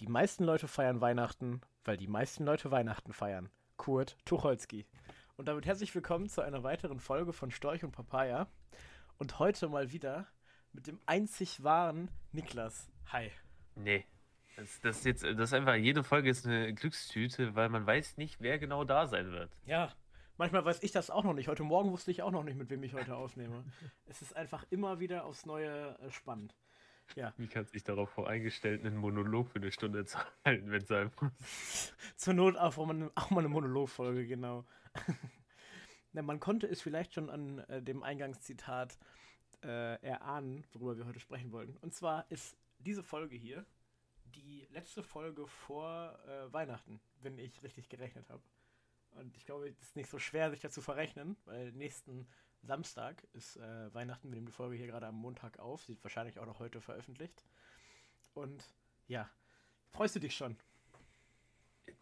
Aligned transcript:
Die 0.00 0.08
meisten 0.08 0.44
Leute 0.44 0.68
feiern 0.68 1.00
Weihnachten, 1.00 1.62
weil 1.84 1.96
die 1.96 2.06
meisten 2.06 2.44
Leute 2.44 2.70
Weihnachten 2.70 3.14
feiern. 3.14 3.48
Kurt 3.78 4.18
Tucholsky. 4.26 4.84
Und 5.36 5.48
damit 5.48 5.64
herzlich 5.64 5.94
willkommen 5.94 6.28
zu 6.28 6.42
einer 6.42 6.62
weiteren 6.62 7.00
Folge 7.00 7.32
von 7.32 7.50
Storch 7.50 7.82
und 7.82 7.92
Papaya. 7.92 8.46
Und 9.16 9.38
heute 9.38 9.68
mal 9.68 9.92
wieder 9.92 10.26
mit 10.74 10.86
dem 10.86 11.00
einzig 11.06 11.62
wahren 11.64 12.10
Niklas. 12.32 12.90
Hi. 13.06 13.30
Nee. 13.74 14.04
Das, 14.56 14.80
das, 14.82 15.04
jetzt, 15.04 15.24
das 15.24 15.54
einfach, 15.54 15.76
jede 15.76 16.04
Folge 16.04 16.28
ist 16.28 16.44
eine 16.44 16.74
Glückstüte, 16.74 17.54
weil 17.54 17.70
man 17.70 17.86
weiß 17.86 18.18
nicht, 18.18 18.38
wer 18.38 18.58
genau 18.58 18.84
da 18.84 19.06
sein 19.06 19.32
wird. 19.32 19.50
Ja, 19.64 19.94
manchmal 20.36 20.66
weiß 20.66 20.82
ich 20.82 20.92
das 20.92 21.08
auch 21.08 21.24
noch 21.24 21.32
nicht. 21.32 21.48
Heute 21.48 21.62
Morgen 21.62 21.90
wusste 21.90 22.10
ich 22.10 22.22
auch 22.22 22.32
noch 22.32 22.44
nicht, 22.44 22.58
mit 22.58 22.68
wem 22.68 22.82
ich 22.82 22.92
heute 22.92 23.16
aufnehme. 23.16 23.64
es 24.04 24.20
ist 24.20 24.36
einfach 24.36 24.66
immer 24.68 25.00
wieder 25.00 25.24
aufs 25.24 25.46
Neue 25.46 25.98
äh, 26.00 26.10
spannend. 26.10 26.54
Ja. 27.14 27.32
Wie 27.36 27.46
kannst 27.46 27.70
du 27.70 27.74
dich 27.74 27.84
darauf 27.84 28.10
voreingestellt, 28.10 28.84
einen 28.84 28.96
Monolog 28.96 29.48
für 29.48 29.58
eine 29.58 29.72
Stunde 29.72 30.04
zu 30.04 30.18
halten, 30.44 30.70
wenn 30.70 30.82
es 30.82 30.88
sein 30.88 31.10
muss? 31.20 31.32
Zur 32.16 32.34
Not 32.34 32.56
auch 32.56 32.76
mal, 32.76 33.10
auch 33.14 33.30
mal 33.30 33.40
eine 33.40 33.48
Monologfolge, 33.48 34.26
genau. 34.26 34.64
Na, 36.12 36.22
man 36.22 36.40
konnte 36.40 36.66
es 36.66 36.82
vielleicht 36.82 37.14
schon 37.14 37.30
an 37.30 37.58
äh, 37.60 37.82
dem 37.82 38.02
Eingangszitat 38.02 38.98
äh, 39.62 40.00
erahnen, 40.02 40.64
worüber 40.72 40.96
wir 40.96 41.06
heute 41.06 41.20
sprechen 41.20 41.52
wollen. 41.52 41.76
Und 41.78 41.94
zwar 41.94 42.30
ist 42.30 42.56
diese 42.78 43.02
Folge 43.02 43.36
hier 43.36 43.64
die 44.24 44.66
letzte 44.70 45.02
Folge 45.02 45.46
vor 45.46 46.18
äh, 46.26 46.52
Weihnachten, 46.52 47.00
wenn 47.22 47.38
ich 47.38 47.62
richtig 47.62 47.88
gerechnet 47.88 48.28
habe. 48.28 48.42
Und 49.12 49.36
ich 49.36 49.46
glaube, 49.46 49.68
es 49.68 49.80
ist 49.80 49.96
nicht 49.96 50.10
so 50.10 50.18
schwer, 50.18 50.50
sich 50.50 50.60
dazu 50.60 50.82
verrechnen, 50.82 51.36
weil 51.44 51.72
nächsten 51.72 52.26
Samstag 52.62 53.22
ist 53.32 53.56
äh, 53.56 53.94
Weihnachten. 53.94 54.28
Wir 54.28 54.36
nehmen 54.36 54.46
die 54.46 54.52
Folge 54.52 54.76
hier 54.76 54.86
gerade 54.86 55.06
am 55.06 55.16
Montag 55.16 55.58
auf. 55.58 55.82
Sie 55.82 55.92
wird 55.92 56.04
wahrscheinlich 56.04 56.38
auch 56.38 56.46
noch 56.46 56.58
heute 56.58 56.80
veröffentlicht. 56.80 57.44
Und 58.34 58.64
ja, 59.06 59.30
freust 59.90 60.16
du 60.16 60.20
dich 60.20 60.34
schon? 60.34 60.56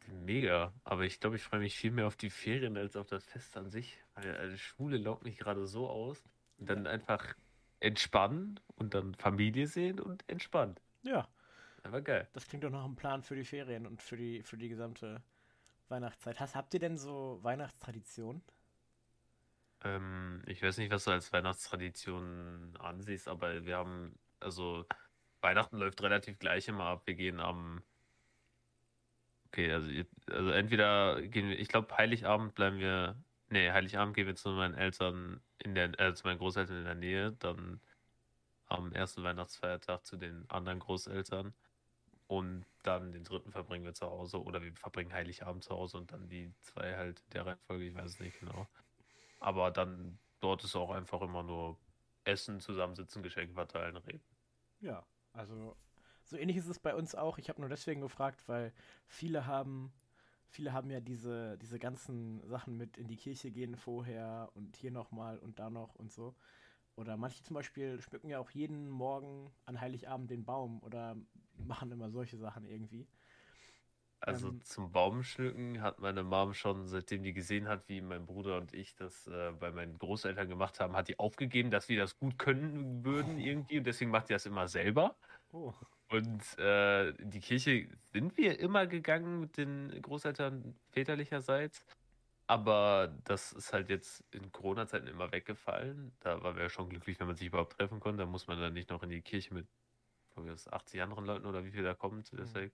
Mega, 0.07 0.73
aber 0.85 1.05
ich 1.05 1.21
glaube, 1.21 1.37
ich 1.37 1.43
freue 1.43 1.61
mich 1.61 1.77
viel 1.77 1.91
mehr 1.91 2.07
auf 2.07 2.17
die 2.17 2.31
Ferien 2.31 2.77
als 2.77 2.97
auf 2.97 3.07
das 3.07 3.25
Fest 3.25 3.57
an 3.57 3.69
sich. 3.69 4.03
Weil 4.15 4.37
also 4.37 4.57
Schule 4.57 4.97
laugt 4.97 5.25
mich 5.25 5.39
gerade 5.39 5.67
so 5.67 5.89
aus. 5.89 6.23
Und 6.59 6.71
dann 6.71 6.87
einfach 6.87 7.35
entspannen 7.81 8.61
und 8.77 8.95
dann 8.95 9.15
Familie 9.15 9.67
sehen 9.67 10.01
und 10.01 10.29
entspannen. 10.29 10.77
Ja. 11.03 11.29
Aber 11.83 12.01
geil. 12.01 12.27
Das 12.33 12.49
klingt 12.49 12.65
doch 12.65 12.71
nach 12.71 12.85
einem 12.85 12.97
Plan 12.97 13.23
für 13.23 13.37
die 13.37 13.45
Ferien 13.45 13.87
und 13.87 14.03
für 14.03 14.17
die, 14.17 14.43
für 14.43 14.57
die 14.57 14.69
gesamte 14.69 15.23
Weihnachtszeit. 15.89 16.41
Hast, 16.41 16.55
habt 16.55 16.73
ihr 16.73 16.81
denn 16.81 16.97
so 16.97 17.39
Weihnachtstraditionen? 17.43 18.43
Ähm, 19.85 20.43
ich 20.47 20.63
weiß 20.63 20.79
nicht, 20.79 20.91
was 20.91 21.05
du 21.05 21.11
als 21.13 21.33
Weihnachtstradition 21.33 22.77
ansiehst, 22.79 23.29
aber 23.29 23.65
wir 23.67 23.77
haben, 23.77 24.19
also 24.41 24.87
Weihnachten 25.41 25.77
läuft 25.79 26.03
relativ 26.03 26.39
gleich 26.39 26.69
immer 26.69 26.85
ab. 26.87 27.03
Wir 27.07 27.15
gehen 27.15 27.41
am, 27.41 27.83
okay, 29.49 29.73
also, 29.73 29.91
also 30.31 30.51
entweder 30.51 31.23
gehen 31.23 31.51
wir, 31.51 31.59
ich 31.59 31.69
glaube, 31.69 31.97
Heiligabend 31.97 32.55
bleiben 32.55 32.79
wir, 32.79 33.23
nee, 33.51 33.71
Heiligabend 33.71 34.17
gehen 34.17 34.27
wir 34.27 34.37
zu 34.37 34.51
meinen 34.51 34.75
Eltern 34.75 35.41
in 35.59 35.75
der, 35.75 35.99
äh, 36.01 36.15
zu 36.15 36.27
meinen 36.27 36.39
Großeltern 36.39 36.79
in 36.79 36.85
der 36.85 36.95
Nähe, 36.95 37.33
dann 37.33 37.81
am 38.67 38.93
ersten 38.93 39.23
Weihnachtsfeiertag 39.23 40.05
zu 40.07 40.17
den 40.17 40.49
anderen 40.51 40.81
Großeltern 40.81 41.55
und 42.27 42.65
dann 42.83 43.13
den 43.13 43.25
dritten 43.25 43.53
verbringen 43.53 43.85
wir 43.85 43.95
zu 43.95 44.07
Hause 44.07 44.43
oder 44.43 44.63
wir 44.63 44.73
verbringen 44.75 45.13
Heiligabend 45.13 45.65
zu 45.65 45.75
Hause 45.75 45.99
und 45.99 46.13
dann 46.13 46.29
die 46.29 46.53
zwei 46.63 46.97
halt 46.97 47.23
der 47.35 47.47
Reihenfolge, 47.47 47.85
ich 47.85 47.95
weiß 47.95 48.13
es 48.13 48.21
nicht 48.21 48.41
genau. 48.41 48.67
Aber 49.45 49.71
dann 49.71 50.19
dort 50.41 50.65
ist 50.65 50.75
auch 50.75 50.91
einfach 50.91 51.21
immer 51.21 51.43
nur 51.43 51.79
Essen, 52.25 52.61
zusammensitzen, 52.61 53.23
Geschenke 53.23 53.53
verteilen, 53.53 53.97
reden. 53.99 54.25
Ja, 54.81 55.05
also 55.35 55.77
so 56.25 56.39
ähnlich 56.39 56.57
ist 56.57 56.67
es 56.69 56.79
bei 56.79 56.95
uns 56.95 57.15
auch. 57.15 57.37
Ich 57.37 57.51
habe 57.51 57.61
nur 57.61 57.69
deswegen 57.69 58.01
gefragt, 58.01 58.49
weil 58.49 58.73
viele 59.07 59.47
haben, 59.47 59.93
viele 60.49 60.73
haben 60.73 60.91
ja 60.91 61.01
diese, 61.01 61.59
diese 61.59 61.79
ganzen 61.79 62.41
Sachen 62.49 62.79
mit 62.79 62.97
in 62.97 63.07
die 63.07 63.17
Kirche 63.17 63.51
gehen 63.51 63.77
vorher 63.77 64.51
und 64.55 64.77
hier 64.77 64.91
nochmal 64.91 65.39
und 65.39 65.59
da 65.59 65.69
noch 65.69 65.95
und 65.95 66.11
so. 66.11 66.35
Oder 66.97 67.19
manche 67.19 67.43
zum 67.43 67.55
Beispiel 67.55 68.01
schmücken 68.01 68.31
ja 68.31 68.39
auch 68.39 68.51
jeden 68.51 68.89
Morgen 68.89 69.53
an 69.67 69.79
Heiligabend 69.81 70.31
den 70.31 70.47
Baum 70.47 70.83
oder 70.83 71.17
machen 71.59 71.93
immer 71.93 72.11
solche 72.11 72.39
Sachen 72.39 72.65
irgendwie. 72.65 73.07
Also 74.27 74.49
Ähm, 74.49 74.65
zum 74.65 74.91
Baumschmücken 74.91 75.83
hat 75.83 75.99
meine 75.99 76.23
Mom 76.23 76.55
schon, 76.55 76.87
seitdem 76.87 77.23
die 77.23 77.35
gesehen 77.35 77.69
hat, 77.69 77.89
wie 77.89 78.01
mein 78.01 78.25
Bruder 78.25 78.57
und 78.57 78.73
ich 78.73 78.95
das 78.95 79.27
äh, 79.27 79.53
bei 79.53 79.71
meinen 79.71 79.99
Großeltern 79.99 80.49
gemacht 80.49 80.81
haben, 80.81 80.97
hat 80.97 81.09
die 81.09 81.19
aufgegeben, 81.19 81.71
dass 81.71 81.89
wir 81.89 81.99
das 81.99 82.17
gut 82.19 82.39
können 82.39 83.05
würden 83.05 83.39
irgendwie 83.39 83.79
und 83.79 83.85
deswegen 83.85 84.11
macht 84.11 84.31
die 84.31 84.33
das 84.33 84.47
immer 84.47 84.67
selber. 84.67 85.17
oh, 85.53 85.75
Und 86.11 86.43
äh, 86.59 87.11
in 87.11 87.31
die 87.31 87.41
Kirche 87.41 87.89
sind 88.13 88.37
wir 88.39 88.59
immer 88.61 88.87
gegangen 88.87 89.41
mit 89.41 89.59
den 89.59 89.91
Großeltern 90.01 90.75
väterlicherseits, 90.93 91.85
aber 92.47 93.15
das 93.25 93.53
ist 93.53 93.73
halt 93.73 93.91
jetzt 93.91 94.25
in 94.33 94.53
Corona-Zeiten 94.53 95.07
immer 95.07 95.33
weggefallen. 95.33 96.13
Da 96.21 96.43
waren 96.43 96.57
wir 96.57 96.65
ja 96.65 96.69
schon 96.71 96.89
glücklich, 96.89 97.21
wenn 97.21 97.27
man 97.27 97.37
sich 97.37 97.49
überhaupt 97.49 97.77
treffen 97.79 98.01
konnte. 98.01 98.25
Da 98.25 98.27
muss 98.27 98.47
man 98.47 98.61
dann 98.61 98.75
nicht 98.75 98.91
noch 98.91 99.03
in 99.03 99.11
die 99.11 99.23
Kirche 99.23 99.55
mit 99.55 99.67
wo 100.35 100.45
wir 100.45 100.53
das 100.53 100.69
80 100.69 101.03
anderen 101.03 101.27
Leuten 101.27 101.47
oder 101.47 101.65
wie 101.65 101.71
viel 101.71 101.83
da 101.83 101.95
kommt. 101.95 102.33
Deswegen. 102.33 102.73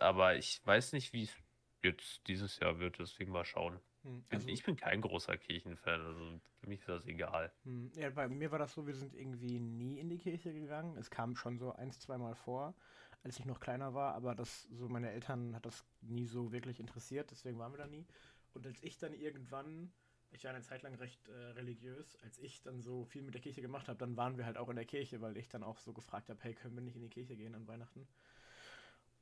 Aber 0.00 0.36
ich 0.36 0.64
weiß 0.66 0.92
nicht, 0.92 1.12
wie 1.12 1.24
es 1.24 1.36
jetzt 1.82 2.26
dieses 2.28 2.58
Jahr 2.58 2.78
wird, 2.78 2.98
deswegen 2.98 3.32
mal 3.32 3.44
schauen. 3.44 3.80
hm, 4.04 4.24
Also, 4.30 4.48
ich 4.48 4.62
bin 4.64 4.76
kein 4.76 5.00
großer 5.00 5.36
Kirchenfan, 5.36 6.00
also 6.00 6.40
für 6.60 6.68
mich 6.68 6.80
ist 6.80 6.88
das 6.88 7.06
egal. 7.06 7.52
hm, 7.64 7.90
ja, 7.96 8.10
bei 8.10 8.28
mir 8.28 8.50
war 8.50 8.58
das 8.58 8.72
so, 8.74 8.86
wir 8.86 8.94
sind 8.94 9.14
irgendwie 9.14 9.58
nie 9.58 9.98
in 9.98 10.08
die 10.08 10.18
Kirche 10.18 10.52
gegangen. 10.52 10.96
Es 10.96 11.10
kam 11.10 11.36
schon 11.36 11.58
so 11.58 11.72
ein, 11.72 11.90
zweimal 11.92 12.34
vor, 12.34 12.74
als 13.22 13.38
ich 13.38 13.44
noch 13.44 13.60
kleiner 13.60 13.94
war, 13.94 14.14
aber 14.14 14.34
das 14.34 14.62
so 14.64 14.88
meine 14.88 15.10
Eltern 15.10 15.54
hat 15.54 15.66
das 15.66 15.84
nie 16.00 16.26
so 16.26 16.52
wirklich 16.52 16.80
interessiert, 16.80 17.30
deswegen 17.30 17.58
waren 17.58 17.72
wir 17.72 17.78
da 17.78 17.86
nie. 17.86 18.06
Und 18.54 18.66
als 18.66 18.82
ich 18.82 18.98
dann 18.98 19.14
irgendwann, 19.14 19.92
ich 20.30 20.44
war 20.44 20.50
eine 20.52 20.62
Zeit 20.62 20.82
lang 20.82 20.94
recht 20.94 21.28
äh, 21.28 21.32
religiös, 21.32 22.16
als 22.22 22.38
ich 22.38 22.62
dann 22.62 22.80
so 22.82 23.04
viel 23.04 23.22
mit 23.22 23.34
der 23.34 23.40
Kirche 23.42 23.62
gemacht 23.62 23.88
habe, 23.88 23.98
dann 23.98 24.16
waren 24.16 24.38
wir 24.38 24.46
halt 24.46 24.56
auch 24.58 24.68
in 24.68 24.76
der 24.76 24.84
Kirche, 24.86 25.20
weil 25.20 25.36
ich 25.36 25.48
dann 25.48 25.62
auch 25.62 25.78
so 25.78 25.92
gefragt 25.92 26.30
habe, 26.30 26.38
hey, 26.42 26.54
können 26.54 26.74
wir 26.76 26.82
nicht 26.82 26.96
in 26.96 27.02
die 27.02 27.10
Kirche 27.10 27.36
gehen 27.36 27.54
an 27.54 27.66
Weihnachten? 27.66 28.06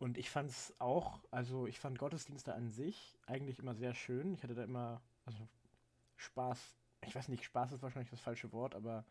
Und 0.04 0.18
ich 0.18 0.28
fand 0.28 0.50
es 0.50 0.74
auch, 0.80 1.18
also 1.30 1.66
ich 1.66 1.80
fand 1.80 1.98
Gottesdienste 1.98 2.54
an 2.54 2.68
sich 2.68 3.16
eigentlich 3.24 3.58
immer 3.58 3.74
sehr 3.74 3.94
schön. 3.94 4.34
Ich 4.34 4.42
hatte 4.42 4.54
da 4.54 4.62
immer, 4.62 5.00
also 5.24 5.48
Spaß, 6.18 6.76
ich 7.06 7.14
weiß 7.14 7.28
nicht, 7.28 7.42
Spaß 7.42 7.72
ist 7.72 7.82
wahrscheinlich 7.82 8.10
das 8.10 8.20
falsche 8.20 8.52
Wort, 8.52 8.74
aber 8.74 9.06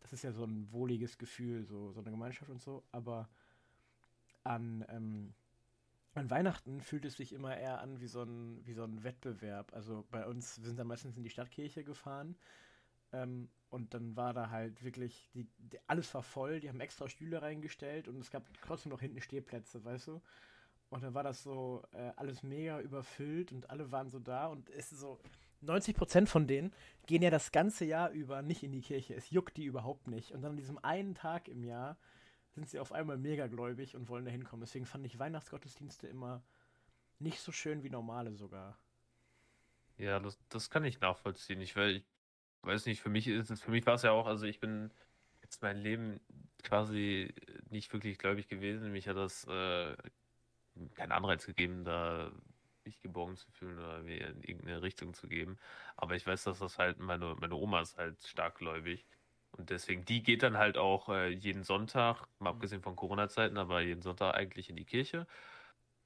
das 0.00 0.14
ist 0.14 0.24
ja 0.24 0.32
so 0.32 0.44
ein 0.44 0.72
wohliges 0.72 1.18
Gefühl, 1.18 1.66
so, 1.66 1.92
so 1.92 2.00
eine 2.00 2.10
Gemeinschaft 2.10 2.50
und 2.50 2.62
so. 2.62 2.82
Aber 2.90 3.28
an, 4.44 4.86
ähm, 4.88 5.34
an 6.14 6.30
Weihnachten 6.30 6.80
fühlt 6.80 7.04
es 7.04 7.18
sich 7.18 7.34
immer 7.34 7.54
eher 7.58 7.82
an 7.82 8.00
wie 8.00 8.08
so 8.08 8.22
ein, 8.22 8.64
wie 8.64 8.72
so 8.72 8.82
ein 8.84 9.04
Wettbewerb. 9.04 9.74
Also 9.74 10.06
bei 10.10 10.26
uns, 10.26 10.58
wir 10.58 10.68
sind 10.68 10.78
dann 10.78 10.86
meistens 10.86 11.18
in 11.18 11.22
die 11.22 11.28
Stadtkirche 11.28 11.84
gefahren 11.84 12.34
ähm, 13.12 13.50
und 13.74 13.92
dann 13.92 14.14
war 14.14 14.32
da 14.32 14.50
halt 14.50 14.84
wirklich, 14.84 15.28
die, 15.34 15.48
die, 15.58 15.80
alles 15.88 16.14
war 16.14 16.22
voll, 16.22 16.60
die 16.60 16.68
haben 16.68 16.80
extra 16.80 17.08
Stühle 17.08 17.42
reingestellt 17.42 18.06
und 18.06 18.20
es 18.20 18.30
gab 18.30 18.44
trotzdem 18.62 18.90
noch 18.90 19.00
hinten 19.00 19.20
Stehplätze, 19.20 19.84
weißt 19.84 20.06
du? 20.06 20.22
Und 20.90 21.02
dann 21.02 21.12
war 21.12 21.24
das 21.24 21.42
so 21.42 21.82
äh, 21.90 22.12
alles 22.14 22.44
mega 22.44 22.80
überfüllt 22.80 23.50
und 23.50 23.68
alle 23.70 23.90
waren 23.90 24.10
so 24.10 24.20
da 24.20 24.46
und 24.46 24.70
es 24.70 24.92
ist 24.92 25.00
so, 25.00 25.18
90% 25.64 26.26
von 26.26 26.46
denen 26.46 26.72
gehen 27.06 27.22
ja 27.22 27.30
das 27.30 27.50
ganze 27.50 27.84
Jahr 27.84 28.10
über 28.10 28.42
nicht 28.42 28.62
in 28.62 28.70
die 28.70 28.80
Kirche. 28.80 29.14
Es 29.14 29.30
juckt 29.30 29.56
die 29.56 29.64
überhaupt 29.64 30.06
nicht. 30.06 30.30
Und 30.30 30.42
dann 30.42 30.52
an 30.52 30.56
diesem 30.56 30.78
einen 30.84 31.16
Tag 31.16 31.48
im 31.48 31.64
Jahr 31.64 31.96
sind 32.54 32.68
sie 32.68 32.78
auf 32.78 32.92
einmal 32.92 33.16
mega 33.16 33.48
gläubig 33.48 33.96
und 33.96 34.08
wollen 34.08 34.24
da 34.24 34.30
hinkommen. 34.30 34.60
Deswegen 34.60 34.86
fand 34.86 35.04
ich 35.04 35.18
Weihnachtsgottesdienste 35.18 36.06
immer 36.06 36.44
nicht 37.18 37.40
so 37.40 37.50
schön 37.50 37.82
wie 37.82 37.90
normale 37.90 38.34
sogar. 38.34 38.78
Ja, 39.96 40.20
das, 40.20 40.38
das 40.48 40.70
kann 40.70 40.84
ich 40.84 41.00
nachvollziehen. 41.00 41.60
Ich, 41.60 41.74
weil 41.76 41.96
ich 41.96 42.04
weiß 42.66 42.86
nicht, 42.86 43.00
für 43.00 43.08
mich 43.10 43.26
ist 43.28 43.50
es, 43.50 43.62
für 43.62 43.70
mich 43.70 43.86
war 43.86 43.94
es 43.94 44.02
ja 44.02 44.12
auch, 44.12 44.26
also 44.26 44.46
ich 44.46 44.60
bin 44.60 44.92
jetzt 45.42 45.62
mein 45.62 45.78
Leben 45.78 46.20
quasi 46.62 47.34
nicht 47.70 47.92
wirklich 47.92 48.18
gläubig 48.18 48.48
gewesen. 48.48 48.92
Mich 48.92 49.08
hat 49.08 49.16
das 49.16 49.44
äh, 49.46 49.96
keinen 50.94 51.12
Anreiz 51.12 51.46
gegeben, 51.46 51.84
da 51.84 52.32
mich 52.84 53.00
geborgen 53.00 53.36
zu 53.36 53.50
fühlen 53.50 53.78
oder 53.78 54.02
mir 54.02 54.28
in 54.28 54.42
irgendeine 54.42 54.82
Richtung 54.82 55.14
zu 55.14 55.28
geben. 55.28 55.58
Aber 55.96 56.16
ich 56.16 56.26
weiß, 56.26 56.44
dass 56.44 56.58
das 56.58 56.78
halt, 56.78 56.98
meine, 56.98 57.34
meine 57.40 57.54
Oma 57.54 57.80
ist 57.80 57.96
halt 57.96 58.22
stark 58.26 58.56
gläubig. 58.58 59.06
Und 59.52 59.70
deswegen, 59.70 60.04
die 60.04 60.22
geht 60.22 60.42
dann 60.42 60.58
halt 60.58 60.76
auch 60.76 61.08
äh, 61.08 61.28
jeden 61.28 61.62
Sonntag, 61.64 62.26
mal 62.40 62.50
Mhm. 62.50 62.56
abgesehen 62.56 62.82
von 62.82 62.96
Corona-Zeiten, 62.96 63.56
aber 63.56 63.80
jeden 63.80 64.02
Sonntag 64.02 64.34
eigentlich 64.34 64.68
in 64.70 64.76
die 64.76 64.84
Kirche. 64.84 65.26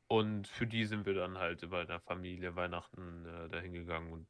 Und 0.08 0.49
für 0.49 0.66
die 0.66 0.84
sind 0.87 1.06
wir 1.06 1.14
dann 1.14 1.38
halt 1.38 1.62
über 1.62 1.84
der 1.84 2.00
Familie 2.00 2.56
Weihnachten 2.56 3.26
äh, 3.26 3.49
dahin 3.49 3.72
gegangen 3.75 4.12
und 4.12 4.28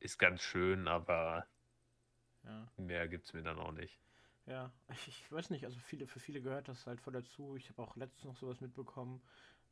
ist 0.00 0.18
ganz 0.18 0.42
schön, 0.42 0.88
aber 0.88 1.46
Ja. 2.44 2.68
mehr 2.78 3.08
gibt's 3.08 3.34
mir 3.34 3.42
dann 3.42 3.58
auch 3.58 3.72
nicht. 3.72 4.00
Ja, 4.46 4.72
ich, 4.92 5.08
ich 5.08 5.32
weiß 5.32 5.50
nicht, 5.50 5.64
also 5.64 5.78
viele, 5.80 6.06
für 6.06 6.20
viele 6.20 6.40
gehört 6.40 6.68
das 6.68 6.86
halt 6.86 7.00
voll 7.00 7.12
dazu. 7.12 7.56
Ich 7.56 7.68
habe 7.68 7.82
auch 7.82 7.96
letztens 7.96 8.24
noch 8.24 8.36
sowas 8.36 8.60
mitbekommen 8.60 9.20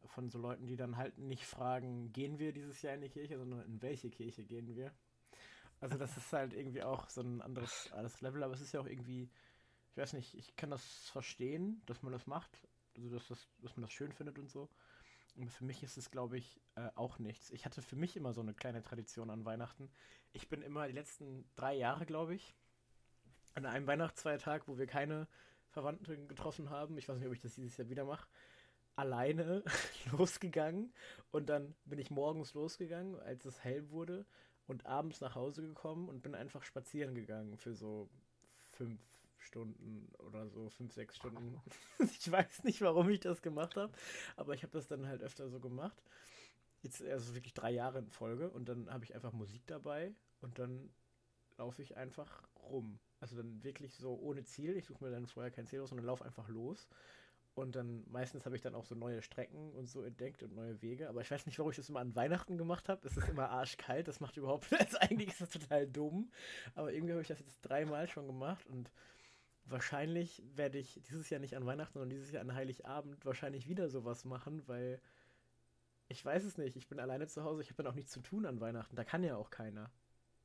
von 0.05 0.28
so 0.31 0.38
Leuten, 0.38 0.67
die 0.67 0.76
dann 0.76 0.96
halt 0.96 1.19
nicht 1.19 1.44
fragen, 1.46 2.12
gehen 2.12 2.38
wir 2.38 2.52
dieses 2.52 2.82
Jahr 2.82 2.94
in 2.94 3.00
die 3.00 3.08
Kirche, 3.08 3.38
sondern 3.38 3.62
in 3.62 3.82
welche 3.82 4.11
Kirche 4.11 4.44
gehen 4.44 4.76
wir. 4.76 4.93
Also 5.81 5.99
das 5.99 6.17
ist 6.17 6.32
halt 6.32 6.55
irgendwie 6.55 6.82
auch 6.82 7.11
so 7.11 7.23
ein 7.23 7.43
anderes, 7.43 7.90
anderes 7.93 8.20
Level, 8.23 8.43
aber 8.44 8.55
es 8.55 8.62
ist 8.62 8.73
ja 8.73 8.81
auch 8.81 8.87
irgendwie, 8.87 9.31
ich 9.93 9.96
weiß 9.99 10.14
nicht, 10.14 10.34
ich 10.37 10.56
kann 10.56 10.70
das 10.70 10.84
verstehen, 11.11 11.82
dass 11.87 12.02
man 12.02 12.12
das 12.12 12.26
macht. 12.26 12.69
also 12.96 13.11
dass, 13.11 13.28
das, 13.28 13.49
dass 13.62 13.76
man 13.76 13.82
das 13.82 13.93
schön 13.93 14.12
findet 14.12 14.38
und 14.38 14.50
so. 14.50 14.70
Und 15.36 15.50
für 15.50 15.64
mich 15.64 15.82
ist 15.82 15.96
es, 15.96 16.10
glaube 16.10 16.38
ich, 16.38 16.60
äh, 16.76 16.88
auch 16.94 17.18
nichts. 17.18 17.50
Ich 17.50 17.64
hatte 17.66 17.82
für 17.82 17.96
mich 17.96 18.16
immer 18.16 18.32
so 18.32 18.40
eine 18.40 18.54
kleine 18.54 18.82
Tradition 18.82 19.30
an 19.30 19.44
Weihnachten. 19.44 19.90
Ich 20.32 20.48
bin 20.48 20.62
immer 20.62 20.86
die 20.86 20.94
letzten 20.94 21.44
drei 21.56 21.74
Jahre, 21.74 22.06
glaube 22.06 22.34
ich, 22.34 22.54
an 23.54 23.66
einem 23.66 23.86
Weihnachtsfeiertag, 23.86 24.66
wo 24.66 24.78
wir 24.78 24.86
keine 24.86 25.28
Verwandten 25.68 26.28
getroffen 26.28 26.70
haben, 26.70 26.96
ich 26.96 27.08
weiß 27.08 27.18
nicht, 27.18 27.26
ob 27.26 27.34
ich 27.34 27.40
das 27.40 27.54
dieses 27.54 27.76
Jahr 27.76 27.88
wieder 27.88 28.04
mache, 28.04 28.28
alleine 28.94 29.62
losgegangen. 30.12 30.92
Und 31.30 31.48
dann 31.48 31.74
bin 31.84 31.98
ich 31.98 32.10
morgens 32.10 32.54
losgegangen, 32.54 33.18
als 33.20 33.44
es 33.44 33.62
hell 33.62 33.90
wurde, 33.90 34.24
und 34.66 34.86
abends 34.86 35.20
nach 35.20 35.34
Hause 35.34 35.62
gekommen 35.62 36.08
und 36.08 36.22
bin 36.22 36.34
einfach 36.34 36.62
spazieren 36.64 37.14
gegangen 37.14 37.56
für 37.56 37.74
so 37.74 38.08
fünf 38.72 39.00
Stunden 39.38 40.08
oder 40.18 40.48
so, 40.48 40.68
fünf, 40.70 40.92
sechs 40.92 41.16
Stunden. 41.16 41.60
ich 41.98 42.30
weiß 42.30 42.64
nicht, 42.64 42.80
warum 42.80 43.08
ich 43.10 43.20
das 43.20 43.42
gemacht 43.42 43.76
habe, 43.76 43.92
aber 44.36 44.54
ich 44.54 44.62
habe 44.62 44.72
das 44.72 44.88
dann 44.88 45.06
halt 45.06 45.22
öfter 45.22 45.48
so 45.48 45.60
gemacht. 45.60 46.02
Jetzt 46.82 47.02
also 47.02 47.34
wirklich 47.34 47.54
drei 47.54 47.70
Jahre 47.70 47.98
in 47.98 48.08
Folge 48.08 48.50
und 48.50 48.68
dann 48.68 48.90
habe 48.90 49.04
ich 49.04 49.14
einfach 49.14 49.32
Musik 49.32 49.62
dabei 49.66 50.14
und 50.40 50.58
dann 50.58 50.90
laufe 51.56 51.82
ich 51.82 51.96
einfach 51.96 52.42
rum. 52.70 52.98
Also 53.20 53.36
dann 53.36 53.62
wirklich 53.64 53.94
so 53.94 54.14
ohne 54.14 54.44
Ziel. 54.44 54.76
Ich 54.76 54.86
suche 54.86 55.02
mir 55.02 55.10
dann 55.10 55.26
vorher 55.26 55.50
kein 55.50 55.66
Ziel 55.66 55.80
aus, 55.80 55.88
sondern 55.88 56.06
laufe 56.06 56.24
einfach 56.24 56.48
los. 56.48 56.88
Und 57.54 57.74
dann 57.74 58.04
meistens 58.10 58.44
habe 58.44 58.54
ich 58.54 58.60
dann 58.60 58.74
auch 58.74 58.84
so 58.84 58.94
neue 58.94 59.22
Strecken 59.22 59.72
und 59.72 59.88
so 59.88 60.02
entdeckt 60.02 60.42
und 60.42 60.54
neue 60.54 60.82
Wege. 60.82 61.08
Aber 61.08 61.22
ich 61.22 61.30
weiß 61.30 61.46
nicht, 61.46 61.58
warum 61.58 61.70
ich 61.70 61.78
das 61.78 61.88
immer 61.88 62.00
an 62.00 62.14
Weihnachten 62.14 62.58
gemacht 62.58 62.90
habe. 62.90 63.06
Es 63.08 63.16
ist 63.16 63.30
immer 63.30 63.48
arschkalt. 63.48 64.08
Das 64.08 64.20
macht 64.20 64.36
überhaupt. 64.36 64.66
Also 64.78 64.98
eigentlich 64.98 65.30
ist 65.30 65.40
das 65.40 65.48
total 65.48 65.86
dumm. 65.86 66.30
Aber 66.74 66.92
irgendwie 66.92 67.12
habe 67.12 67.22
ich 67.22 67.28
das 67.28 67.40
jetzt 67.40 67.62
dreimal 67.62 68.08
schon 68.08 68.26
gemacht 68.26 68.66
und 68.66 68.90
wahrscheinlich 69.66 70.42
werde 70.54 70.78
ich 70.78 71.00
dieses 71.08 71.30
Jahr 71.30 71.40
nicht 71.40 71.56
an 71.56 71.66
Weihnachten, 71.66 71.94
sondern 71.94 72.10
dieses 72.10 72.30
Jahr 72.30 72.42
an 72.42 72.54
Heiligabend 72.54 73.24
wahrscheinlich 73.24 73.68
wieder 73.68 73.88
sowas 73.88 74.24
machen, 74.24 74.66
weil 74.66 75.00
ich 76.08 76.24
weiß 76.24 76.44
es 76.44 76.56
nicht. 76.56 76.76
Ich 76.76 76.88
bin 76.88 77.00
alleine 77.00 77.26
zu 77.26 77.42
Hause. 77.44 77.62
Ich 77.62 77.68
habe 77.68 77.82
dann 77.82 77.92
auch 77.92 77.96
nichts 77.96 78.12
zu 78.12 78.20
tun 78.20 78.46
an 78.46 78.60
Weihnachten. 78.60 78.94
Da 78.96 79.04
kann 79.04 79.24
ja 79.24 79.36
auch 79.36 79.50
keiner. 79.50 79.90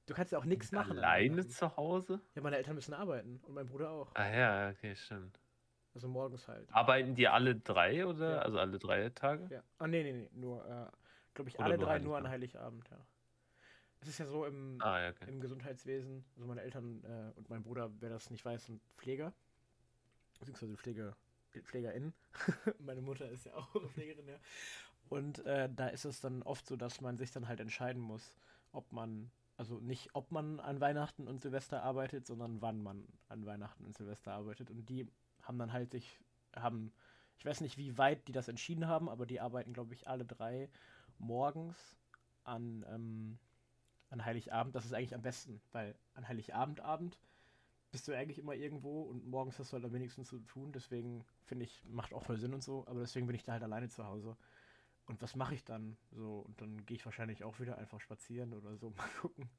Du 0.07 0.15
kannst 0.15 0.31
ja 0.31 0.39
auch 0.39 0.45
nichts 0.45 0.71
machen. 0.71 0.97
Alleine 0.97 1.47
zu 1.47 1.77
Hause? 1.77 2.19
Ja, 2.35 2.41
meine 2.41 2.57
Eltern 2.57 2.75
müssen 2.75 2.94
arbeiten 2.94 3.39
und 3.44 3.53
mein 3.53 3.68
Bruder 3.68 3.91
auch. 3.91 4.12
Ah 4.15 4.29
ja, 4.29 4.69
okay, 4.69 4.95
stimmt. 4.95 5.39
Also 5.94 6.07
morgens 6.07 6.47
halt. 6.47 6.73
Arbeiten 6.73 7.15
die 7.15 7.27
alle 7.27 7.56
drei 7.56 8.06
oder? 8.06 8.38
Ja. 8.38 8.39
Also 8.39 8.59
alle 8.59 8.79
drei 8.79 9.09
Tage? 9.09 9.47
Ja. 9.53 9.63
Ah, 9.77 9.88
nee, 9.88 10.03
nee, 10.03 10.13
nee. 10.13 10.29
Nur, 10.33 10.65
äh, 10.65 10.88
glaube 11.33 11.50
ich, 11.50 11.56
oder 11.56 11.65
alle 11.65 11.77
drei 11.77 12.00
nur 12.00 12.18
an 12.18 12.27
Heiligabend, 12.27 12.89
ja. 12.89 12.97
Es 14.01 14.07
ist 14.07 14.18
ja 14.18 14.25
so 14.25 14.45
im, 14.45 14.77
ah, 14.81 15.00
ja, 15.00 15.09
okay. 15.09 15.25
im 15.27 15.39
Gesundheitswesen, 15.39 16.25
also 16.36 16.48
meine 16.48 16.62
Eltern 16.62 17.03
äh, 17.03 17.38
und 17.38 17.50
mein 17.50 17.62
Bruder, 17.62 17.92
wer 18.00 18.09
das 18.09 18.31
nicht 18.31 18.44
weiß, 18.44 18.65
sind 18.65 18.81
Pfleger. 18.98 19.31
Beziehungsweise 20.39 20.75
Pflege, 20.75 21.15
PflegerInnen. 21.51 22.13
meine 22.80 23.01
Mutter 23.01 23.30
ist 23.30 23.45
ja 23.45 23.53
auch 23.53 23.69
Pflegerin, 23.94 24.27
ja. 24.27 24.38
Und 25.09 25.45
äh, 25.45 25.69
da 25.71 25.88
ist 25.89 26.06
es 26.06 26.19
dann 26.19 26.42
oft 26.42 26.65
so, 26.65 26.75
dass 26.77 27.00
man 27.00 27.18
sich 27.18 27.31
dann 27.31 27.48
halt 27.48 27.59
entscheiden 27.59 28.01
muss, 28.01 28.36
ob 28.71 28.92
man, 28.92 29.30
also 29.57 29.80
nicht 29.80 30.09
ob 30.15 30.31
man 30.31 30.59
an 30.59 30.80
Weihnachten 30.80 31.27
und 31.27 31.42
Silvester 31.42 31.83
arbeitet, 31.83 32.25
sondern 32.25 32.62
wann 32.62 32.81
man 32.81 33.07
an 33.27 33.45
Weihnachten 33.45 33.86
und 33.86 33.95
Silvester 33.95 34.31
arbeitet. 34.31 34.71
Und 34.71 34.89
die 34.89 35.07
haben 35.44 35.59
dann 35.59 35.74
halt 35.74 35.92
sich, 35.92 36.19
haben, 36.56 36.92
ich 37.38 37.45
weiß 37.45 37.62
nicht, 37.62 37.77
wie 37.77 38.00
weit 38.00 38.27
die 38.27 38.31
das 38.31 38.47
entschieden 38.47 38.88
haben, 38.88 39.09
aber 39.09 39.27
die 39.27 39.42
arbeiten, 39.42 39.74
glaube 39.74 39.94
ich, 39.94 40.07
alle 40.07 40.25
drei 40.25 40.69
morgens 41.19 41.77
an, 42.44 42.83
ähm, 42.89 43.38
an 44.11 44.23
Heiligabend. 44.23 44.75
Das 44.75 44.85
ist 44.85 44.93
eigentlich 44.93 45.15
am 45.15 45.21
besten, 45.21 45.61
weil 45.71 45.95
an 46.13 46.27
Heiligabendabend 46.27 47.17
bist 47.91 48.07
du 48.07 48.15
eigentlich 48.15 48.39
immer 48.39 48.53
irgendwo 48.53 49.01
und 49.01 49.25
morgens 49.27 49.59
hast 49.59 49.71
du 49.71 49.75
halt 49.75 49.85
am 49.85 49.93
wenigsten 49.93 50.23
zu 50.23 50.39
tun. 50.39 50.71
Deswegen 50.71 51.25
finde 51.43 51.65
ich, 51.65 51.83
macht 51.85 52.13
auch 52.13 52.23
voll 52.23 52.37
Sinn 52.37 52.53
und 52.53 52.63
so, 52.63 52.85
aber 52.87 52.99
deswegen 52.99 53.27
bin 53.27 53.35
ich 53.35 53.43
da 53.43 53.53
halt 53.53 53.63
alleine 53.63 53.89
zu 53.89 54.05
Hause. 54.05 54.37
Und 55.05 55.21
was 55.21 55.35
mache 55.35 55.55
ich 55.55 55.65
dann? 55.65 55.97
So, 56.11 56.39
und 56.39 56.61
dann 56.61 56.85
gehe 56.85 56.95
ich 56.95 57.05
wahrscheinlich 57.05 57.43
auch 57.43 57.59
wieder 57.59 57.77
einfach 57.77 57.99
spazieren 57.99 58.53
oder 58.53 58.77
so. 58.77 58.91
Mal 58.97 59.09
gucken. 59.19 59.49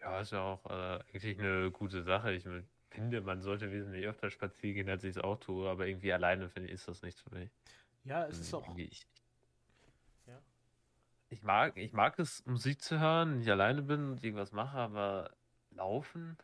Ja, 0.00 0.20
ist 0.20 0.32
ja 0.32 0.42
auch 0.42 0.64
äh, 0.66 1.00
eigentlich 1.12 1.38
eine 1.38 1.70
gute 1.70 2.02
Sache. 2.02 2.32
Ich 2.32 2.44
finde, 2.90 3.20
man 3.20 3.42
sollte 3.42 3.70
wesentlich 3.70 4.06
öfter 4.06 4.30
spazieren 4.30 4.74
gehen, 4.74 4.88
als 4.88 5.04
ich 5.04 5.10
es 5.10 5.18
auch 5.18 5.36
tue, 5.38 5.68
aber 5.68 5.86
irgendwie 5.86 6.12
alleine 6.12 6.48
finde 6.48 6.68
ich, 6.68 6.74
ist 6.74 6.88
das 6.88 7.02
nichts 7.02 7.20
für 7.20 7.34
mich. 7.34 7.50
Ja, 8.04 8.26
es 8.26 8.38
ist 8.38 8.54
auch. 8.54 8.76
Ich. 8.76 9.06
Ich, 11.30 11.42
mag, 11.42 11.76
ich 11.76 11.92
mag 11.92 12.18
es, 12.18 12.44
Musik 12.46 12.80
zu 12.82 12.98
hören, 12.98 13.32
wenn 13.32 13.40
ich 13.42 13.50
alleine 13.50 13.82
bin 13.82 14.10
und 14.10 14.24
irgendwas 14.24 14.52
mache, 14.52 14.78
aber 14.78 15.36
laufen, 15.70 16.36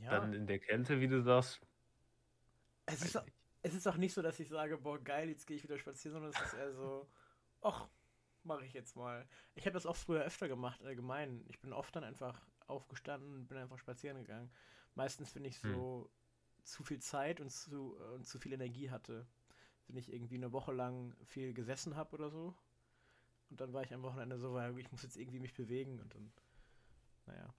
ja. 0.00 0.10
dann 0.10 0.32
in 0.32 0.46
der 0.46 0.58
Kälte, 0.58 1.00
wie 1.00 1.08
du 1.08 1.22
sagst. 1.22 1.60
Es 2.86 3.02
ist, 3.02 3.20
es 3.62 3.74
ist 3.74 3.86
auch 3.86 3.96
nicht 3.96 4.12
so, 4.12 4.22
dass 4.22 4.40
ich 4.40 4.48
sage, 4.48 4.78
boah, 4.78 5.02
geil, 5.02 5.28
jetzt 5.28 5.46
gehe 5.46 5.56
ich 5.56 5.62
wieder 5.62 5.78
spazieren, 5.78 6.14
sondern 6.14 6.32
es 6.32 6.40
ist 6.40 6.54
eher 6.54 6.72
so, 6.72 7.08
ach, 7.60 7.88
mache 8.44 8.64
ich 8.64 8.72
jetzt 8.72 8.96
mal. 8.96 9.26
Ich 9.54 9.66
habe 9.66 9.74
das 9.74 9.86
auch 9.86 9.96
früher 9.96 10.22
öfter 10.22 10.48
gemacht, 10.48 10.82
allgemein. 10.82 11.44
Ich 11.48 11.60
bin 11.60 11.72
oft 11.72 11.94
dann 11.94 12.04
einfach 12.04 12.44
aufgestanden, 12.66 13.46
bin 13.46 13.58
einfach 13.58 13.78
spazieren 13.78 14.18
gegangen. 14.18 14.50
Meistens, 14.94 15.34
wenn 15.34 15.44
ich 15.44 15.62
hm. 15.62 15.74
so 15.74 16.02
hm. 16.02 16.64
zu 16.64 16.84
viel 16.84 16.98
Zeit 16.98 17.40
und 17.40 17.50
zu, 17.50 17.96
und 18.14 18.26
zu 18.26 18.38
viel 18.38 18.52
Energie 18.52 18.90
hatte. 18.90 19.26
Wenn 19.86 19.96
ich 19.96 20.12
irgendwie 20.12 20.36
eine 20.36 20.52
Woche 20.52 20.72
lang 20.72 21.14
viel 21.24 21.54
gesessen 21.54 21.96
habe 21.96 22.14
oder 22.16 22.30
so. 22.30 22.54
Und 23.52 23.60
dann 23.60 23.74
war 23.74 23.82
ich 23.82 23.92
am 23.92 24.02
Wochenende 24.02 24.38
so, 24.38 24.54
weil 24.54 24.78
ich 24.78 24.90
muss 24.90 25.02
jetzt 25.02 25.18
irgendwie 25.18 25.38
mich 25.38 25.52
bewegen 25.52 26.00
und 26.00 26.14
dann, 26.14 26.32
naja. 27.26 27.54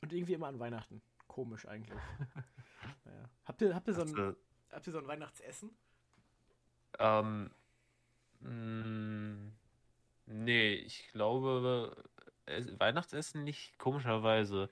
Und 0.00 0.12
irgendwie 0.12 0.32
immer 0.32 0.48
an 0.48 0.58
Weihnachten. 0.58 1.00
Komisch 1.28 1.64
eigentlich. 1.64 1.96
naja. 3.04 3.30
Habt 3.44 3.62
ihr, 3.62 3.72
habt 3.72 3.86
ihr 3.86 3.94
so 3.94 4.02
ein, 4.02 4.36
habt 4.72 4.86
ihr 4.88 4.92
so 4.92 4.98
ein 4.98 5.06
Weihnachtsessen? 5.06 5.70
Ähm, 6.98 7.52
mh, 8.40 8.50
mm, 8.50 9.52
nee, 10.26 10.74
ich 10.74 11.06
glaube, 11.12 12.04
Weihnachtsessen 12.78 13.44
nicht, 13.44 13.78
komischerweise. 13.78 14.68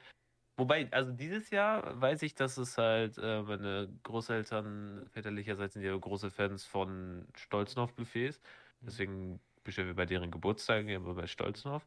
Wobei, 0.57 0.91
also 0.91 1.13
dieses 1.13 1.51
Jahr 1.51 2.01
weiß 2.01 2.23
ich, 2.23 2.35
dass 2.35 2.57
es 2.57 2.77
halt 2.77 3.19
äh, 3.19 3.43
meine 3.43 3.89
Großeltern 4.03 5.07
väterlicherseits 5.13 5.75
sind 5.75 5.85
ja 5.85 5.97
große 5.97 6.33
Fans 6.33 6.65
von 6.65 7.29
Stolzenhoff-Buffets. 7.37 8.41
Mhm. 8.81 8.87
Deswegen 8.87 9.41
bestellen 9.67 9.89
wir 9.89 9.95
bei 9.95 10.07
deren 10.07 10.31
Geburtstagen 10.31 10.89
immer 10.89 11.15
bei 11.15 11.27
Stolzenhoff. 11.27 11.87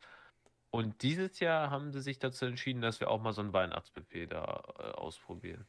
Und 0.72 1.02
dieses 1.02 1.40
Jahr 1.40 1.72
haben 1.72 1.92
sie 1.92 2.02
sich 2.02 2.20
dazu 2.20 2.46
entschieden, 2.46 2.82
dass 2.82 3.00
wir 3.00 3.10
auch 3.10 3.22
mal 3.22 3.34
so 3.34 3.42
ein 3.42 3.54
Weihnachtsbuffet 3.54 4.28
da 4.28 4.64
äh, 4.78 4.84
ausprobieren. 4.92 5.66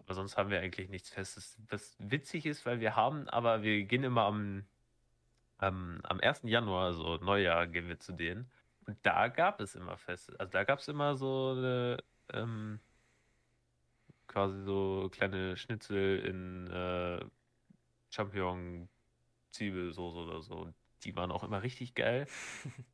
Aber 0.00 0.14
sonst 0.14 0.36
haben 0.36 0.50
wir 0.50 0.60
eigentlich 0.60 0.88
nichts 0.88 1.10
Festes. 1.10 1.56
Was 1.68 1.94
witzig 1.98 2.46
ist, 2.46 2.66
weil 2.66 2.80
wir 2.80 2.96
haben, 2.96 3.28
aber 3.28 3.62
wir 3.62 3.84
gehen 3.84 4.02
immer 4.02 4.22
am, 4.22 4.64
am, 5.58 6.00
am 6.02 6.18
1. 6.18 6.40
Januar, 6.44 6.86
also 6.86 7.18
Neujahr, 7.18 7.66
gehen 7.68 7.88
wir 7.88 8.00
zu 8.00 8.12
denen. 8.12 8.50
Und 8.86 8.98
da 9.02 9.28
gab 9.28 9.60
es 9.60 9.74
immer 9.74 9.96
Feste. 9.98 10.34
Also 10.40 10.50
da 10.50 10.64
gab 10.64 10.78
es 10.80 10.88
immer 10.88 11.14
so 11.14 11.54
eine, 11.56 11.98
ähm, 12.32 12.80
quasi 14.26 14.62
so 14.64 15.08
kleine 15.12 15.56
Schnitzel 15.56 16.20
in 16.20 16.66
äh, 16.68 17.24
Champignon, 18.10 18.88
Zwiebelsoße 19.50 20.16
oder 20.18 20.42
so. 20.42 20.54
Und 20.54 20.74
die 21.04 21.16
waren 21.16 21.30
auch 21.30 21.44
immer 21.44 21.62
richtig 21.62 21.94
geil. 21.94 22.26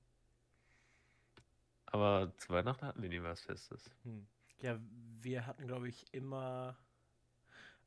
Aber 1.87 2.37
zu 2.39 2.49
Weihnachten 2.51 2.87
hatten 2.87 3.03
wir 3.03 3.09
nie 3.09 3.23
was 3.23 3.41
Festes. 3.43 3.91
Hm. 4.03 4.27
Ja, 4.61 4.81
wir 5.21 5.47
hatten, 5.47 5.67
glaube 5.67 5.89
ich, 5.89 6.13
immer. 6.13 6.77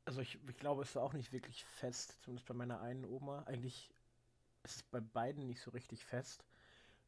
Also 0.04 0.22
ich, 0.22 0.38
ich 0.48 0.56
glaube, 0.56 0.82
es 0.82 0.94
war 0.94 1.02
auch 1.02 1.12
nicht 1.12 1.32
wirklich 1.32 1.64
fest, 1.64 2.16
zumindest 2.22 2.46
bei 2.46 2.54
meiner 2.54 2.80
einen 2.80 3.04
Oma. 3.04 3.42
Eigentlich 3.42 3.92
ist 4.62 4.76
es 4.76 4.82
bei 4.82 5.00
beiden 5.00 5.46
nicht 5.46 5.60
so 5.60 5.70
richtig 5.70 6.04
fest. 6.04 6.46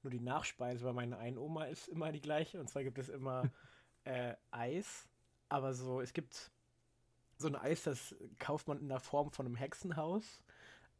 Nur 0.02 0.10
die 0.10 0.20
Nachspeise 0.20 0.84
bei 0.84 0.92
meiner 0.92 1.18
einen 1.18 1.38
Oma 1.38 1.64
ist 1.64 1.88
immer 1.88 2.12
die 2.12 2.20
gleiche. 2.20 2.60
Und 2.60 2.68
zwar 2.68 2.84
gibt 2.84 2.98
es 2.98 3.08
immer 3.08 3.50
äh, 4.04 4.34
Eis. 4.50 5.08
Aber 5.48 5.72
so, 5.72 6.00
es 6.00 6.12
gibt 6.12 6.50
so 7.38 7.48
ein 7.48 7.56
Eis, 7.56 7.84
das 7.84 8.14
kauft 8.38 8.68
man 8.68 8.78
in 8.78 8.88
der 8.88 9.00
Form 9.00 9.30
von 9.30 9.46
einem 9.46 9.56
Hexenhaus. 9.56 10.42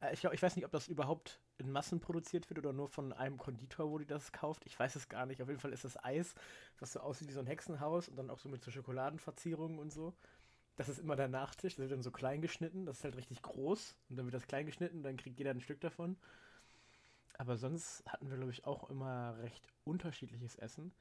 Äh, 0.01 0.15
ich, 0.15 0.21
glaub, 0.21 0.33
ich 0.33 0.43
weiß 0.43 0.57
nicht, 0.57 0.65
ob 0.65 0.73
das 0.73 0.89
überhaupt 0.89 1.41
in 1.61 1.71
Massen 1.71 2.01
produziert 2.01 2.49
wird 2.51 2.59
oder 2.59 2.73
nur 2.73 2.89
von 2.89 3.13
einem 3.13 3.39
Konditor, 3.39 3.91
wo 3.91 3.99
die 3.99 4.07
das 4.07 4.33
kauft. 4.33 4.65
Ich 4.67 4.79
weiß 4.79 4.97
es 4.97 5.09
gar 5.09 5.27
nicht. 5.27 5.43
Auf 5.43 5.49
jeden 5.49 5.61
Fall 5.61 5.73
ist 5.73 5.85
das 5.85 6.03
Eis, 6.03 6.35
was 6.79 6.93
so 6.93 7.01
aussieht 7.01 7.29
wie 7.29 7.33
so 7.33 7.41
ein 7.41 7.47
Hexenhaus 7.47 8.09
und 8.09 8.17
dann 8.17 8.31
auch 8.31 8.39
so 8.39 8.49
mit 8.49 8.63
so 8.63 8.71
Schokoladenverzierungen 8.71 9.79
und 9.79 9.93
so. 9.93 10.15
Das 10.77 10.89
ist 10.89 10.99
immer 10.99 11.17
der 11.17 11.29
Nachtisch. 11.29 11.75
Das 11.75 11.83
wird 11.83 11.93
dann 11.93 12.03
so 12.03 12.11
klein 12.11 12.41
geschnitten. 12.41 12.87
Das 12.87 12.99
ist 12.99 13.05
halt 13.05 13.17
richtig 13.17 13.43
groß. 13.43 13.97
Und 14.09 14.17
dann 14.17 14.27
wird 14.27 14.35
das 14.35 14.47
klein 14.47 14.67
geschnitten 14.67 14.99
und 14.99 15.03
dann 15.03 15.17
kriegt 15.17 15.39
jeder 15.39 15.51
ein 15.51 15.61
Stück 15.61 15.81
davon. 15.81 16.17
Aber 17.39 17.57
sonst 17.57 18.05
hatten 18.07 18.29
wir, 18.31 18.37
glaube 18.37 18.53
ich, 18.53 18.67
auch 18.67 18.91
immer 18.91 19.37
recht 19.39 19.67
unterschiedliches 19.85 20.57
Essen. 20.57 20.93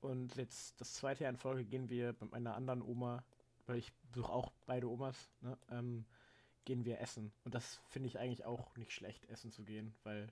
Und 0.00 0.36
jetzt 0.36 0.80
das 0.80 0.94
zweite 0.94 1.24
Jahr 1.24 1.30
in 1.30 1.36
Folge 1.36 1.64
gehen 1.64 1.88
wir 1.88 2.12
bei 2.12 2.26
meiner 2.26 2.54
anderen 2.54 2.82
Oma, 2.82 3.24
weil 3.66 3.78
ich 3.78 3.92
besuche 4.12 4.32
auch 4.32 4.52
beide 4.66 4.88
Omas, 4.88 5.30
ne, 5.40 5.58
ähm, 5.70 6.04
gehen 6.66 6.84
wir 6.84 7.00
essen. 7.00 7.32
Und 7.44 7.54
das 7.54 7.80
finde 7.86 8.08
ich 8.08 8.18
eigentlich 8.18 8.44
auch 8.44 8.76
nicht 8.76 8.92
schlecht, 8.92 9.24
essen 9.30 9.50
zu 9.50 9.64
gehen, 9.64 9.94
weil 10.02 10.30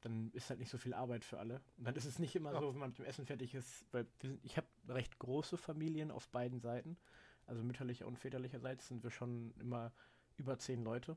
dann 0.00 0.30
ist 0.32 0.50
halt 0.50 0.58
nicht 0.58 0.70
so 0.70 0.78
viel 0.78 0.92
Arbeit 0.92 1.24
für 1.24 1.38
alle. 1.38 1.62
Und 1.78 1.84
dann 1.84 1.94
ist 1.94 2.04
es 2.04 2.18
nicht 2.18 2.34
immer 2.34 2.52
ja. 2.52 2.60
so, 2.60 2.72
wenn 2.72 2.80
man 2.80 2.90
mit 2.90 2.98
dem 2.98 3.06
Essen 3.06 3.26
fertig 3.26 3.54
ist, 3.54 3.86
weil 3.92 4.06
sind, 4.20 4.44
ich 4.44 4.56
habe 4.56 4.66
recht 4.88 5.18
große 5.18 5.56
Familien 5.56 6.10
auf 6.10 6.28
beiden 6.28 6.60
Seiten. 6.60 6.98
Also 7.46 7.62
mütterlicher 7.62 8.06
und 8.06 8.18
väterlicherseits 8.18 8.88
sind 8.88 9.02
wir 9.02 9.10
schon 9.10 9.54
immer 9.60 9.92
über 10.36 10.58
zehn 10.58 10.82
Leute. 10.82 11.16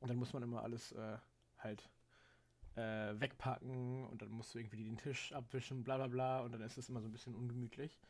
Und 0.00 0.08
dann 0.08 0.16
muss 0.16 0.32
man 0.32 0.42
immer 0.42 0.62
alles 0.62 0.92
äh, 0.92 1.18
halt 1.58 1.88
äh, 2.76 3.18
wegpacken 3.20 4.04
und 4.06 4.22
dann 4.22 4.30
musst 4.30 4.54
du 4.54 4.58
irgendwie 4.58 4.84
den 4.84 4.96
Tisch 4.96 5.32
abwischen, 5.32 5.82
bla 5.82 5.96
bla 5.96 6.06
bla. 6.06 6.40
Und 6.40 6.52
dann 6.52 6.62
ist 6.62 6.78
es 6.78 6.88
immer 6.88 7.00
so 7.00 7.08
ein 7.08 7.12
bisschen 7.12 7.34
ungemütlich. 7.34 8.00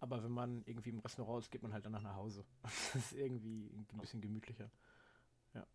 Aber 0.00 0.22
wenn 0.22 0.30
man 0.30 0.62
irgendwie 0.66 0.90
im 0.90 1.00
Restaurant 1.00 1.42
ist, 1.42 1.50
geht 1.50 1.62
man 1.62 1.72
halt 1.72 1.84
danach 1.84 2.02
nach 2.02 2.14
Hause. 2.14 2.44
Das 2.62 2.94
ist 2.94 3.12
irgendwie 3.12 3.70
ein 3.72 3.98
bisschen 3.98 4.20
gemütlicher. 4.20 4.70
Ja. 5.54 5.66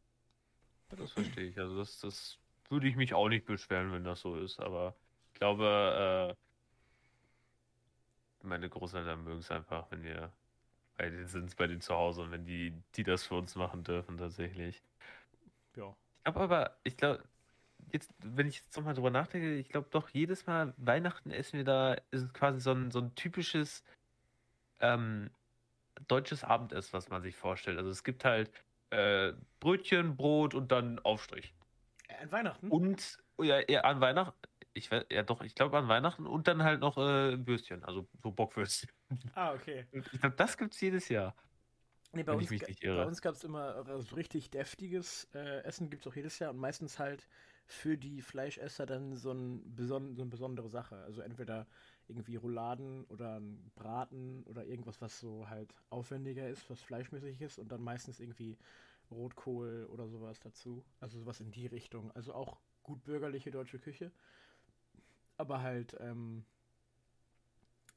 Das 0.89 1.11
verstehe 1.11 1.49
ich. 1.49 1.59
Also 1.59 1.77
das, 1.77 1.99
das 1.99 2.39
würde 2.69 2.87
ich 2.87 2.95
mich 2.95 3.13
auch 3.13 3.29
nicht 3.29 3.45
beschweren, 3.45 3.91
wenn 3.91 4.03
das 4.03 4.21
so 4.21 4.35
ist. 4.37 4.59
Aber 4.59 4.95
ich 5.33 5.39
glaube, 5.39 6.35
äh, 8.43 8.47
meine 8.47 8.69
Großeltern 8.69 9.23
mögen 9.23 9.39
es 9.39 9.51
einfach, 9.51 9.89
wenn 9.91 10.03
wir 10.03 10.31
bei 10.97 11.09
denen 11.09 11.27
sind, 11.27 11.55
bei 11.57 11.67
denen 11.67 11.81
zu 11.81 11.93
Hause 11.93 12.21
und 12.21 12.31
wenn 12.31 12.45
die, 12.45 12.73
die 12.95 13.03
das 13.03 13.25
für 13.25 13.35
uns 13.35 13.55
machen 13.55 13.83
dürfen, 13.83 14.17
tatsächlich. 14.17 14.83
Ja. 15.75 15.95
Ich 16.17 16.23
glaube 16.23 16.39
aber, 16.39 16.77
ich 16.83 16.95
glaube, 16.95 17.23
jetzt, 17.91 18.13
wenn 18.19 18.47
ich 18.47 18.57
jetzt 18.57 18.75
nochmal 18.77 18.93
drüber 18.93 19.09
nachdenke, 19.09 19.55
ich 19.55 19.69
glaube 19.69 19.87
doch, 19.91 20.09
jedes 20.09 20.45
Mal 20.45 20.73
Weihnachten 20.77 21.31
essen 21.31 21.57
wir 21.57 21.65
da, 21.65 21.93
ist 22.11 22.23
es 22.23 22.33
quasi 22.33 22.59
so 22.59 22.71
ein, 22.71 22.91
so 22.91 22.99
ein 22.99 23.15
typisches 23.15 23.83
ähm, 24.83 25.31
deutsches 26.07 26.43
Abendessen, 26.43 26.93
was 26.93 27.09
man 27.09 27.21
sich 27.21 27.35
vorstellt. 27.35 27.77
Also 27.77 27.89
es 27.89 28.03
gibt 28.03 28.25
halt 28.25 28.51
äh, 28.91 29.33
Brötchen, 29.59 30.15
Brot 30.15 30.53
und 30.53 30.71
dann 30.71 30.99
Aufstrich. 30.99 31.55
An 32.21 32.31
Weihnachten? 32.31 32.69
Und 32.69 33.17
ja, 33.41 33.61
ja 33.67 33.81
an 33.81 34.01
Weihnachten, 34.01 34.37
ich 34.73 34.91
weiß, 34.91 35.05
ja 35.11 35.23
doch, 35.23 35.41
ich 35.41 35.55
glaube 35.55 35.77
an 35.77 35.87
Weihnachten 35.87 36.27
und 36.27 36.47
dann 36.47 36.63
halt 36.63 36.81
noch 36.81 36.97
äh, 36.97 37.45
Würstchen, 37.47 37.83
also 37.83 38.07
so 38.21 38.31
Bockwürstchen. 38.31 38.91
Ah, 39.35 39.53
okay. 39.53 39.85
Ich 39.91 40.19
glaube, 40.19 40.35
das 40.35 40.57
gibt 40.57 40.73
es 40.73 40.81
jedes 40.81 41.09
Jahr. 41.09 41.35
Nee, 42.15 42.23
bei, 42.23 42.33
uns, 42.33 42.49
bei 42.49 43.05
uns 43.05 43.21
gab 43.21 43.33
es 43.33 43.43
immer 43.43 43.87
äh, 43.87 44.01
so 44.01 44.15
richtig 44.15 44.51
deftiges 44.51 45.27
äh, 45.33 45.63
Essen, 45.63 45.89
gibt 45.89 46.05
es 46.05 46.11
auch 46.11 46.15
jedes 46.15 46.37
Jahr 46.37 46.51
und 46.51 46.57
meistens 46.57 46.99
halt 46.99 47.27
für 47.65 47.97
die 47.97 48.21
Fleischesser 48.21 48.85
dann 48.85 49.15
so, 49.15 49.31
ein 49.31 49.75
beson 49.75 50.15
so 50.15 50.21
eine 50.21 50.29
besondere 50.29 50.69
Sache. 50.69 50.97
Also 51.03 51.21
entweder 51.21 51.65
irgendwie 52.07 52.35
Rouladen 52.35 53.05
oder 53.05 53.39
ein 53.39 53.71
Braten 53.75 54.43
oder 54.43 54.65
irgendwas, 54.65 55.01
was 55.01 55.19
so 55.19 55.47
halt 55.49 55.73
aufwendiger 55.89 56.47
ist, 56.49 56.69
was 56.69 56.81
fleischmäßig 56.81 57.41
ist 57.41 57.59
und 57.59 57.71
dann 57.71 57.81
meistens 57.81 58.19
irgendwie 58.19 58.57
Rotkohl 59.11 59.87
oder 59.91 60.07
sowas 60.07 60.39
dazu. 60.39 60.83
Also 60.99 61.19
sowas 61.19 61.39
in 61.39 61.51
die 61.51 61.67
Richtung. 61.67 62.11
Also 62.11 62.33
auch 62.33 62.59
gut 62.83 63.03
bürgerliche 63.03 63.51
deutsche 63.51 63.79
Küche. 63.79 64.11
Aber 65.37 65.61
halt 65.61 65.95
ähm, 65.99 66.45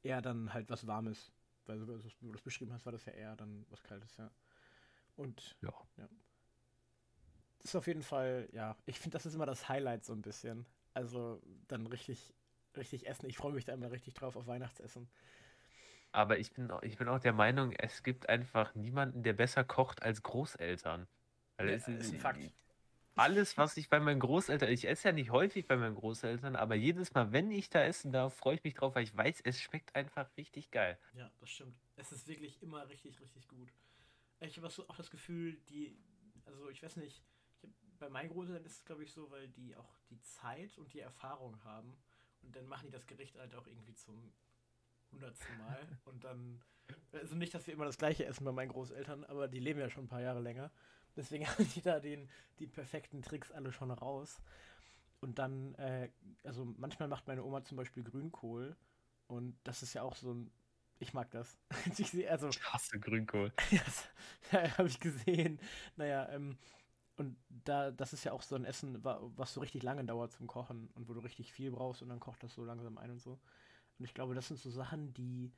eher 0.03 0.21
dann 0.21 0.53
halt 0.53 0.69
was 0.69 0.87
Warmes. 0.87 1.31
Weil 1.65 1.79
so, 1.79 2.03
wie 2.03 2.09
du 2.21 2.31
das 2.31 2.41
beschrieben 2.41 2.71
hast, 2.73 2.85
war 2.85 2.93
das 2.93 3.05
ja 3.05 3.13
eher 3.13 3.35
dann 3.35 3.65
was 3.69 3.83
Kaltes, 3.83 4.15
ja. 4.17 4.31
Und 5.17 5.57
ja. 5.61 5.73
ja. 5.97 6.07
Das 7.59 7.71
ist 7.71 7.75
auf 7.75 7.87
jeden 7.87 8.03
Fall, 8.03 8.47
ja, 8.53 8.77
ich 8.85 8.99
finde, 8.99 9.17
das 9.17 9.25
ist 9.25 9.33
immer 9.33 9.45
das 9.45 9.67
Highlight 9.67 10.05
so 10.05 10.13
ein 10.13 10.21
bisschen. 10.21 10.65
Also 10.93 11.41
dann 11.67 11.85
richtig, 11.87 12.33
richtig 12.77 13.07
essen. 13.07 13.27
Ich 13.27 13.37
freue 13.37 13.53
mich 13.53 13.65
da 13.65 13.73
immer 13.73 13.91
richtig 13.91 14.13
drauf 14.13 14.35
auf 14.35 14.47
Weihnachtsessen. 14.47 15.09
Aber 16.11 16.39
ich 16.39 16.51
bin, 16.51 16.71
ich 16.81 16.97
bin 16.97 17.07
auch 17.09 17.19
der 17.19 17.33
Meinung, 17.33 17.73
es 17.73 18.01
gibt 18.01 18.29
einfach 18.29 18.73
niemanden, 18.75 19.23
der 19.23 19.33
besser 19.33 19.63
kocht 19.63 20.01
als 20.01 20.23
Großeltern. 20.23 21.07
Weil 21.57 21.69
ja, 21.69 21.75
ist 21.75 21.87
ein 21.87 22.19
Fakt. 22.19 22.51
Alles, 23.15 23.57
was 23.57 23.75
ich 23.77 23.89
bei 23.89 23.99
meinen 23.99 24.19
Großeltern, 24.19 24.69
ich 24.69 24.87
esse 24.87 25.07
ja 25.07 25.11
nicht 25.11 25.31
häufig 25.31 25.67
bei 25.67 25.75
meinen 25.75 25.95
Großeltern, 25.95 26.55
aber 26.55 26.75
jedes 26.75 27.15
Mal, 27.15 27.31
wenn 27.31 27.49
ich 27.49 27.67
da 27.69 27.83
essen 27.83 28.11
darf, 28.11 28.35
freue 28.35 28.55
ich 28.55 28.63
mich 28.63 28.75
drauf, 28.75 28.93
weil 28.93 29.03
ich 29.03 29.17
weiß, 29.17 29.41
es 29.43 29.59
schmeckt 29.59 29.95
einfach 29.95 30.29
richtig 30.37 30.69
geil. 30.69 30.99
Ja, 31.13 31.31
das 31.39 31.49
stimmt. 31.49 31.75
Es 31.95 32.11
ist 32.11 32.27
wirklich 32.27 32.61
immer 32.61 32.87
richtig, 32.87 33.19
richtig 33.19 33.47
gut. 33.47 33.73
Ich 34.39 34.55
habe 34.57 34.67
auch 34.67 34.95
das 34.95 35.09
Gefühl, 35.09 35.57
die, 35.69 35.97
also 36.45 36.69
ich 36.69 36.83
weiß 36.83 36.97
nicht, 36.97 37.23
bei 37.97 38.09
meinen 38.09 38.29
Großeltern 38.29 38.63
ist 38.65 38.73
es 38.73 38.85
glaube 38.85 39.03
ich 39.03 39.11
so, 39.11 39.31
weil 39.31 39.47
die 39.49 39.75
auch 39.75 39.97
die 40.11 40.21
Zeit 40.21 40.77
und 40.77 40.93
die 40.93 40.99
Erfahrung 40.99 41.63
haben 41.63 41.97
und 42.43 42.55
dann 42.55 42.67
machen 42.67 42.87
die 42.87 42.91
das 42.91 43.07
Gericht 43.07 43.37
halt 43.37 43.53
auch 43.55 43.67
irgendwie 43.67 43.93
zum 43.93 44.33
hundertsten 45.11 45.57
Mal 45.57 45.99
und 46.05 46.23
dann, 46.23 46.61
also 47.13 47.35
nicht, 47.35 47.53
dass 47.53 47.67
wir 47.67 47.73
immer 47.73 47.85
das 47.85 47.97
gleiche 47.97 48.25
essen 48.25 48.45
bei 48.45 48.51
meinen 48.51 48.71
Großeltern, 48.71 49.23
aber 49.25 49.47
die 49.47 49.59
leben 49.59 49.79
ja 49.79 49.89
schon 49.89 50.05
ein 50.05 50.09
paar 50.09 50.21
Jahre 50.21 50.41
länger 50.41 50.71
Deswegen 51.17 51.47
haben 51.47 51.67
die 51.75 51.81
da 51.81 51.99
den, 51.99 52.29
die 52.59 52.67
perfekten 52.67 53.21
Tricks 53.21 53.51
alle 53.51 53.73
schon 53.73 53.91
raus. 53.91 54.39
Und 55.19 55.39
dann, 55.39 55.73
äh, 55.75 56.09
also 56.43 56.63
manchmal 56.77 57.09
macht 57.09 57.27
meine 57.27 57.43
Oma 57.43 57.63
zum 57.63 57.75
Beispiel 57.75 58.03
Grünkohl. 58.03 58.77
Und 59.25 59.57
das 59.65 59.83
ist 59.83 59.93
ja 59.93 60.03
auch 60.03 60.15
so 60.15 60.33
ein. 60.33 60.51
Ich 60.99 61.13
mag 61.13 61.29
das. 61.31 61.57
ich 61.97 62.29
also, 62.29 62.49
ich 62.49 62.63
hasse 62.63 62.99
Grünkohl. 62.99 63.51
ja, 64.51 64.77
habe 64.77 64.87
ich 64.87 64.99
gesehen. 64.99 65.59
Naja, 65.95 66.29
ähm, 66.29 66.57
und 67.17 67.35
da, 67.49 67.91
das 67.91 68.13
ist 68.13 68.23
ja 68.23 68.31
auch 68.31 68.41
so 68.41 68.55
ein 68.55 68.65
Essen, 68.65 69.03
was 69.03 69.53
so 69.53 69.59
richtig 69.59 69.83
lange 69.83 70.05
dauert 70.05 70.31
zum 70.31 70.47
Kochen 70.47 70.89
und 70.95 71.09
wo 71.09 71.13
du 71.13 71.19
richtig 71.19 71.51
viel 71.51 71.71
brauchst 71.71 72.01
und 72.01 72.09
dann 72.09 72.19
kocht 72.19 72.43
das 72.43 72.53
so 72.53 72.63
langsam 72.63 72.97
ein 72.97 73.11
und 73.11 73.19
so. 73.19 73.39
Und 73.99 74.05
ich 74.05 74.13
glaube, 74.13 74.35
das 74.35 74.47
sind 74.47 74.59
so 74.59 74.69
Sachen, 74.69 75.13
die 75.13 75.51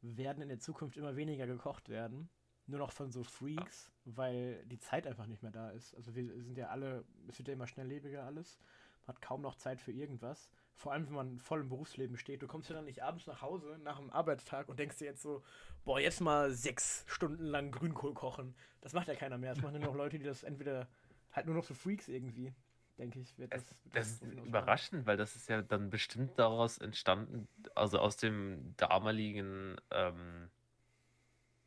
werden 0.00 0.42
in 0.42 0.48
der 0.48 0.58
Zukunft 0.58 0.96
immer 0.96 1.14
weniger 1.14 1.46
gekocht 1.46 1.88
werden 1.88 2.30
nur 2.66 2.78
noch 2.78 2.92
von 2.92 3.10
so 3.10 3.22
Freaks, 3.22 3.90
weil 4.04 4.64
die 4.66 4.78
Zeit 4.78 5.06
einfach 5.06 5.26
nicht 5.26 5.42
mehr 5.42 5.52
da 5.52 5.70
ist. 5.70 5.94
Also 5.94 6.14
wir 6.14 6.42
sind 6.42 6.56
ja 6.56 6.68
alle, 6.68 7.04
es 7.28 7.38
wird 7.38 7.48
ja 7.48 7.54
immer 7.54 7.66
schnelllebiger 7.66 8.24
alles. 8.24 8.58
Man 9.06 9.16
hat 9.16 9.22
kaum 9.22 9.42
noch 9.42 9.56
Zeit 9.56 9.80
für 9.80 9.92
irgendwas. 9.92 10.50
Vor 10.74 10.92
allem, 10.92 11.06
wenn 11.06 11.14
man 11.14 11.38
voll 11.38 11.60
im 11.60 11.68
Berufsleben 11.68 12.16
steht. 12.16 12.42
Du 12.42 12.46
kommst 12.46 12.70
ja 12.70 12.76
dann 12.76 12.84
nicht 12.84 13.02
abends 13.02 13.26
nach 13.26 13.42
Hause 13.42 13.78
nach 13.82 13.98
einem 13.98 14.10
Arbeitstag 14.10 14.68
und 14.68 14.78
denkst 14.78 14.98
dir 14.98 15.06
jetzt 15.06 15.22
so, 15.22 15.42
boah, 15.84 16.00
jetzt 16.00 16.20
mal 16.20 16.52
sechs 16.52 17.04
Stunden 17.06 17.44
lang 17.44 17.72
Grünkohl 17.72 18.14
kochen. 18.14 18.54
Das 18.80 18.92
macht 18.92 19.08
ja 19.08 19.14
keiner 19.14 19.38
mehr. 19.38 19.54
Das 19.54 19.62
machen 19.62 19.80
nur 19.80 19.90
noch 19.90 19.96
Leute, 19.96 20.18
die 20.18 20.24
das 20.24 20.44
entweder 20.44 20.88
halt 21.32 21.46
nur 21.46 21.54
noch 21.54 21.64
so 21.64 21.74
Freaks 21.74 22.08
irgendwie 22.08 22.52
denke 22.98 23.20
ich, 23.20 23.38
wird 23.38 23.52
das. 23.52 23.64
Das, 23.66 23.76
das 23.92 24.08
ist 24.12 24.22
überraschend, 24.44 25.06
weil 25.06 25.16
das 25.16 25.36
ist 25.36 25.48
ja 25.48 25.62
dann 25.62 25.90
bestimmt 25.90 26.38
daraus 26.38 26.78
entstanden, 26.78 27.48
also 27.74 27.98
aus 27.98 28.16
dem 28.16 28.74
damaligen 28.76 29.76
ähm, 29.90 30.48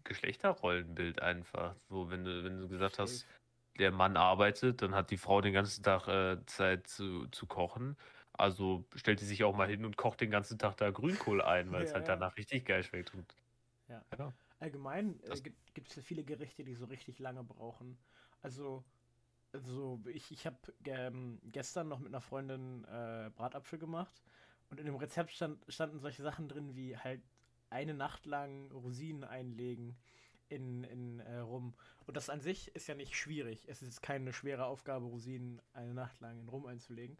Geschlechterrollenbild 0.04 1.22
einfach. 1.22 1.76
So, 1.90 2.10
wenn 2.10 2.24
du, 2.24 2.44
wenn 2.44 2.62
du 2.62 2.68
gesagt 2.68 3.00
hast, 3.00 3.28
der 3.80 3.92
Mann 3.92 4.18
arbeitet, 4.18 4.82
dann 4.82 4.96
hat 4.96 5.12
die 5.12 5.18
Frau 5.18 5.42
den 5.42 5.54
ganzen 5.54 5.84
Tag 5.84 6.08
äh, 6.08 6.38
Zeit 6.46 6.88
zu, 6.88 7.28
zu 7.28 7.46
kochen. 7.46 7.98
Also 8.34 8.86
stellt 8.96 9.20
sie 9.20 9.26
sich 9.26 9.44
auch 9.44 9.56
mal 9.56 9.68
hin 9.68 9.86
und 9.86 9.98
kocht 9.98 10.22
den 10.22 10.32
ganzen 10.32 10.58
Tag 10.60 10.78
da 10.78 10.92
Grünkohl 10.92 11.42
ein, 11.42 11.72
weil 11.72 11.82
ja, 11.82 11.88
es 11.88 11.94
halt 11.94 12.08
ja. 12.08 12.16
danach 12.16 12.36
richtig 12.38 12.66
geil 12.66 12.84
schmeckt. 12.84 13.14
Und, 13.14 13.36
ja. 13.88 14.04
ja. 14.18 14.34
Allgemein 14.60 15.20
äh, 15.24 15.42
gibt 15.74 15.90
es 15.90 15.96
ja 15.96 16.02
viele 16.02 16.24
Gerichte, 16.24 16.64
die 16.64 16.76
so 16.76 16.86
richtig 16.86 17.20
lange 17.20 17.44
brauchen. 17.44 17.98
Also, 18.42 18.84
also 19.56 20.02
ich, 20.08 20.32
ich 20.32 20.46
habe 20.46 20.58
ähm, 20.86 21.40
gestern 21.46 21.88
noch 21.88 22.00
mit 22.00 22.10
einer 22.10 22.22
Freundin 22.22 22.84
äh, 22.86 23.32
Bratapfel 23.36 23.80
gemacht 23.80 24.22
und 24.70 24.80
in 24.80 24.86
dem 24.86 24.96
Rezept 24.96 25.32
stand, 25.32 25.64
standen 25.70 26.00
solche 26.00 26.24
Sachen 26.24 26.50
drin 26.50 26.76
wie 26.76 26.98
halt 26.98 27.22
eine 27.70 27.94
Nacht 27.94 28.26
lang 28.26 28.70
Rosinen 28.72 29.24
einlegen 29.24 29.98
in, 30.50 30.84
in 30.84 31.20
äh, 31.22 31.38
Rum. 31.38 31.74
Und 32.06 32.18
das 32.18 32.30
an 32.30 32.42
sich 32.42 32.76
ist 32.76 32.88
ja 32.88 32.96
nicht 32.96 33.16
schwierig. 33.16 33.66
Es 33.68 33.82
ist 33.82 34.02
keine 34.02 34.34
schwere 34.34 34.66
Aufgabe, 34.66 35.06
Rosinen 35.06 35.62
eine 35.74 35.94
Nacht 35.94 36.20
lang 36.20 36.40
in 36.40 36.50
Rum 36.50 36.66
einzulegen. 36.66 37.18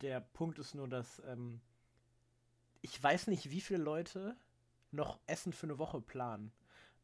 Der 0.00 0.20
Punkt 0.20 0.58
ist 0.58 0.74
nur, 0.74 0.88
dass 0.88 1.22
ähm, 1.26 1.60
ich 2.82 3.00
weiß 3.00 3.28
nicht, 3.28 3.50
wie 3.50 3.60
viele 3.60 3.82
Leute 3.82 4.36
noch 4.90 5.20
Essen 5.26 5.52
für 5.52 5.66
eine 5.66 5.78
Woche 5.78 6.00
planen. 6.00 6.52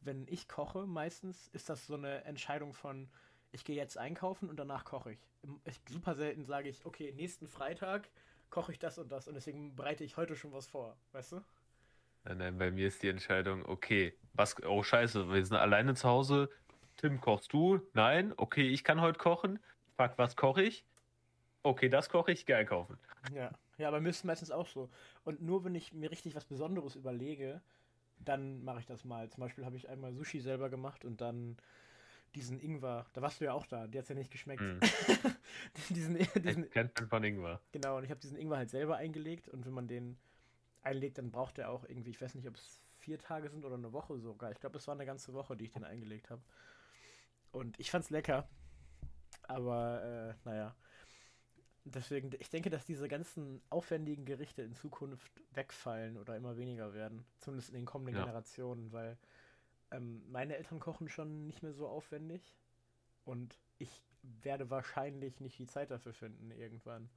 Wenn 0.01 0.27
ich 0.27 0.49
koche, 0.49 0.87
meistens 0.87 1.49
ist 1.49 1.69
das 1.69 1.87
so 1.87 1.95
eine 1.95 2.25
Entscheidung 2.25 2.73
von, 2.73 3.09
ich 3.53 3.65
gehe 3.65 3.77
jetzt 3.77 3.99
einkaufen 3.99 4.49
und 4.49 4.57
danach 4.57 4.85
koche 4.85 5.13
ich. 5.13 5.19
ich. 5.65 5.81
Super 5.89 6.15
selten 6.15 6.45
sage 6.45 6.69
ich, 6.69 6.85
okay, 6.85 7.13
nächsten 7.13 7.47
Freitag 7.47 8.09
koche 8.51 8.73
ich 8.73 8.79
das 8.79 8.99
und 8.99 9.13
das 9.13 9.29
und 9.29 9.35
deswegen 9.35 9.75
bereite 9.77 10.05
ich 10.05 10.17
heute 10.17 10.37
schon 10.37 10.53
was 10.53 10.67
vor, 10.67 10.97
weißt 11.13 11.33
du? 11.33 11.43
Nein, 12.25 12.39
nein, 12.39 12.59
bei 12.59 12.71
mir 12.71 12.89
ist 12.89 13.03
die 13.03 13.09
Entscheidung, 13.09 13.65
okay, 13.67 14.15
was, 14.35 14.63
oh 14.65 14.83
scheiße, 14.83 15.31
wir 15.31 15.45
sind 15.45 15.57
alleine 15.57 15.95
zu 15.95 16.09
Hause. 16.09 16.51
Tim, 16.97 17.21
kochst 17.21 17.53
du? 17.53 17.81
Nein, 17.95 18.33
okay, 18.37 18.69
ich 18.69 18.85
kann 18.85 19.01
heute 19.01 19.19
kochen. 19.19 19.59
Fuck, 19.97 20.13
was 20.17 20.37
koche 20.37 20.63
ich? 20.63 20.85
Okay, 21.63 21.89
das 21.89 22.09
koche 22.09 22.33
ich, 22.33 22.47
geil 22.47 22.65
kaufen. 22.65 22.99
Ja, 23.35 23.51
ja, 23.79 23.89
aber 23.89 24.01
mir 24.01 24.11
ist 24.11 24.25
meistens 24.25 24.51
auch 24.51 24.67
so. 24.67 24.91
Und 25.25 25.43
nur 25.43 25.65
wenn 25.65 25.75
ich 25.75 25.93
mir 25.93 26.11
richtig 26.11 26.35
was 26.35 26.45
Besonderes 26.45 26.95
überlege, 26.95 27.61
dann 28.19 28.63
mache 28.63 28.81
ich 28.81 28.87
das 28.87 29.05
mal. 29.05 29.29
Zum 29.31 29.41
Beispiel 29.41 29.65
habe 29.65 29.77
ich 29.77 29.89
einmal 29.89 30.13
Sushi 30.13 30.41
selber 30.41 30.71
gemacht 30.71 31.05
und 31.05 31.21
dann 31.21 31.57
diesen 32.35 32.61
Ingwer, 32.61 33.07
da 33.13 33.23
warst 33.23 33.41
du 33.41 33.45
ja 33.45 33.53
auch 33.53 33.67
da, 33.67 33.87
der 33.87 34.01
hat 34.01 34.05
es 34.05 34.09
ja 34.09 34.15
nicht 34.15 34.31
geschmeckt. 34.31 34.63
Mm. 34.63 34.79
diesen, 35.95 36.19
diesen, 36.43 36.71
kennt 36.71 36.99
man 36.99 37.09
von 37.09 37.25
Ingwer. 37.25 37.61
Genau, 37.73 37.99
und 37.99 38.05
ich 38.05 38.11
habe 38.11 38.21
diesen 38.21 38.39
Ingwer 38.39 38.59
halt 38.59 38.71
selber 38.71 38.97
eingelegt 38.97 39.49
und 39.49 39.67
wenn 39.67 39.73
man 39.73 39.89
den 39.89 40.17
einlegt, 40.83 41.19
dann 41.19 41.31
braucht 41.31 41.59
er 41.59 41.71
auch 41.71 41.85
irgendwie, 41.85 42.11
ich 42.11 42.21
weiß 42.21 42.35
nicht, 42.35 42.49
ob 42.49 42.57
es 42.57 42.81
vier 42.99 43.19
Tage 43.19 43.49
sind 43.49 43.65
oder 43.65 43.75
eine 43.75 43.93
Woche 43.93 44.19
sogar. 44.19 44.51
Ich 44.53 44.61
glaube, 44.61 44.79
es 44.79 44.87
war 44.87 44.95
eine 44.95 45.07
ganze 45.07 45.33
Woche, 45.35 45.57
die 45.57 45.65
ich 45.65 45.73
den 45.73 45.85
eingelegt 45.85 46.31
habe. 46.31 46.43
Und 47.51 47.79
ich 47.79 47.91
fand's 47.91 48.11
lecker. 48.11 48.49
Aber, 49.43 50.03
äh, 50.03 50.49
naja. 50.49 50.75
Deswegen, 51.85 52.31
ich 52.39 52.49
denke, 52.49 52.71
dass 52.71 52.87
diese 52.87 53.09
ganzen 53.09 53.61
aufwendigen 53.69 54.25
Gerichte 54.25 54.63
in 54.63 54.75
Zukunft 54.75 55.33
wegfallen 55.51 56.17
oder 56.17 56.37
immer 56.37 56.57
weniger 56.57 56.95
werden. 56.95 57.25
Zumindest 57.39 57.71
in 57.71 57.75
den 57.75 57.87
kommenden 57.87 58.15
ja. 58.15 58.25
Generationen, 58.25 58.93
weil 58.93 59.19
ähm, 59.93 60.23
meine 60.31 60.57
Eltern 60.57 60.81
kochen 60.81 61.09
schon 61.09 61.47
nicht 61.47 61.63
mehr 61.63 61.73
so 61.73 61.89
aufwendig. 61.89 62.57
Und 63.25 63.59
ich 63.79 64.03
werde 64.23 64.71
wahrscheinlich 64.71 65.41
nicht 65.41 65.59
die 65.59 65.67
Zeit 65.67 65.91
dafür 65.91 66.13
finden 66.13 66.51
irgendwann. 66.51 67.09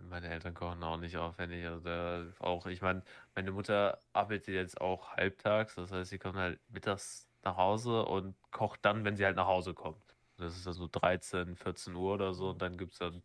Meine 0.00 0.28
Eltern 0.28 0.54
kochen 0.54 0.82
auch 0.82 0.98
nicht 0.98 1.16
aufwendig. 1.16 1.64
Also 1.66 1.80
da 1.80 2.26
auch, 2.40 2.66
ich 2.66 2.82
meine, 2.82 3.02
meine 3.34 3.52
Mutter 3.52 3.98
arbeitet 4.12 4.54
jetzt 4.54 4.80
auch 4.80 5.16
halbtags, 5.16 5.76
das 5.76 5.92
heißt, 5.92 6.10
sie 6.10 6.18
kommt 6.18 6.36
halt 6.36 6.60
mittags 6.68 7.28
nach 7.44 7.56
Hause 7.56 8.04
und 8.04 8.34
kocht 8.50 8.84
dann, 8.84 9.04
wenn 9.04 9.16
sie 9.16 9.24
halt 9.24 9.36
nach 9.36 9.46
Hause 9.46 9.72
kommt. 9.74 10.02
Das 10.36 10.56
ist 10.56 10.66
dann 10.66 10.72
so 10.74 10.88
13, 10.90 11.56
14 11.56 11.94
Uhr 11.94 12.14
oder 12.14 12.34
so 12.34 12.50
und 12.50 12.60
dann 12.60 12.76
gibt 12.76 12.92
es 12.94 12.98
dann 12.98 13.22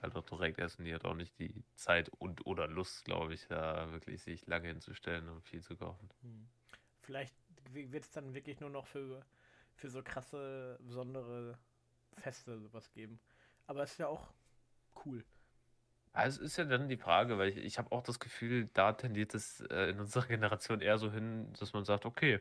halt 0.00 0.16
auch 0.16 0.24
direkt 0.24 0.58
essen. 0.58 0.84
Die 0.84 0.94
hat 0.94 1.04
auch 1.04 1.14
nicht 1.14 1.38
die 1.38 1.62
Zeit 1.76 2.08
und 2.18 2.44
oder 2.46 2.66
Lust, 2.66 3.04
glaube 3.04 3.34
ich, 3.34 3.46
da 3.46 3.92
wirklich 3.92 4.22
sich 4.22 4.46
lange 4.46 4.68
hinzustellen 4.68 5.28
und 5.28 5.42
viel 5.42 5.62
zu 5.62 5.76
kochen. 5.76 6.08
Hm. 6.22 6.48
Vielleicht 7.02 7.34
wird 7.74 8.04
es 8.04 8.10
dann 8.10 8.34
wirklich 8.34 8.60
nur 8.60 8.70
noch 8.70 8.86
für, 8.86 9.24
für 9.74 9.88
so 9.90 10.02
krasse, 10.02 10.78
besondere 10.82 11.58
Feste 12.18 12.58
sowas 12.60 12.90
geben. 12.92 13.20
Aber 13.66 13.82
es 13.82 13.92
ist 13.92 13.98
ja 13.98 14.08
auch 14.08 14.32
cool. 15.04 15.24
Also 16.12 16.42
ist 16.42 16.58
ja 16.58 16.64
dann 16.64 16.88
die 16.88 16.98
Frage, 16.98 17.38
weil 17.38 17.48
ich, 17.48 17.56
ich 17.56 17.78
habe 17.78 17.90
auch 17.92 18.02
das 18.02 18.20
Gefühl, 18.20 18.68
da 18.74 18.92
tendiert 18.92 19.34
es 19.34 19.60
äh, 19.70 19.90
in 19.90 20.00
unserer 20.00 20.26
Generation 20.26 20.80
eher 20.80 20.98
so 20.98 21.10
hin, 21.10 21.52
dass 21.58 21.72
man 21.72 21.84
sagt, 21.84 22.04
okay, 22.04 22.40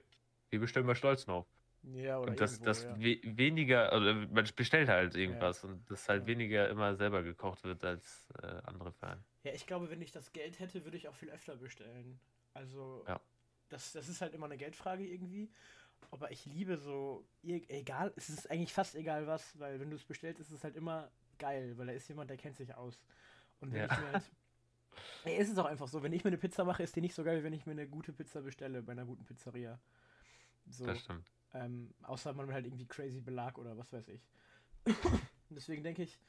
wir 0.50 0.60
bestellen 0.60 0.86
mal 0.86 0.96
Stolz 0.96 1.28
auf. 1.28 1.48
Ja, 1.84 2.20
oder 2.20 2.32
Und 2.32 2.42
dass 2.42 2.52
irgendwo, 2.52 2.66
das 2.66 2.84
ja. 2.84 3.00
we 3.00 3.20
weniger, 3.24 3.92
also 3.92 4.14
man 4.14 4.48
bestellt 4.56 4.90
halt 4.90 5.16
irgendwas 5.16 5.64
und 5.64 5.90
dass 5.90 6.08
halt 6.10 6.24
Ja. 6.24 6.28
weniger 6.28 6.70
immer 6.70 6.96
selber 6.96 7.24
gekocht 7.24 7.64
wird 7.64 7.84
als 7.84 8.30
äh, 8.44 8.48
andere 8.66 8.92
Fans. 8.92 9.26
Ja, 9.44 9.54
ich 9.54 9.66
glaube, 9.66 9.90
wenn 9.90 10.02
ich 10.02 10.12
das 10.12 10.32
Geld 10.34 10.60
hätte, 10.60 10.84
würde 10.84 10.98
ich 10.98 11.08
auch 11.08 11.16
viel 11.16 11.30
öfter 11.32 11.56
bestellen. 11.56 12.20
Also, 12.54 13.06
Ja. 13.08 13.20
Das, 13.72 13.94
das 13.94 14.08
ist 14.10 14.22
halt 14.22 14.34
immer 14.34 14.46
eine 14.46 14.58
Geldfrage 14.58 15.06
irgendwie. 15.06 15.50
Aber 16.12 16.32
ich 16.32 16.46
liebe 16.46 16.78
so, 16.78 17.26
egal, 17.44 18.14
es 18.16 18.30
ist 18.30 18.50
eigentlich 18.52 18.74
fast 18.74 18.96
egal 18.96 19.28
was, 19.28 19.58
weil 19.60 19.80
wenn 19.80 19.90
du 19.90 19.96
es 19.96 20.04
bestellst, 20.04 20.42
ist 20.42 20.52
es 20.52 20.64
halt 20.64 20.76
immer 20.76 21.12
geil, 21.38 21.78
weil 21.78 21.88
da 21.88 21.94
ist 21.94 22.08
jemand, 22.10 22.30
der 22.30 22.38
kennt 22.38 22.58
sich 22.58 22.74
aus. 22.76 23.02
Und 23.60 23.72
wenn 23.74 23.80
Ja. 23.80 23.86
ich 23.86 23.98
mir 23.98 24.08
halt. 24.08 24.24
Ey, 25.24 25.38
es 25.38 25.50
ist 25.50 25.58
auch 25.60 25.66
einfach 25.66 25.88
so, 25.88 26.04
wenn 26.04 26.14
ich 26.14 26.24
mir 26.24 26.30
eine 26.30 26.38
Pizza 26.38 26.66
mache, 26.66 26.84
ist 26.84 26.96
die 26.96 27.02
nicht 27.02 27.14
so 27.14 27.24
geil, 27.24 27.40
wie 27.40 27.44
wenn 27.44 27.54
ich 27.54 27.66
mir 27.66 27.74
eine 27.74 27.88
gute 27.88 28.12
Pizza 28.12 28.42
bestelle 28.42 28.82
bei 28.82 28.92
einer 28.92 29.06
guten 29.06 29.24
Pizzeria. 29.24 29.80
So. 30.70 30.86
Das 30.86 31.00
stimmt. 31.00 31.32
Ähm, 31.54 31.94
außer 32.04 32.34
man 32.34 32.52
halt 32.54 32.66
irgendwie 32.66 32.88
crazy 32.88 33.22
Belag 33.22 33.58
oder 33.58 33.78
was 33.78 33.92
weiß 33.94 34.08
ich. 34.08 34.22
Deswegen 35.50 35.84
denke 35.84 36.04
ich, 36.04 36.20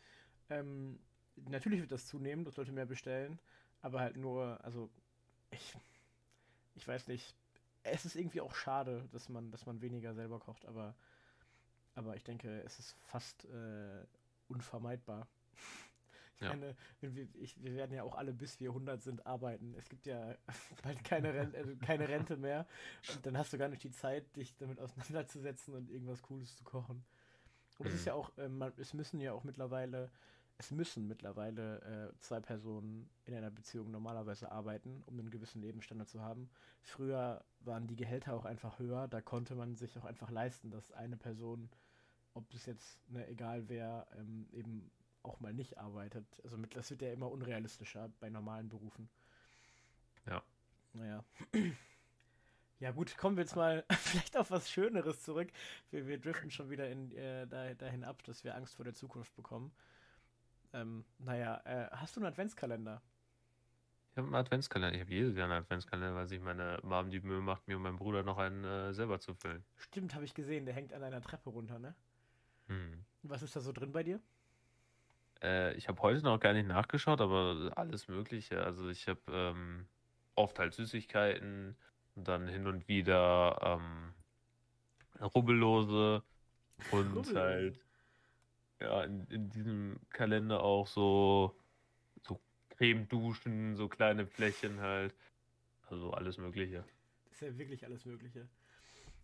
ähm, 0.50 0.98
natürlich 1.36 1.80
wird 1.80 1.92
das 1.92 2.06
zunehmen, 2.06 2.44
das 2.44 2.56
sollte 2.56 2.72
mehr 2.72 2.86
bestellen, 2.86 3.38
aber 3.80 4.00
halt 4.00 4.16
nur, 4.16 4.62
also 4.64 4.90
ich, 5.50 5.74
ich 6.74 6.86
weiß 6.86 7.08
nicht. 7.08 7.34
Es 7.84 8.04
ist 8.04 8.14
irgendwie 8.16 8.40
auch 8.40 8.54
schade, 8.54 9.08
dass 9.12 9.28
man, 9.28 9.50
dass 9.50 9.66
man 9.66 9.80
weniger 9.82 10.14
selber 10.14 10.38
kocht, 10.38 10.66
aber, 10.66 10.94
aber 11.94 12.16
ich 12.16 12.24
denke, 12.24 12.62
es 12.62 12.78
ist 12.78 12.92
fast 13.02 13.44
äh, 13.46 14.06
unvermeidbar. 14.48 15.26
Ich 16.36 16.42
Ja. 16.42 16.48
meine, 16.48 16.76
wir, 17.00 17.28
ich, 17.34 17.62
wir 17.62 17.74
werden 17.74 17.92
ja 17.94 18.02
auch 18.02 18.16
alle, 18.16 18.32
bis 18.32 18.58
wir 18.60 18.70
100 18.70 19.02
sind, 19.02 19.26
arbeiten. 19.26 19.74
Es 19.74 19.88
gibt 19.88 20.06
ja 20.06 20.34
bald 20.82 21.04
keine, 21.04 21.34
Rente, 21.34 21.56
äh, 21.58 21.76
keine 21.76 22.08
Rente 22.08 22.36
mehr. 22.36 22.66
Und 23.06 23.26
dann 23.26 23.36
hast 23.38 23.52
du 23.52 23.58
gar 23.58 23.68
nicht 23.68 23.84
die 23.84 23.90
Zeit, 23.90 24.34
dich 24.36 24.56
damit 24.56 24.80
auseinanderzusetzen 24.80 25.74
und 25.74 25.90
irgendwas 25.90 26.22
Cooles 26.22 26.56
zu 26.56 26.64
kochen. 26.64 27.04
Und 27.78 27.88
es 27.88 27.94
ist 27.94 28.04
Mhm. 28.04 28.06
ja 28.06 28.14
auch, 28.14 28.32
ähm, 28.38 28.58
man, 28.58 28.72
es 28.76 28.94
müssen 28.94 29.20
ja 29.20 29.32
auch 29.32 29.44
mittlerweile, 29.44 30.10
es 30.62 30.70
müssen 30.70 31.08
mittlerweile 31.08 32.12
äh, 32.12 32.18
zwei 32.20 32.38
Personen 32.38 33.10
in 33.24 33.34
einer 33.34 33.50
Beziehung 33.50 33.90
normalerweise 33.90 34.52
arbeiten, 34.52 35.02
um 35.06 35.18
einen 35.18 35.30
gewissen 35.30 35.60
Lebensstandard 35.60 36.08
zu 36.08 36.20
haben. 36.20 36.48
Früher 36.82 37.44
waren 37.60 37.88
die 37.88 37.96
Gehälter 37.96 38.34
auch 38.34 38.44
einfach 38.44 38.78
höher, 38.78 39.08
da 39.08 39.20
konnte 39.20 39.56
man 39.56 39.74
sich 39.74 39.98
auch 39.98 40.04
einfach 40.04 40.30
leisten, 40.30 40.70
dass 40.70 40.92
eine 40.92 41.16
Person, 41.16 41.68
ob 42.34 42.44
es 42.54 42.66
jetzt, 42.66 43.00
ne, 43.10 43.26
egal 43.26 43.68
wer, 43.68 44.06
ähm, 44.16 44.46
eben 44.52 44.88
auch 45.24 45.40
mal 45.40 45.52
nicht 45.52 45.78
arbeitet. 45.78 46.26
Also 46.44 46.56
mit, 46.56 46.76
das 46.76 46.90
wird 46.90 47.02
ja 47.02 47.12
immer 47.12 47.30
unrealistischer 47.30 48.08
bei 48.20 48.30
normalen 48.30 48.68
Berufen. 48.68 49.08
Ja. 50.26 50.44
Naja. 50.92 51.24
Ja 52.78 52.92
gut, 52.92 53.16
kommen 53.16 53.36
wir 53.36 53.42
jetzt 53.42 53.56
mal 53.56 53.84
vielleicht 53.98 54.36
auf 54.36 54.52
was 54.52 54.70
Schöneres 54.70 55.22
zurück. 55.22 55.48
Wir, 55.90 56.06
wir 56.06 56.18
driften 56.18 56.52
schon 56.52 56.70
wieder 56.70 56.88
in, 56.88 57.10
äh, 57.16 57.48
da, 57.48 57.74
dahin 57.74 58.04
ab, 58.04 58.22
dass 58.22 58.44
wir 58.44 58.54
Angst 58.54 58.76
vor 58.76 58.84
der 58.84 58.94
Zukunft 58.94 59.34
bekommen. 59.34 59.72
Ähm, 60.72 61.04
naja, 61.18 61.60
äh, 61.64 61.88
hast 61.92 62.16
du 62.16 62.20
einen 62.20 62.28
Adventskalender? 62.28 63.02
Ich 64.12 64.18
habe 64.18 64.26
einen 64.26 64.36
Adventskalender. 64.36 64.94
Ich 64.94 65.00
habe 65.00 65.10
jedes 65.10 65.36
Jahr 65.36 65.44
einen 65.44 65.62
Adventskalender, 65.62 66.14
weil 66.14 66.26
sich 66.26 66.40
meine 66.40 66.78
Mom 66.82 67.10
die 67.10 67.20
Mühe 67.20 67.40
macht, 67.40 67.66
mir 67.66 67.76
und 67.76 67.82
meinem 67.82 67.96
Bruder 67.96 68.22
noch 68.22 68.38
einen 68.38 68.64
äh, 68.64 68.92
selber 68.92 69.20
zu 69.20 69.34
füllen. 69.34 69.64
Stimmt, 69.76 70.14
habe 70.14 70.24
ich 70.24 70.34
gesehen, 70.34 70.66
der 70.66 70.74
hängt 70.74 70.92
an 70.92 71.02
einer 71.02 71.22
Treppe 71.22 71.50
runter, 71.50 71.78
ne? 71.78 71.94
Hm. 72.68 73.04
Was 73.22 73.42
ist 73.42 73.56
da 73.56 73.60
so 73.60 73.72
drin 73.72 73.92
bei 73.92 74.02
dir? 74.02 74.20
Äh, 75.42 75.74
ich 75.74 75.88
habe 75.88 76.00
heute 76.02 76.22
noch 76.22 76.38
gar 76.40 76.52
nicht 76.52 76.68
nachgeschaut, 76.68 77.20
aber 77.20 77.72
alles 77.74 78.08
Mögliche. 78.08 78.62
Also 78.62 78.88
ich 78.88 79.08
habe 79.08 79.20
ähm, 79.28 79.86
oft 80.34 80.58
halt 80.58 80.74
Süßigkeiten 80.74 81.76
und 82.14 82.28
dann 82.28 82.48
hin 82.48 82.66
und 82.66 82.88
wieder 82.88 83.58
ähm, 83.62 84.12
Rubbellose 85.20 86.22
und 86.90 87.08
Rubbellose. 87.08 87.40
halt 87.40 87.80
ja 88.82 89.04
in, 89.04 89.26
in 89.28 89.50
diesem 89.50 89.98
Kalender 90.10 90.62
auch 90.62 90.86
so 90.86 91.56
so 92.22 92.40
Cremeduschen, 92.70 93.76
so 93.76 93.88
kleine 93.88 94.26
Flächen 94.26 94.80
halt. 94.80 95.14
Also 95.88 96.12
alles 96.12 96.38
Mögliche. 96.38 96.84
Das 97.24 97.34
ist 97.34 97.40
ja 97.42 97.58
wirklich 97.58 97.84
alles 97.84 98.04
Mögliche. 98.04 98.48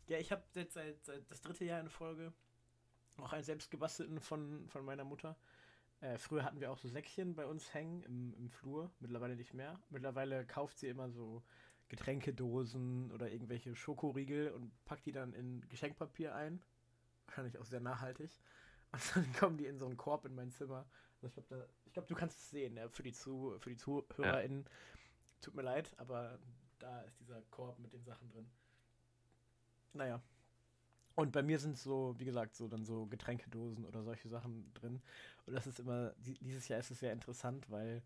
Ja, 0.07 0.19
ich 0.19 0.33
habe 0.33 0.43
jetzt 0.55 0.75
seit, 0.75 1.05
seit 1.05 1.31
das 1.31 1.41
dritte 1.41 1.65
Jahr 1.65 1.81
in 1.81 1.89
Folge 1.89 2.33
auch 3.19 3.33
einen 3.33 3.43
selbst 3.43 3.71
gebastelten 3.71 4.21
von, 4.21 4.69
von 4.69 4.85
meiner 4.85 5.05
Mutter. 5.05 5.37
Äh, 6.01 6.19
früher 6.19 6.45
hatten 6.45 6.61
wir 6.61 6.71
auch 6.71 6.79
so 6.79 6.89
Säckchen 6.89 7.35
bei 7.35 7.47
uns 7.47 7.75
hängen 7.75 8.03
im, 8.05 8.35
im 8.35 8.51
Flur, 8.51 8.91
mittlerweile 9.01 9.37
nicht 9.37 9.55
mehr. 9.55 9.81
Mittlerweile 9.91 10.47
kauft 10.47 10.79
sie 10.79 10.89
immer 10.89 11.11
so 11.11 11.43
Getränkedosen 11.89 13.11
oder 13.11 13.31
irgendwelche 13.31 13.75
Schokoriegel 13.75 14.51
und 14.53 14.73
packt 14.85 15.07
die 15.07 15.13
dann 15.13 15.33
in 15.33 15.67
Geschenkpapier 15.69 16.35
ein. 16.35 16.63
Wahrscheinlich 17.27 17.59
auch 17.59 17.65
sehr 17.65 17.81
nachhaltig. 17.81 18.31
Und 18.93 19.17
dann 19.17 19.33
kommen 19.39 19.57
die 19.59 19.67
in 19.67 19.79
so 19.79 19.87
einen 19.87 19.97
Korb 19.97 20.25
in 20.25 20.35
mein 20.35 20.51
Zimmer. 20.51 20.87
Also 21.23 21.41
ich 21.41 21.47
glaube, 21.49 21.69
glaub, 21.93 22.07
du 22.07 22.15
kannst 22.15 22.39
es 22.39 22.51
sehen, 22.51 22.77
ja, 22.77 22.89
für 22.89 23.03
die, 23.03 23.13
Zu 23.13 23.57
für 23.59 23.71
die 23.71 23.77
ZuhörerInnen. 23.77 24.65
Tut 25.41 25.55
mir 25.55 25.63
leid, 25.63 25.95
aber 25.99 26.39
da 26.79 27.03
ist 27.03 27.21
dieser 27.21 27.43
Korb 27.51 27.79
mit 27.79 27.93
den 27.93 28.05
Sachen 28.05 28.29
drin. 28.31 28.49
Naja. 29.93 30.21
Und 31.17 31.33
bei 31.33 31.43
mir 31.43 31.59
sind 31.59 31.77
so, 31.77 32.15
wie 32.19 32.25
gesagt, 32.25 32.55
so 32.57 32.69
dann 32.69 32.85
so 32.85 33.07
Getränkedosen 33.07 33.85
oder 33.87 34.03
solche 34.05 34.29
Sachen 34.29 34.73
drin. 34.75 35.03
Und 35.47 35.55
das 35.55 35.67
ist 35.67 35.81
immer, 35.81 36.15
die- 36.19 36.39
dieses 36.39 36.69
Jahr 36.69 36.79
ist 36.81 36.91
es 36.93 37.01
sehr 37.01 37.13
interessant, 37.13 37.71
weil 37.71 38.03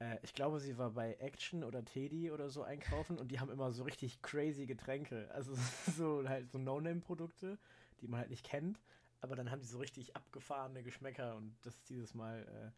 äh, 0.00 0.18
ich 0.22 0.34
glaube, 0.34 0.60
sie 0.60 0.78
war 0.78 0.90
bei 0.92 1.14
Action 1.16 1.64
oder 1.64 1.84
Teddy 1.84 2.30
oder 2.32 2.50
so 2.50 2.62
einkaufen 2.62 3.18
und 3.18 3.30
die 3.30 3.40
haben 3.40 3.50
immer 3.50 3.72
so 3.72 3.84
richtig 3.84 4.22
crazy 4.22 4.66
Getränke. 4.66 5.30
Also 5.34 5.54
so 5.96 6.28
halt 6.28 6.50
so 6.50 6.58
No-Name-Produkte, 6.58 7.58
die 8.00 8.08
man 8.08 8.20
halt 8.20 8.30
nicht 8.30 8.44
kennt. 8.46 8.80
Aber 9.20 9.36
dann 9.36 9.50
haben 9.50 9.60
die 9.60 9.66
so 9.66 9.78
richtig 9.78 10.16
abgefahrene 10.16 10.82
Geschmäcker 10.82 11.36
und 11.36 11.54
das 11.62 11.74
ist 11.76 11.88
dieses 11.90 12.14
Mal 12.14 12.46
äh, 12.48 12.70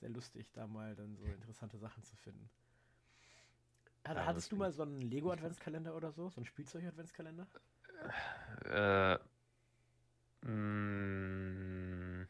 sehr 0.00 0.08
lustig, 0.10 0.50
da 0.52 0.66
mal 0.66 0.94
dann 0.96 1.16
so 1.16 1.32
interessante 1.32 1.78
Sachen 1.78 2.02
zu 2.04 2.16
finden. 2.16 2.48
Hat, 4.04 4.16
Ja, 4.16 4.24
hattest 4.24 4.52
du 4.52 4.56
mal 4.56 4.72
so 4.72 4.82
einen 4.82 5.00
Lego-Adventskalender 5.02 5.96
oder 5.96 6.12
so? 6.12 6.28
So 6.30 6.36
einen 6.36 6.46
Spielzeug-Adventskalender? 6.46 7.48
Äh, 8.66 9.18
mh, 10.42 12.26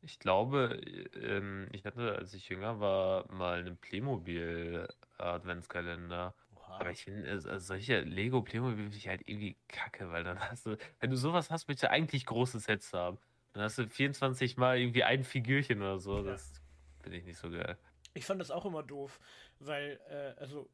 ich 0.00 0.18
glaube, 0.18 0.80
ähm, 1.14 1.68
ich 1.72 1.84
hatte, 1.84 2.16
als 2.16 2.34
ich 2.34 2.48
jünger 2.48 2.80
war, 2.80 3.30
mal 3.32 3.60
einen 3.60 3.76
Playmobil-Adventskalender. 3.78 6.34
Aber 6.82 6.90
ich 6.92 7.04
finde, 7.04 7.28
also 7.30 7.58
solche 7.58 8.00
Lego 8.00 8.42
Playmobil 8.42 8.76
finde 8.76 8.96
ich 8.96 9.08
halt 9.08 9.22
irgendwie 9.26 9.56
kacke, 9.68 10.10
weil 10.10 10.24
dann 10.24 10.38
hast 10.40 10.66
du, 10.66 10.76
wenn 11.00 11.10
du 11.10 11.16
sowas 11.16 11.50
hast, 11.50 11.68
willst 11.68 11.82
du 11.82 11.90
eigentlich 11.90 12.26
große 12.26 12.60
Sets 12.60 12.92
haben. 12.92 13.18
Dann 13.52 13.64
hast 13.64 13.78
du 13.78 13.88
24 13.88 14.56
Mal 14.56 14.78
irgendwie 14.78 15.04
ein 15.04 15.24
Figürchen 15.24 15.80
oder 15.80 15.98
so. 15.98 16.18
Ja. 16.18 16.22
Das 16.32 16.52
finde 17.02 17.18
ich 17.18 17.24
nicht 17.24 17.38
so 17.38 17.50
geil. 17.50 17.76
Ich 18.14 18.26
fand 18.26 18.40
das 18.40 18.50
auch 18.50 18.64
immer 18.66 18.82
doof, 18.82 19.20
weil, 19.58 19.98
äh, 20.08 20.40
also, 20.40 20.68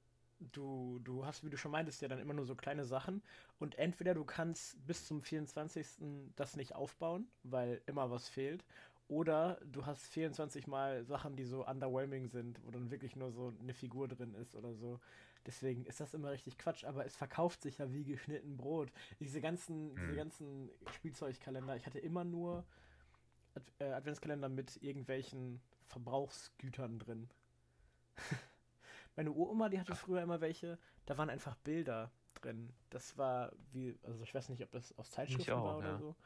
du, 0.53 1.01
du 1.03 1.25
hast, 1.25 1.44
wie 1.44 1.51
du 1.51 1.57
schon 1.57 1.73
meintest, 1.73 2.03
ja 2.03 2.09
dann 2.09 2.18
immer 2.18 2.35
nur 2.35 2.44
so 2.44 2.55
kleine 2.55 2.85
Sachen 2.85 3.23
und 3.59 3.77
entweder 3.79 4.14
du 4.14 4.25
kannst 4.25 4.85
bis 4.87 5.07
zum 5.07 5.23
24. 5.23 5.87
das 6.37 6.57
nicht 6.57 6.75
aufbauen, 6.75 7.29
weil 7.42 7.81
immer 7.87 8.11
was 8.11 8.29
fehlt, 8.29 8.64
oder 9.09 9.59
du 9.64 9.87
hast 9.87 10.07
24 10.09 10.66
Mal 10.66 11.05
Sachen, 11.05 11.35
die 11.35 11.44
so 11.44 11.66
underwhelming 11.66 12.29
sind, 12.29 12.61
wo 12.64 12.71
dann 12.71 12.90
wirklich 12.90 13.16
nur 13.16 13.33
so 13.33 13.55
eine 13.61 13.73
Figur 13.73 14.07
drin 14.07 14.35
ist 14.35 14.55
oder 14.55 14.75
so. 14.75 15.01
Deswegen 15.46 15.85
ist 15.87 16.01
das 16.01 16.14
immer 16.14 16.31
richtig 16.31 16.59
Quatsch, 16.59 16.85
aber 16.85 17.07
es 17.07 17.16
verkauft 17.16 17.62
sich 17.62 17.79
ja 17.79 17.92
wie 17.92 18.05
geschnitten 18.05 18.57
Brot. 18.57 18.92
Diese 19.20 19.40
ganzen, 19.40 19.96
diese 19.96 20.11
Hm. 20.11 20.16
ganzen 20.16 20.70
Spielzeugkalender, 20.92 21.77
ich 21.77 21.87
hatte 21.87 21.98
immer 21.98 22.24
nur 22.24 22.64
Ad 23.55 23.72
äh, 23.79 23.92
Adventskalender 23.92 24.48
mit 24.48 24.83
irgendwelchen 24.83 25.61
Verbrauchsgütern 25.87 26.98
drin. 26.98 27.31
Meine 29.16 29.33
Uroma, 29.33 29.68
die 29.68 29.81
hatte 29.81 29.94
früher 29.94 30.22
immer 30.22 30.40
welche, 30.40 30.79
da 31.07 31.18
waren 31.18 31.31
einfach 31.31 31.57
Bilder 31.57 32.11
drin. 32.35 32.72
Das 32.90 33.16
war 33.18 33.53
wie, 33.72 33.98
also 34.03 34.22
ich 34.22 34.35
weiß 34.35 34.48
nicht, 34.51 34.62
ob 34.62 34.70
das 34.70 34.96
aus 34.98 35.11
Zeitschriften 35.11 35.53
auch, 35.53 35.64
war 35.64 35.79
oder 35.79 35.92
ja. 35.92 35.98
so. 35.98 36.16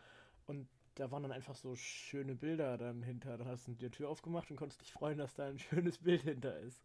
Und 0.46 0.68
da 0.96 1.10
waren 1.10 1.22
dann 1.22 1.32
einfach 1.32 1.54
so 1.54 1.74
schöne 1.74 2.34
Bilder 2.34 2.76
dann 2.76 3.02
hinter. 3.02 3.38
Dann 3.38 3.48
hast 3.48 3.66
du 3.68 3.72
die 3.74 3.90
Tür 3.90 4.08
aufgemacht 4.10 4.50
und 4.50 4.56
konntest 4.56 4.80
dich 4.82 4.92
freuen, 4.92 5.18
dass 5.18 5.34
da 5.34 5.46
ein 5.46 5.58
schönes 5.58 5.98
Bild 5.98 6.22
hinter 6.22 6.58
ist. 6.60 6.82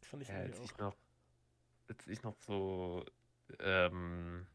Das 0.00 0.08
fand 0.08 0.22
ich 0.22 0.28
ja, 0.28 0.36
als 0.36 0.60
auch. 0.60 0.64
Ich 0.64 0.76
noch, 0.78 0.96
als 1.92 2.06
ich 2.06 2.22
noch 2.22 2.36
so 2.38 3.04
ähm, 3.60 4.46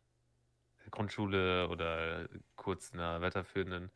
Grundschule 0.91 1.67
oder 1.69 2.27
kurz 2.55 2.89
in 2.89 2.99
der 2.99 3.21
weiterführenden, 3.21 3.91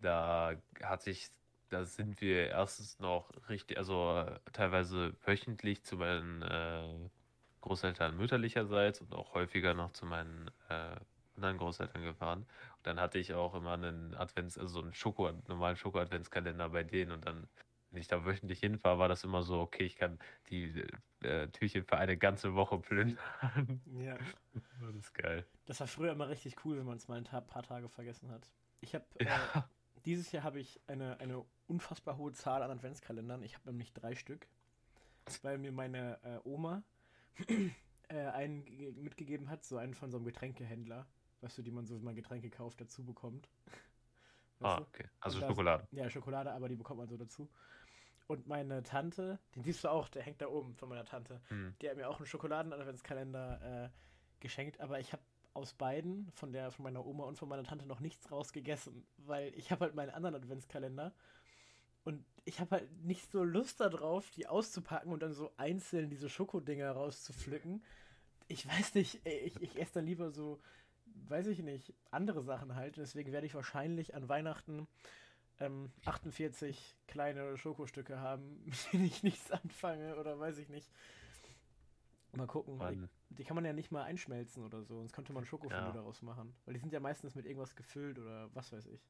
da 0.00 0.54
hatte 0.82 1.10
ich, 1.10 1.30
da 1.68 1.84
sind 1.84 2.20
wir 2.20 2.48
erstens 2.48 2.98
noch 2.98 3.30
richtig, 3.48 3.78
also 3.78 4.24
teilweise 4.52 5.14
wöchentlich 5.24 5.82
zu 5.84 5.96
meinen 5.96 6.42
äh, 6.42 7.10
Großeltern 7.60 8.16
mütterlicherseits 8.16 9.00
und 9.00 9.14
auch 9.14 9.34
häufiger 9.34 9.74
noch 9.74 9.92
zu 9.92 10.06
meinen 10.06 10.50
äh, 10.68 10.96
anderen 11.36 11.58
Großeltern 11.58 12.02
gefahren. 12.02 12.40
Und 12.76 12.86
dann 12.86 13.00
hatte 13.00 13.18
ich 13.18 13.34
auch 13.34 13.54
immer 13.54 13.72
einen 13.72 14.14
Advents, 14.14 14.58
also 14.58 14.74
so 14.74 14.82
einen 14.82 14.94
Schoko, 14.94 15.30
normalen 15.48 15.76
Schoko-Adventskalender 15.76 16.68
bei 16.68 16.84
denen 16.84 17.12
und 17.12 17.26
dann 17.26 17.48
wenn 17.90 18.00
ich 18.00 18.08
da 18.08 18.24
wöchentlich 18.24 18.60
hinfahre, 18.60 18.98
war 18.98 19.08
das 19.08 19.24
immer 19.24 19.42
so, 19.42 19.60
okay, 19.60 19.84
ich 19.84 19.96
kann 19.96 20.18
die 20.48 20.84
äh, 21.22 21.48
Türchen 21.48 21.84
für 21.84 21.96
eine 21.96 22.16
ganze 22.16 22.54
Woche 22.54 22.78
plündern. 22.78 23.18
Ja. 24.02 24.16
Das 24.80 24.94
ist 24.94 25.14
geil. 25.14 25.46
Das 25.66 25.78
war 25.80 25.86
früher 25.86 26.12
immer 26.12 26.28
richtig 26.30 26.64
cool, 26.64 26.78
wenn 26.78 26.86
man 26.86 26.96
es 26.96 27.06
mal 27.06 27.18
ein 27.18 27.24
paar 27.24 27.62
Tage 27.62 27.88
vergessen 27.88 28.30
hat. 28.30 28.50
Ich 28.80 28.94
habe 28.94 29.04
äh, 29.18 29.26
ja. 29.26 29.68
dieses 30.04 30.32
Jahr 30.32 30.42
habe 30.42 30.58
ich 30.58 30.80
eine, 30.86 31.20
eine 31.20 31.44
unfassbar 31.66 32.16
hohe 32.16 32.32
Zahl 32.32 32.62
an 32.62 32.70
Adventskalendern. 32.70 33.42
Ich 33.42 33.54
habe 33.54 33.68
nämlich 33.68 33.92
drei 33.92 34.14
Stück, 34.14 34.46
weil 35.42 35.58
mir 35.58 35.72
meine 35.72 36.18
äh, 36.22 36.38
Oma 36.44 36.82
äh, 38.08 38.14
einen 38.14 38.64
mitgegeben 39.02 39.50
hat, 39.50 39.64
so 39.64 39.76
einen 39.76 39.94
von 39.94 40.10
so 40.10 40.16
einem 40.16 40.26
Getränkehändler, 40.26 41.06
weißt 41.42 41.58
du, 41.58 41.62
die 41.62 41.70
man 41.70 41.86
so, 41.86 41.96
wenn 41.96 42.04
man 42.04 42.14
Getränke 42.14 42.50
kauft, 42.50 42.80
dazu 42.80 43.04
bekommt. 43.04 43.48
Weißt 44.60 44.78
ah, 44.78 44.82
okay. 44.82 45.08
Also 45.20 45.40
Schokolade. 45.40 45.88
ja, 45.90 46.10
Schokolade, 46.10 46.52
aber 46.52 46.68
die 46.68 46.76
bekommt 46.76 46.98
man 46.98 47.08
so 47.08 47.16
dazu. 47.16 47.48
Und 48.30 48.46
meine 48.46 48.84
Tante, 48.84 49.40
den 49.56 49.64
siehst 49.64 49.82
du 49.82 49.88
auch, 49.88 50.08
der 50.08 50.22
hängt 50.22 50.40
da 50.40 50.46
oben 50.46 50.76
von 50.76 50.88
meiner 50.88 51.04
Tante. 51.04 51.40
Hm. 51.48 51.74
Die 51.82 51.90
hat 51.90 51.96
mir 51.96 52.08
auch 52.08 52.18
einen 52.18 52.26
Schokoladen-Adventskalender 52.26 53.86
äh, 53.86 53.88
geschenkt, 54.38 54.78
aber 54.78 55.00
ich 55.00 55.12
habe 55.12 55.22
aus 55.52 55.74
beiden, 55.74 56.30
von 56.30 56.52
der 56.52 56.70
von 56.70 56.84
meiner 56.84 57.04
Oma 57.04 57.24
und 57.24 57.40
von 57.40 57.48
meiner 57.48 57.64
Tante, 57.64 57.86
noch 57.86 57.98
nichts 57.98 58.30
rausgegessen, 58.30 59.04
weil 59.16 59.52
ich 59.56 59.72
habe 59.72 59.86
halt 59.86 59.96
meinen 59.96 60.10
anderen 60.10 60.36
Adventskalender 60.36 61.12
und 62.04 62.24
ich 62.44 62.60
habe 62.60 62.76
halt 62.76 63.04
nicht 63.04 63.28
so 63.32 63.42
Lust 63.42 63.80
darauf, 63.80 64.30
die 64.30 64.46
auszupacken 64.46 65.12
und 65.12 65.24
dann 65.24 65.32
so 65.32 65.50
einzeln 65.56 66.08
diese 66.08 66.28
Schokodinger 66.28 66.92
rauszupflücken. 66.92 67.82
Ich 68.46 68.64
weiß 68.64 68.94
nicht, 68.94 69.26
ich, 69.26 69.60
ich 69.60 69.76
esse 69.76 69.94
dann 69.94 70.06
lieber 70.06 70.30
so, 70.30 70.60
weiß 71.26 71.48
ich 71.48 71.64
nicht, 71.64 71.94
andere 72.12 72.42
Sachen 72.42 72.76
halt. 72.76 72.96
Deswegen 72.96 73.32
werde 73.32 73.48
ich 73.48 73.56
wahrscheinlich 73.56 74.14
an 74.14 74.28
Weihnachten 74.28 74.86
ähm, 75.60 75.92
48 76.04 76.96
kleine 77.06 77.56
Schokostücke 77.56 78.20
haben, 78.20 78.62
mit 78.64 78.92
denen 78.92 79.04
ich 79.04 79.22
nichts 79.22 79.50
anfange 79.50 80.16
oder 80.16 80.38
weiß 80.38 80.58
ich 80.58 80.68
nicht. 80.68 80.90
Mal 82.32 82.46
gucken. 82.46 82.78
Die, 83.30 83.34
die, 83.36 83.44
kann 83.44 83.56
man 83.56 83.64
ja 83.64 83.72
nicht 83.72 83.90
mal 83.90 84.04
einschmelzen 84.04 84.64
oder 84.64 84.84
so, 84.84 84.98
sonst 84.98 85.12
könnte 85.12 85.32
man 85.32 85.44
Schokofondue 85.44 85.88
ja. 85.88 85.92
daraus 85.92 86.22
machen. 86.22 86.54
Weil 86.64 86.74
die 86.74 86.80
sind 86.80 86.92
ja 86.92 87.00
meistens 87.00 87.34
mit 87.34 87.44
irgendwas 87.44 87.74
gefüllt 87.74 88.18
oder 88.18 88.48
was 88.54 88.72
weiß 88.72 88.86
ich. 88.86 89.04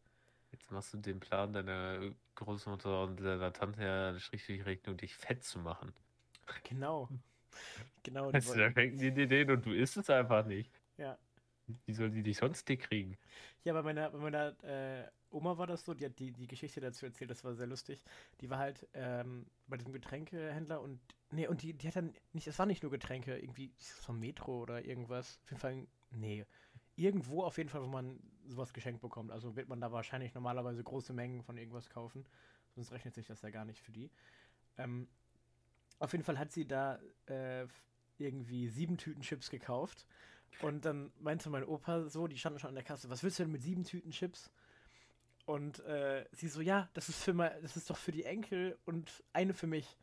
Jetzt 0.53 0.71
machst 0.71 0.93
du 0.95 0.99
den 0.99 1.21
Plan 1.21 1.53
deiner 1.53 2.13
Großmutter 2.35 3.05
und 3.05 3.21
deiner 3.21 3.53
Tante 3.53 3.83
ja 3.83 4.09
eine 4.09 4.21
schriftliche 4.21 4.67
Rechnung, 4.67 4.97
dich 4.97 5.15
fett 5.15 5.45
zu 5.45 5.59
machen. 5.59 5.93
Genau. 6.65 7.09
genau. 8.03 8.31
Also, 8.31 8.55
da 8.55 8.71
fängt 8.71 9.01
die 9.01 9.09
Ideen 9.09 9.51
und 9.51 9.65
du 9.65 9.73
isst 9.73 9.97
es 9.97 10.11
einfach 10.11 10.47
nicht. 10.47 10.73
Ja. 10.97 11.19
Wie 11.87 11.93
soll 11.93 12.11
die 12.11 12.23
dich 12.23 12.39
sonst 12.39 12.69
dick 12.69 12.81
kriegen? 12.81 13.17
Ja, 13.65 13.75
bei 13.75 13.83
meiner, 13.83 14.11
bei 14.11 14.19
meiner 14.19 14.65
äh, 14.65 15.09
Oma 15.31 15.59
war 15.59 15.67
das 15.67 15.85
so, 15.85 15.95
die 15.95 16.05
hat 16.05 16.19
die, 16.19 16.33
die 16.33 16.47
Geschichte 16.47 16.81
dazu 16.81 17.07
erzählt, 17.07 17.31
das 17.31 17.45
war 17.45 17.55
sehr 17.55 17.67
lustig. 17.67 18.03
Die 18.41 18.51
war 18.51 18.59
halt 18.59 18.87
ähm, 18.95 19.47
bei 19.69 19.77
diesem 19.77 19.93
Getränkehändler 19.93 20.81
und 20.81 21.01
nee, 21.31 21.47
und 21.47 21.63
die, 21.63 21.73
die 21.75 21.89
hat 21.89 21.97
dann 21.97 22.15
nicht, 22.33 22.47
es 22.47 22.59
war 22.59 22.67
nicht 22.67 22.83
nur 22.83 22.91
Getränke, 22.91 23.39
irgendwie 23.39 23.73
vom 23.79 24.19
Metro 24.19 24.61
oder 24.61 24.85
irgendwas. 24.85 25.39
Auf 25.45 25.51
jeden 25.51 25.61
Fall, 25.61 25.87
nee. 26.11 26.45
Irgendwo 26.97 27.45
auf 27.45 27.57
jeden 27.57 27.71
Fall, 27.71 27.83
wo 27.83 27.87
man 27.87 28.21
sowas 28.47 28.73
geschenkt 28.73 29.01
bekommt. 29.01 29.31
Also 29.31 29.57
wird 29.57 29.69
man 29.69 29.81
da 29.81 29.93
wahrscheinlich 29.93 30.35
normalerweise 30.35 30.83
große 30.83 31.13
Mengen 31.13 31.43
von 31.43 31.57
irgendwas 31.57 31.89
kaufen. 31.89 32.27
Sonst 32.75 32.93
rechnet 32.93 33.15
sich 33.15 33.27
das 33.27 33.43
ja 33.43 33.51
gar 33.51 33.65
nicht 33.65 33.81
für 33.81 33.93
die. 33.93 34.11
Ähm, 34.77 35.09
auf 35.99 36.13
jeden 36.13 36.25
Fall 36.25 36.39
hat 36.39 36.51
sie 36.53 36.67
da 36.67 36.99
äh, 37.27 37.67
irgendwie 38.19 38.69
sieben 38.69 38.97
Tüten 38.99 39.23
Chips 39.23 39.51
gekauft. 39.51 40.07
Und 40.63 40.85
dann 40.85 41.13
meinte 41.21 41.49
mein 41.49 41.65
Opa 41.65 42.09
so, 42.09 42.27
die 42.27 42.37
standen 42.37 42.59
schon 42.59 42.69
an 42.69 42.75
der 42.75 42.85
Kasse, 42.85 43.09
was 43.09 43.23
willst 43.23 43.39
du 43.39 43.45
denn 43.45 43.53
mit 43.53 43.63
sieben 43.63 43.85
Tüten 43.85 44.11
Chips? 44.11 44.51
Und 45.51 45.81
äh, 45.81 46.27
sie 46.31 46.47
so, 46.47 46.61
ja, 46.61 46.89
das 46.95 47.09
ist 47.09 47.25
für 47.25 47.35
mal, 47.35 47.59
das 47.61 47.77
ist 47.77 47.91
doch 47.91 47.97
für 47.97 48.13
die 48.13 48.23
Enkel 48.23 48.79
und 48.85 49.25
eine 49.33 49.53
für 49.53 49.67
mich. 49.67 49.99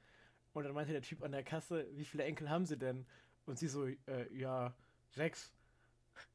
Und 0.52 0.66
dann 0.66 0.74
meinte 0.74 0.92
der 0.92 1.02
Typ 1.02 1.24
an 1.24 1.32
der 1.32 1.44
Kasse, 1.44 1.88
wie 1.94 2.04
viele 2.04 2.26
Enkel 2.26 2.50
haben 2.50 2.66
sie 2.66 2.78
denn? 2.78 3.06
Und 3.46 3.58
sie 3.58 3.70
so, 3.70 3.88
äh, 3.88 3.96
ja, 4.34 4.74
sechs. 5.12 5.54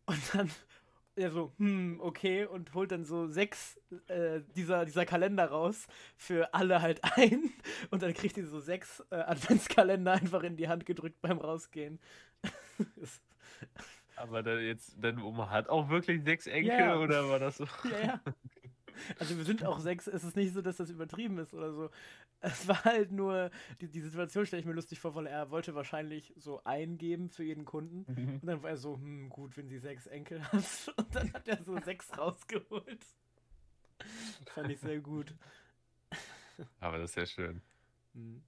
Und 0.07 0.35
dann 0.35 0.51
er 1.15 1.31
so, 1.31 1.53
hm, 1.59 2.01
okay, 2.01 2.47
und 2.47 2.73
holt 2.73 2.91
dann 2.91 3.05
so 3.05 3.27
sechs 3.27 3.79
äh, 4.09 4.41
dieser, 4.57 4.87
dieser 4.87 5.05
Kalender 5.05 5.45
raus 5.45 5.89
für 6.17 6.55
alle 6.55 6.81
halt 6.81 7.01
ein. 7.19 7.53
Und 7.91 8.03
dann 8.03 8.15
kriegt 8.15 8.37
sie 8.37 8.45
so 8.45 8.61
sechs 8.61 9.05
äh, 9.11 9.17
Adventskalender 9.17 10.13
einfach 10.13 10.43
in 10.43 10.57
die 10.57 10.69
Hand 10.69 10.87
gedrückt 10.87 11.21
beim 11.21 11.37
Rausgehen. 11.37 12.01
Aber 14.17 14.43
dann 14.43 14.65
jetzt, 14.65 14.95
deine 14.99 15.23
Oma 15.23 15.51
hat 15.51 15.69
auch 15.69 15.91
wirklich 15.91 16.25
sechs 16.25 16.47
Enkel 16.47 16.79
ja. 16.79 16.97
oder 16.97 17.29
war 17.29 17.39
das 17.39 17.59
so? 17.59 17.67
Ja, 17.91 18.07
ja. 18.07 18.21
Also 19.19 19.37
wir 19.37 19.45
sind 19.45 19.65
auch 19.65 19.79
sechs, 19.81 20.07
es 20.07 20.25
ist 20.25 20.37
nicht 20.37 20.53
so, 20.53 20.63
dass 20.63 20.77
das 20.77 20.91
übertrieben 20.91 21.39
ist 21.39 21.55
oder 21.55 21.73
so. 21.73 21.91
Es 22.41 22.67
war 22.67 22.85
halt 22.85 23.13
nur, 23.13 23.51
die, 23.81 23.89
die 23.89 24.01
Situation 24.01 24.47
stelle 24.47 24.61
ich 24.61 24.67
mir 24.67 24.73
lustig 24.73 25.01
vor, 25.01 25.15
weil 25.15 25.27
er 25.27 25.51
wollte 25.51 25.75
wahrscheinlich 25.75 26.33
so 26.37 26.63
eingeben 26.65 27.29
für 27.29 27.45
jeden 27.45 27.65
Kunden. 27.65 28.05
Mhm. 28.13 28.35
Und 28.35 28.47
dann 28.47 28.63
war 28.63 28.71
er 28.71 28.77
so, 28.77 28.97
hm, 28.97 29.29
gut, 29.29 29.57
wenn 29.57 29.69
sie 29.69 29.79
sechs 29.79 30.07
Enkel 30.07 30.43
hast. 30.51 30.89
Und 30.99 31.15
dann 31.15 31.33
hat 31.33 31.47
er 31.49 31.63
so 31.63 31.79
sechs 31.81 32.17
rausgeholt. 32.17 33.07
Fand 34.47 34.71
ich 34.71 34.81
sehr 34.81 35.01
gut. 35.01 35.35
Aber 36.81 36.99
das 36.99 37.11
ist 37.11 37.17
ja 37.17 37.27
schön. 37.27 37.63
Mhm. 38.15 38.43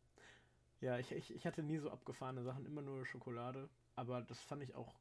Ja, 0.80 0.98
ich, 0.98 1.12
ich, 1.12 1.34
ich 1.34 1.46
hatte 1.46 1.62
nie 1.62 1.78
so 1.78 1.90
abgefahrene 1.90 2.42
Sachen, 2.42 2.66
immer 2.66 2.82
nur 2.82 3.06
Schokolade. 3.06 3.68
Aber 3.96 4.20
das 4.22 4.40
fand 4.40 4.62
ich 4.62 4.74
auch 4.74 4.92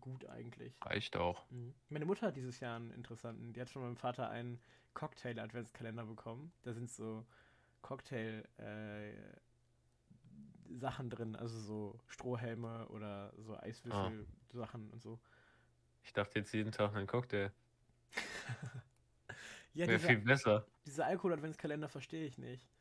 gut 0.00 0.26
eigentlich. 0.26 0.74
Reicht 0.82 1.16
auch. 1.16 1.48
Mhm. 1.50 1.74
Meine 1.88 2.06
Mutter 2.06 2.28
hat 2.28 2.36
dieses 2.36 2.60
Jahr 2.60 2.76
einen 2.76 2.90
interessanten, 2.92 3.52
die 3.52 3.60
hat 3.60 3.70
von 3.70 3.82
meinem 3.82 3.96
Vater 3.96 4.28
einen 4.30 4.60
Cocktail-Adventskalender 4.94 6.04
bekommen. 6.04 6.52
Da 6.62 6.72
sind 6.72 6.90
so 6.90 7.24
Cocktail- 7.82 8.44
äh, 8.58 9.12
Sachen 10.78 11.10
drin, 11.10 11.36
also 11.36 11.58
so 11.58 12.00
Strohhelme 12.06 12.88
oder 12.88 13.32
so 13.38 13.56
Eiswürfel-Sachen 13.56 14.88
ah. 14.88 14.92
und 14.92 15.02
so. 15.02 15.20
Ich 16.02 16.12
dachte 16.12 16.38
jetzt 16.38 16.52
jeden 16.52 16.72
Tag 16.72 16.94
einen 16.94 17.06
Cocktail. 17.06 17.52
ja, 19.74 19.86
Wäre 19.86 19.98
viel 19.98 20.18
besser. 20.18 20.66
Diese 20.86 21.04
Alkohol-Adventskalender 21.04 21.88
verstehe 21.88 22.26
ich 22.26 22.38
nicht. 22.38 22.71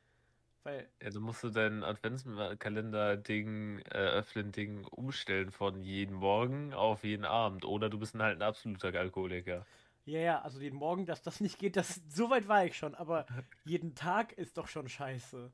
Weil. 0.63 0.87
Ja, 1.01 1.09
du 1.09 1.21
musst 1.21 1.43
du 1.43 1.49
dein 1.49 1.83
Adventskalender-Ding, 1.83 3.79
äh, 3.79 3.97
öffnen-Ding 3.97 4.85
umstellen 4.85 5.51
von 5.51 5.81
jeden 5.81 6.15
Morgen 6.15 6.73
auf 6.73 7.03
jeden 7.03 7.25
Abend. 7.25 7.65
Oder 7.65 7.89
du 7.89 7.97
bist 7.97 8.13
halt 8.15 8.37
ein 8.37 8.43
absoluter 8.43 8.93
Alkoholiker. 8.93 9.65
Ja, 10.05 10.19
ja, 10.19 10.41
also 10.41 10.59
jeden 10.59 10.77
Morgen, 10.77 11.05
dass 11.05 11.21
das 11.21 11.41
nicht 11.41 11.59
geht, 11.59 11.75
das, 11.75 12.01
so 12.09 12.29
weit 12.29 12.47
war 12.47 12.65
ich 12.65 12.77
schon, 12.77 12.95
aber 12.95 13.25
jeden 13.65 13.95
Tag 13.95 14.33
ist 14.33 14.57
doch 14.57 14.67
schon 14.67 14.89
scheiße. 14.89 15.51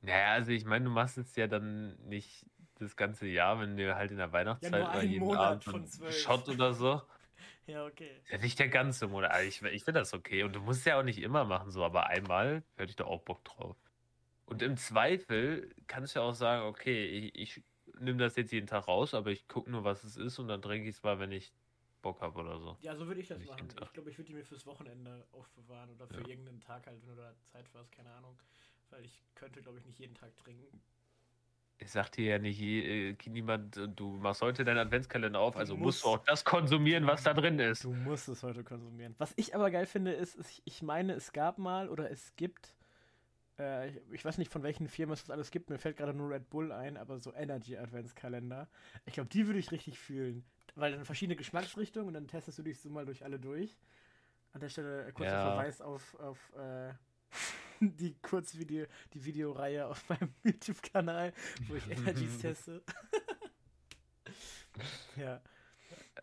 Naja, 0.00 0.32
also 0.32 0.52
ich 0.52 0.64
meine, 0.64 0.84
du 0.84 0.90
machst 0.90 1.18
es 1.18 1.34
ja 1.36 1.48
dann 1.48 1.96
nicht 2.08 2.46
das 2.78 2.96
ganze 2.96 3.26
Jahr, 3.26 3.60
wenn 3.60 3.76
du 3.76 3.94
halt 3.94 4.12
in 4.12 4.18
der 4.18 4.32
Weihnachtszeit 4.32 4.84
ja, 4.84 4.90
oder 4.90 5.02
jeden 5.02 5.24
Monat 5.24 5.40
Abend 5.40 5.64
von 5.64 6.12
Shot 6.12 6.48
oder 6.48 6.72
so. 6.72 7.02
Ja, 7.66 7.84
okay. 7.84 8.22
Ja, 8.30 8.38
nicht 8.38 8.58
der 8.58 8.68
ganze 8.68 9.08
Monat. 9.08 9.30
Also 9.30 9.46
ich, 9.46 9.62
ich 9.74 9.84
finde 9.84 10.00
das 10.00 10.14
okay. 10.14 10.42
Und 10.42 10.54
du 10.54 10.60
musst 10.60 10.80
es 10.80 10.84
ja 10.86 10.98
auch 10.98 11.02
nicht 11.02 11.20
immer 11.20 11.44
machen, 11.44 11.70
so, 11.70 11.84
aber 11.84 12.06
einmal 12.06 12.62
hätte 12.76 12.90
ich 12.90 12.96
da 12.96 13.04
auch 13.04 13.20
Bock 13.20 13.44
drauf. 13.44 13.76
Und 14.46 14.62
im 14.62 14.78
Zweifel 14.78 15.74
kannst 15.86 16.14
du 16.14 16.20
ja 16.20 16.24
auch 16.24 16.34
sagen, 16.34 16.64
okay, 16.66 17.04
ich, 17.06 17.58
ich 17.58 17.64
nehme 18.00 18.18
das 18.18 18.36
jetzt 18.36 18.52
jeden 18.52 18.66
Tag 18.66 18.88
raus, 18.88 19.12
aber 19.12 19.30
ich 19.30 19.46
gucke 19.48 19.70
nur, 19.70 19.84
was 19.84 20.04
es 20.04 20.16
ist 20.16 20.38
und 20.38 20.48
dann 20.48 20.62
trinke 20.62 20.88
ich 20.88 20.96
es 20.96 21.02
mal, 21.02 21.18
wenn 21.18 21.32
ich 21.32 21.52
Bock 22.00 22.20
habe 22.20 22.40
oder 22.40 22.58
so. 22.58 22.76
Ja, 22.80 22.96
so 22.96 23.06
würde 23.06 23.20
ich 23.20 23.28
das 23.28 23.44
machen. 23.44 23.68
Ich 23.82 23.92
glaube, 23.92 24.10
ich 24.10 24.16
würde 24.16 24.28
die 24.28 24.34
mir 24.34 24.44
fürs 24.44 24.64
Wochenende 24.66 25.26
aufbewahren 25.32 25.90
oder 25.90 26.06
für 26.06 26.22
ja. 26.22 26.28
irgendeinen 26.28 26.60
Tag 26.60 26.86
halt, 26.86 27.02
wenn 27.02 27.14
du 27.14 27.16
da 27.16 27.34
Zeit 27.44 27.68
hast, 27.74 27.92
keine 27.92 28.10
Ahnung. 28.12 28.38
Weil 28.90 29.04
ich 29.04 29.22
könnte, 29.34 29.60
glaube 29.60 29.78
ich, 29.78 29.84
nicht 29.84 29.98
jeden 29.98 30.14
Tag 30.14 30.34
trinken. 30.36 30.80
Ich 31.80 31.92
sag 31.92 32.10
dir 32.10 32.24
ja 32.24 32.38
nicht 32.38 32.60
äh, 32.60 33.16
niemand, 33.26 33.76
äh, 33.76 33.88
du 33.88 34.10
machst 34.16 34.42
heute 34.42 34.64
deinen 34.64 34.78
Adventskalender 34.78 35.38
auf, 35.38 35.56
also 35.56 35.74
musst, 35.76 35.84
musst 35.84 36.04
du 36.04 36.08
auch 36.08 36.24
das 36.24 36.44
konsumieren, 36.44 37.06
was 37.06 37.22
da 37.22 37.32
drin 37.32 37.58
ist. 37.60 37.84
Du 37.84 37.92
musst 37.92 38.28
es 38.28 38.42
heute 38.42 38.64
konsumieren. 38.64 39.14
Was 39.18 39.32
ich 39.36 39.54
aber 39.54 39.70
geil 39.70 39.86
finde, 39.86 40.12
ist, 40.12 40.34
ist 40.34 40.60
ich 40.64 40.82
meine, 40.82 41.12
es 41.12 41.32
gab 41.32 41.58
mal 41.58 41.88
oder 41.88 42.10
es 42.10 42.34
gibt, 42.34 42.74
äh, 43.60 43.90
ich 44.12 44.24
weiß 44.24 44.38
nicht 44.38 44.50
von 44.50 44.64
welchen 44.64 44.88
Firmen 44.88 45.12
es 45.12 45.20
das 45.20 45.30
alles 45.30 45.52
gibt, 45.52 45.70
mir 45.70 45.78
fällt 45.78 45.96
gerade 45.96 46.14
nur 46.14 46.30
Red 46.30 46.50
Bull 46.50 46.72
ein, 46.72 46.96
aber 46.96 47.20
so 47.20 47.32
Energy 47.32 47.76
Adventskalender. 47.76 48.68
Ich 49.06 49.14
glaube, 49.14 49.28
die 49.28 49.46
würde 49.46 49.60
ich 49.60 49.70
richtig 49.70 50.00
fühlen. 50.00 50.44
Weil 50.74 50.92
dann 50.92 51.04
verschiedene 51.04 51.36
Geschmacksrichtungen 51.36 52.08
und 52.08 52.14
dann 52.14 52.26
testest 52.26 52.58
du 52.58 52.62
dich 52.62 52.80
so 52.80 52.90
mal 52.90 53.06
durch 53.06 53.24
alle 53.24 53.38
durch. 53.38 53.78
An 54.52 54.60
der 54.60 54.68
Stelle 54.68 55.06
äh, 55.06 55.12
kurzer 55.12 55.32
Ja. 55.32 55.54
Verweis 55.54 55.80
auf, 55.80 56.16
auf 56.18 56.52
äh, 56.56 56.92
die 57.98 58.14
Kurzvideo, 58.22 58.86
die 59.14 59.24
Videoreihe 59.24 59.86
auf 59.86 60.08
meinem 60.08 60.34
YouTube-Kanal, 60.44 61.32
wo 61.68 61.74
ich 61.76 61.88
Energies 61.90 62.38
teste. 62.40 62.82
ja. 65.16 65.40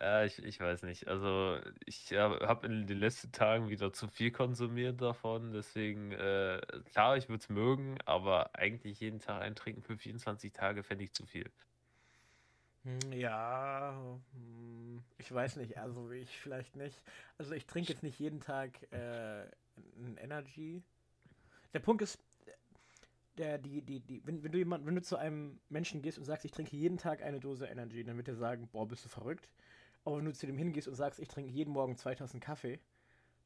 Ja, 0.00 0.24
ich, 0.24 0.38
ich 0.44 0.60
weiß 0.60 0.82
nicht. 0.82 1.08
Also 1.08 1.58
ich 1.86 2.12
habe 2.12 2.66
in 2.66 2.86
den 2.86 2.98
letzten 2.98 3.32
Tagen 3.32 3.68
wieder 3.70 3.92
zu 3.92 4.08
viel 4.08 4.30
konsumiert 4.30 5.00
davon. 5.00 5.52
Deswegen, 5.52 6.12
äh, 6.12 6.60
klar, 6.92 7.16
ich 7.16 7.28
würde 7.28 7.40
es 7.42 7.48
mögen, 7.48 7.96
aber 8.04 8.54
eigentlich 8.54 9.00
jeden 9.00 9.20
Tag 9.20 9.40
eintrinken 9.42 9.82
für 9.82 9.96
24 9.96 10.52
Tage 10.52 10.82
fände 10.82 11.04
ich 11.04 11.12
zu 11.14 11.24
viel. 11.26 11.50
Hm, 12.84 13.12
Ja, 13.12 14.20
hm, 14.32 15.02
ich 15.18 15.32
weiß 15.32 15.56
nicht, 15.56 15.76
also 15.78 16.10
ich 16.12 16.30
vielleicht 16.38 16.76
nicht. 16.76 17.02
Also 17.38 17.52
ich 17.54 17.66
trinke 17.66 17.92
jetzt 17.92 18.02
nicht 18.02 18.18
jeden 18.18 18.40
Tag 18.40 18.80
äh, 18.92 19.42
ein 19.98 20.16
Energy. 20.18 20.82
Der 21.76 21.80
Punkt 21.80 22.00
ist, 22.00 22.18
der, 23.36 23.58
die, 23.58 23.82
die, 23.82 24.00
die, 24.00 24.26
wenn, 24.26 24.42
wenn 24.42 24.50
du 24.50 24.56
jemand, 24.56 24.86
wenn 24.86 24.94
du 24.94 25.02
zu 25.02 25.18
einem 25.18 25.60
Menschen 25.68 26.00
gehst 26.00 26.16
und 26.16 26.24
sagst, 26.24 26.46
ich 26.46 26.52
trinke 26.52 26.74
jeden 26.74 26.96
Tag 26.96 27.22
eine 27.22 27.38
Dose 27.38 27.66
Energy, 27.66 28.02
dann 28.02 28.16
wird 28.16 28.28
er 28.28 28.34
sagen, 28.34 28.66
boah, 28.72 28.88
bist 28.88 29.04
du 29.04 29.10
verrückt. 29.10 29.50
Aber 30.02 30.16
wenn 30.16 30.24
du 30.24 30.32
zu 30.32 30.46
dem 30.46 30.56
hingehst 30.56 30.88
und 30.88 30.94
sagst, 30.94 31.20
ich 31.20 31.28
trinke 31.28 31.50
jeden 31.50 31.74
Morgen 31.74 31.98
zwei 31.98 32.14
Tassen 32.14 32.40
Kaffee, 32.40 32.80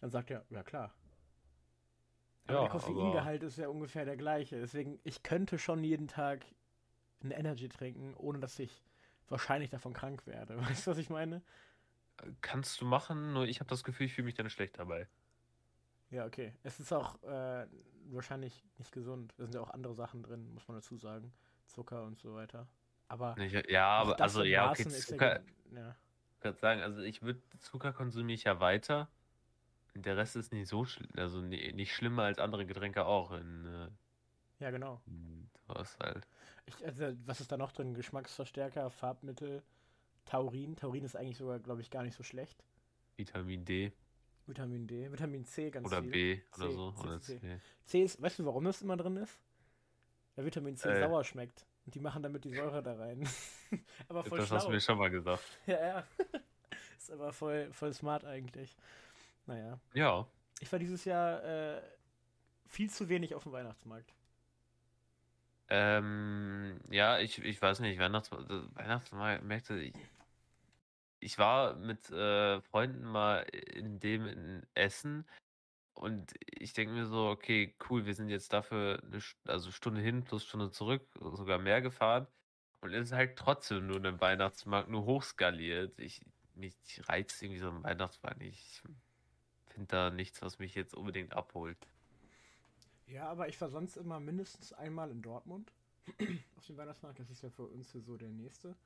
dann 0.00 0.10
sagt 0.10 0.30
er, 0.30 0.44
ja 0.48 0.62
klar. 0.62 0.94
Aber 2.44 2.54
Ja, 2.54 2.60
der 2.60 2.70
Koffeingehalt 2.70 3.42
ist 3.42 3.58
ja 3.58 3.66
ungefähr 3.66 4.04
der 4.04 4.16
gleiche. 4.16 4.60
Deswegen, 4.60 5.00
ich 5.02 5.24
könnte 5.24 5.58
schon 5.58 5.82
jeden 5.82 6.06
Tag 6.06 6.46
ein 7.24 7.32
Energy 7.32 7.68
trinken, 7.68 8.14
ohne 8.14 8.38
dass 8.38 8.60
ich 8.60 8.84
wahrscheinlich 9.28 9.70
davon 9.70 9.92
krank 9.92 10.24
werde. 10.28 10.56
Weißt 10.70 10.86
du, 10.86 10.92
was 10.92 10.98
ich 10.98 11.10
meine? 11.10 11.42
Kannst 12.42 12.80
du 12.80 12.84
machen, 12.84 13.32
nur 13.32 13.46
ich 13.46 13.58
habe 13.58 13.70
das 13.70 13.82
Gefühl, 13.82 14.06
ich 14.06 14.14
fühle 14.14 14.26
mich 14.26 14.34
dann 14.34 14.50
schlecht 14.50 14.78
dabei. 14.78 15.08
Ja, 16.10 16.26
okay. 16.26 16.52
Es 16.62 16.80
ist 16.80 16.92
auch 16.92 17.22
äh, 17.22 17.66
wahrscheinlich 18.10 18.64
nicht 18.78 18.92
gesund. 18.92 19.32
Da 19.36 19.44
sind 19.44 19.54
ja 19.54 19.60
auch 19.60 19.70
andere 19.70 19.94
Sachen 19.94 20.22
drin, 20.22 20.52
muss 20.52 20.66
man 20.68 20.76
dazu 20.76 20.96
sagen. 20.96 21.32
Zucker 21.66 22.04
und 22.04 22.18
so 22.18 22.34
weiter. 22.34 22.66
Aber 23.08 23.36
Ich, 23.38 23.52
ja, 23.70 23.86
aber 23.86 24.20
also 24.20 24.42
ja, 24.42 24.70
okay, 24.70 24.84
Maßen 24.84 25.00
Zucker, 25.00 25.40
ja, 25.72 25.78
ja. 25.78 25.96
ich 26.38 26.44
würde 26.44 26.58
sagen, 26.58 26.80
also 26.82 27.00
ich 27.02 27.22
würde 27.22 27.40
Zucker 27.58 27.92
konsumiere 27.92 28.34
ich 28.34 28.44
ja 28.44 28.60
weiter. 28.60 29.08
Der 29.94 30.16
Rest 30.16 30.36
ist 30.36 30.52
nicht 30.52 30.68
so 30.68 30.84
schlimm, 30.84 31.10
also 31.16 31.40
ni- 31.40 31.72
nicht 31.72 31.92
schlimmer 31.94 32.22
als 32.24 32.38
andere 32.38 32.66
Getränke 32.66 33.04
auch. 33.06 33.32
In, 33.32 33.66
äh, 33.66 33.88
ja, 34.60 34.70
genau. 34.70 35.00
was 35.66 35.98
halt. 35.98 36.28
Ich, 36.66 36.84
also, 36.84 37.12
was 37.26 37.40
ist 37.40 37.50
da 37.50 37.56
noch 37.56 37.72
drin? 37.72 37.94
Geschmacksverstärker, 37.94 38.90
Farbmittel, 38.90 39.62
Taurin. 40.24 40.76
Taurin 40.76 41.04
ist 41.04 41.16
eigentlich 41.16 41.38
sogar, 41.38 41.58
glaube 41.58 41.80
ich, 41.80 41.90
gar 41.90 42.02
nicht 42.04 42.14
so 42.16 42.22
schlecht. 42.22 42.62
Vitamin 43.16 43.64
D 43.64 43.92
Vitamin 44.50 44.86
D, 44.86 45.10
Vitamin 45.10 45.44
C 45.46 45.70
ganz 45.70 45.86
oder 45.86 46.02
viel. 46.02 46.10
B 46.10 46.40
oder 46.56 46.68
C, 46.68 46.74
so. 46.74 46.92
C, 46.92 47.00
Oder 47.02 47.20
C, 47.20 47.38
C. 47.40 47.60
C. 47.86 48.02
Ist, 48.02 48.20
weißt 48.22 48.38
du, 48.40 48.44
warum 48.46 48.64
das 48.64 48.82
immer 48.82 48.96
drin 48.96 49.16
ist? 49.16 49.38
Weil 50.36 50.44
Vitamin 50.44 50.76
C 50.76 50.88
Äh. 50.90 51.00
sauer 51.00 51.24
schmeckt. 51.24 51.64
Und 51.86 51.94
die 51.94 52.00
machen 52.00 52.22
damit 52.22 52.44
die 52.44 52.52
Säure 52.54 52.82
da 52.82 52.94
rein. 52.96 53.26
aber 54.08 54.22
voll 54.24 54.38
Das 54.38 54.48
schlau. 54.48 54.56
hast 54.58 54.66
du 54.66 54.70
mir 54.72 54.80
schon 54.80 54.98
mal 54.98 55.10
gesagt. 55.10 55.42
Ja, 55.66 55.80
ja. 55.80 56.04
ist 56.98 57.10
aber 57.10 57.32
voll, 57.32 57.72
voll 57.72 57.92
smart 57.94 58.24
eigentlich. 58.24 58.76
Naja. 59.46 59.80
Ja. 59.94 60.26
Ich 60.60 60.70
war 60.70 60.78
dieses 60.78 61.04
Jahr 61.06 61.42
äh, 61.42 61.80
viel 62.66 62.90
zu 62.90 63.08
wenig 63.08 63.34
auf 63.34 63.44
dem 63.44 63.52
Weihnachtsmarkt. 63.52 64.12
Ähm, 65.68 66.80
ja, 66.90 67.18
ich, 67.20 67.38
ich 67.42 67.62
weiß 67.62 67.80
nicht, 67.80 67.98
Weihnachts 67.98 68.30
Weihnachtsmärkte, 68.32 69.78
ich, 69.80 69.94
ich 71.20 71.38
war 71.38 71.76
mit 71.76 72.10
äh, 72.10 72.60
Freunden 72.62 73.04
mal 73.04 73.40
in 73.40 74.00
dem 74.00 74.26
in 74.26 74.66
Essen 74.74 75.26
und 75.94 76.32
ich 76.46 76.72
denke 76.72 76.94
mir 76.94 77.06
so, 77.06 77.28
okay, 77.28 77.74
cool, 77.88 78.06
wir 78.06 78.14
sind 78.14 78.28
jetzt 78.30 78.52
dafür 78.52 79.02
eine 79.04 79.20
also 79.46 79.70
Stunde 79.70 80.00
hin 80.00 80.24
plus 80.24 80.44
Stunde 80.44 80.70
zurück, 80.70 81.06
sogar 81.20 81.58
mehr 81.58 81.82
gefahren 81.82 82.26
und 82.80 82.94
es 82.94 83.08
ist 83.08 83.12
halt 83.12 83.36
trotzdem 83.36 83.86
nur 83.86 84.02
ein 84.02 84.20
Weihnachtsmarkt, 84.20 84.88
nur 84.88 85.04
hochskaliert. 85.04 85.98
Ich, 85.98 86.24
mich 86.54 86.74
reizt 87.08 87.42
irgendwie 87.42 87.60
so 87.60 87.68
ein 87.68 87.82
Weihnachtsmarkt. 87.82 88.42
Ich 88.42 88.82
finde 89.68 89.88
da 89.88 90.10
nichts, 90.10 90.40
was 90.40 90.58
mich 90.58 90.74
jetzt 90.74 90.94
unbedingt 90.94 91.34
abholt. 91.34 91.78
Ja, 93.06 93.28
aber 93.28 93.48
ich 93.48 93.60
war 93.60 93.68
sonst 93.68 93.96
immer 93.96 94.20
mindestens 94.20 94.72
einmal 94.72 95.10
in 95.10 95.20
Dortmund 95.20 95.72
auf 96.56 96.66
dem 96.66 96.76
Weihnachtsmarkt. 96.76 97.18
Das 97.18 97.28
ist 97.28 97.42
ja 97.42 97.50
für 97.50 97.66
uns 97.66 97.92
hier 97.92 98.00
so 98.00 98.16
der 98.16 98.30
nächste. 98.30 98.76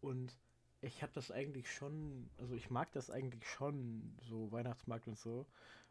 Und 0.00 0.36
ich 0.80 1.02
habe 1.02 1.12
das 1.14 1.30
eigentlich 1.30 1.72
schon, 1.72 2.28
also 2.38 2.54
ich 2.54 2.70
mag 2.70 2.92
das 2.92 3.10
eigentlich 3.10 3.46
schon, 3.48 4.16
so 4.20 4.50
Weihnachtsmarkt 4.52 5.06
und 5.08 5.18
so. 5.18 5.46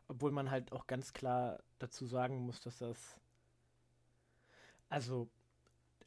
Obwohl 0.08 0.32
man 0.32 0.52
halt 0.52 0.72
auch 0.72 0.86
ganz 0.88 1.14
klar 1.14 1.64
dazu 1.80 2.06
sagen 2.06 2.40
muss, 2.40 2.62
dass 2.62 2.78
das. 2.78 3.18
Also, 4.90 5.28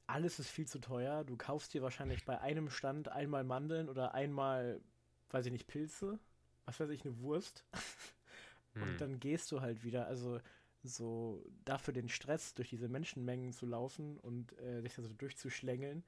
alles 0.06 0.38
ist 0.38 0.48
viel 0.48 0.66
zu 0.66 0.78
teuer. 0.78 1.24
Du 1.24 1.36
kaufst 1.36 1.74
dir 1.74 1.82
wahrscheinlich 1.82 2.24
bei 2.24 2.40
einem 2.40 2.70
Stand 2.70 3.08
einmal 3.08 3.42
Mandeln 3.42 3.88
oder 3.88 4.14
einmal, 4.14 4.80
weiß 5.30 5.46
ich 5.46 5.52
nicht, 5.52 5.66
Pilze. 5.66 6.18
Was 6.64 6.78
weiß 6.78 6.90
ich, 6.90 7.04
eine 7.04 7.18
Wurst. 7.20 7.64
Hm. 8.74 8.82
Und 8.82 9.00
dann 9.00 9.18
gehst 9.18 9.50
du 9.50 9.62
halt 9.62 9.82
wieder. 9.82 10.08
Also, 10.08 10.40
so 10.82 11.42
dafür 11.64 11.94
den 11.94 12.10
Stress, 12.10 12.54
durch 12.54 12.68
diese 12.68 12.88
Menschenmengen 12.88 13.52
zu 13.52 13.64
laufen 13.64 14.18
und 14.18 14.56
äh, 14.60 14.80
sich 14.82 14.94
da 14.94 15.02
so 15.02 15.08
durchzuschlängeln. 15.08 16.04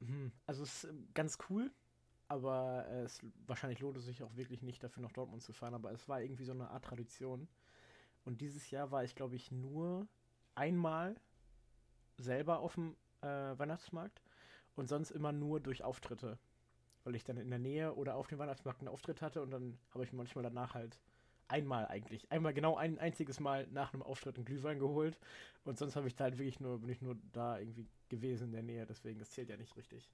Hm, 0.00 0.32
Also 0.46 0.62
es 0.62 0.84
ist 0.84 0.90
ähm, 0.90 1.08
ganz 1.14 1.38
cool, 1.48 1.70
aber 2.28 2.86
äh, 2.88 3.02
es 3.02 3.20
wahrscheinlich 3.46 3.80
lohnt 3.80 3.96
es 3.98 4.04
sich 4.06 4.22
auch 4.22 4.36
wirklich 4.36 4.62
nicht, 4.62 4.82
dafür 4.82 5.02
nach 5.02 5.12
Dortmund 5.12 5.42
zu 5.42 5.52
fahren. 5.52 5.74
Aber 5.74 5.92
es 5.92 6.08
war 6.08 6.20
irgendwie 6.22 6.44
so 6.44 6.52
eine 6.52 6.70
Art 6.70 6.84
Tradition. 6.84 7.48
Und 8.24 8.40
dieses 8.42 8.70
Jahr 8.70 8.90
war 8.90 9.04
ich, 9.04 9.16
glaube 9.16 9.36
ich, 9.36 9.52
nur 9.52 10.08
einmal 10.54 11.16
selber 12.18 12.60
auf 12.60 12.74
dem 12.74 12.96
äh, 13.22 13.26
Weihnachtsmarkt 13.26 14.22
und 14.76 14.88
sonst 14.88 15.10
immer 15.10 15.32
nur 15.32 15.60
durch 15.60 15.82
Auftritte. 15.84 16.38
Weil 17.04 17.16
ich 17.16 17.24
dann 17.24 17.38
in 17.38 17.50
der 17.50 17.58
Nähe 17.60 17.94
oder 17.94 18.16
auf 18.16 18.28
dem 18.28 18.38
Weihnachtsmarkt 18.38 18.80
einen 18.80 18.88
Auftritt 18.88 19.22
hatte 19.22 19.42
und 19.42 19.50
dann 19.52 19.78
habe 19.92 20.04
ich 20.04 20.12
manchmal 20.12 20.44
danach 20.44 20.74
halt 20.74 21.00
einmal 21.50 21.86
eigentlich, 21.86 22.30
einmal 22.30 22.54
genau 22.54 22.76
ein 22.76 22.98
einziges 22.98 23.40
Mal 23.40 23.66
nach 23.70 23.92
einem 23.92 24.02
Auftritt 24.02 24.36
einen 24.36 24.44
Glühwein 24.44 24.78
geholt 24.78 25.18
und 25.64 25.78
sonst 25.78 25.96
habe 25.96 26.08
ich 26.08 26.16
da 26.16 26.24
halt 26.24 26.38
wirklich 26.38 26.60
nur, 26.60 26.80
bin 26.80 26.90
ich 26.90 27.02
nur 27.02 27.16
da 27.32 27.58
irgendwie 27.58 27.86
gewesen 28.08 28.44
in 28.48 28.52
der 28.52 28.62
Nähe, 28.62 28.86
deswegen 28.86 29.18
das 29.18 29.30
zählt 29.30 29.48
ja 29.48 29.56
nicht 29.56 29.76
richtig. 29.76 30.10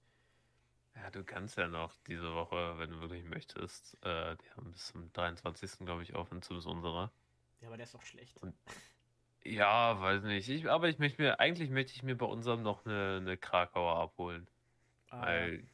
Ja, 0.94 1.10
du 1.10 1.22
kannst 1.24 1.58
ja 1.58 1.68
noch 1.68 1.92
diese 2.06 2.32
Woche, 2.34 2.78
wenn 2.78 2.90
du 2.90 3.00
wirklich 3.00 3.24
möchtest, 3.24 3.94
äh, 4.02 4.36
die 4.36 4.50
haben 4.52 4.72
bis 4.72 4.86
zum 4.86 5.12
23. 5.12 5.84
glaube 5.84 6.02
ich 6.02 6.14
offen, 6.14 6.40
zumindest 6.40 6.68
unserer. 6.68 7.12
Ja, 7.60 7.68
aber 7.68 7.76
der 7.76 7.84
ist 7.84 7.94
doch 7.94 8.02
schlecht. 8.02 8.42
Und- 8.42 8.54
Ja, 9.44 10.00
weiß 10.00 10.22
nicht. 10.24 10.48
Ich, 10.48 10.68
aber 10.68 10.88
ich 10.88 10.98
möchte 10.98 11.20
mir, 11.22 11.38
eigentlich 11.38 11.70
möchte 11.70 11.92
ich 11.92 12.02
mir 12.02 12.16
bei 12.16 12.26
unserem 12.26 12.62
noch 12.62 12.84
eine, 12.86 13.18
eine 13.20 13.36
Krakauer 13.36 13.96
abholen. 14.00 14.48
Ah, 15.10 15.20
Weil 15.26 15.68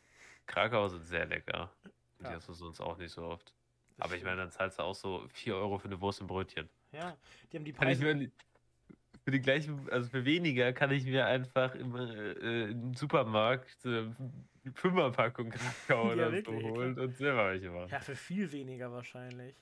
Krakauer 0.46 0.90
sind 0.90 1.04
sehr 1.04 1.24
lecker. 1.26 1.72
Und 2.18 2.26
die 2.26 2.30
Ja. 2.30 2.34
hast 2.36 2.48
du 2.48 2.52
sonst 2.52 2.80
auch 2.80 2.98
nicht 2.98 3.12
so 3.12 3.22
oft. 3.24 3.54
Aber 3.98 4.16
ich 4.16 4.24
meine, 4.24 4.36
dann 4.38 4.50
zahlst 4.50 4.78
du 4.78 4.82
auch 4.82 4.94
so 4.94 5.26
4 5.32 5.54
Euro 5.56 5.78
für 5.78 5.86
eine 5.86 6.00
Wurst 6.00 6.20
und 6.20 6.26
Brötchen. 6.26 6.68
Ja, 6.92 7.16
die 7.50 7.56
haben 7.56 7.64
die 7.64 7.72
Kann 7.72 7.88
ich 7.88 7.98
Preise. 7.98 8.14
mir 8.14 8.30
für 9.24 9.30
die 9.30 9.40
gleichen, 9.40 9.88
also 9.90 10.08
für 10.08 10.24
weniger 10.24 10.72
kann 10.72 10.90
ich 10.90 11.04
mir 11.04 11.26
einfach 11.26 11.74
im, 11.74 11.94
äh, 11.94 12.64
im 12.70 12.94
Supermarkt 12.94 13.84
äh, 13.84 13.88
eine 13.98 14.16
Fünferpackung 14.74 15.50
Krakau 15.86 16.08
Ja, 16.08 16.28
oder 16.28 16.42
so 16.42 16.52
holen 16.52 16.98
und 16.98 17.16
selber 17.16 17.50
welche 17.50 17.70
machen. 17.70 17.90
Ja, 17.90 18.00
für 18.00 18.16
viel 18.16 18.50
weniger 18.50 18.90
wahrscheinlich. 18.90 19.54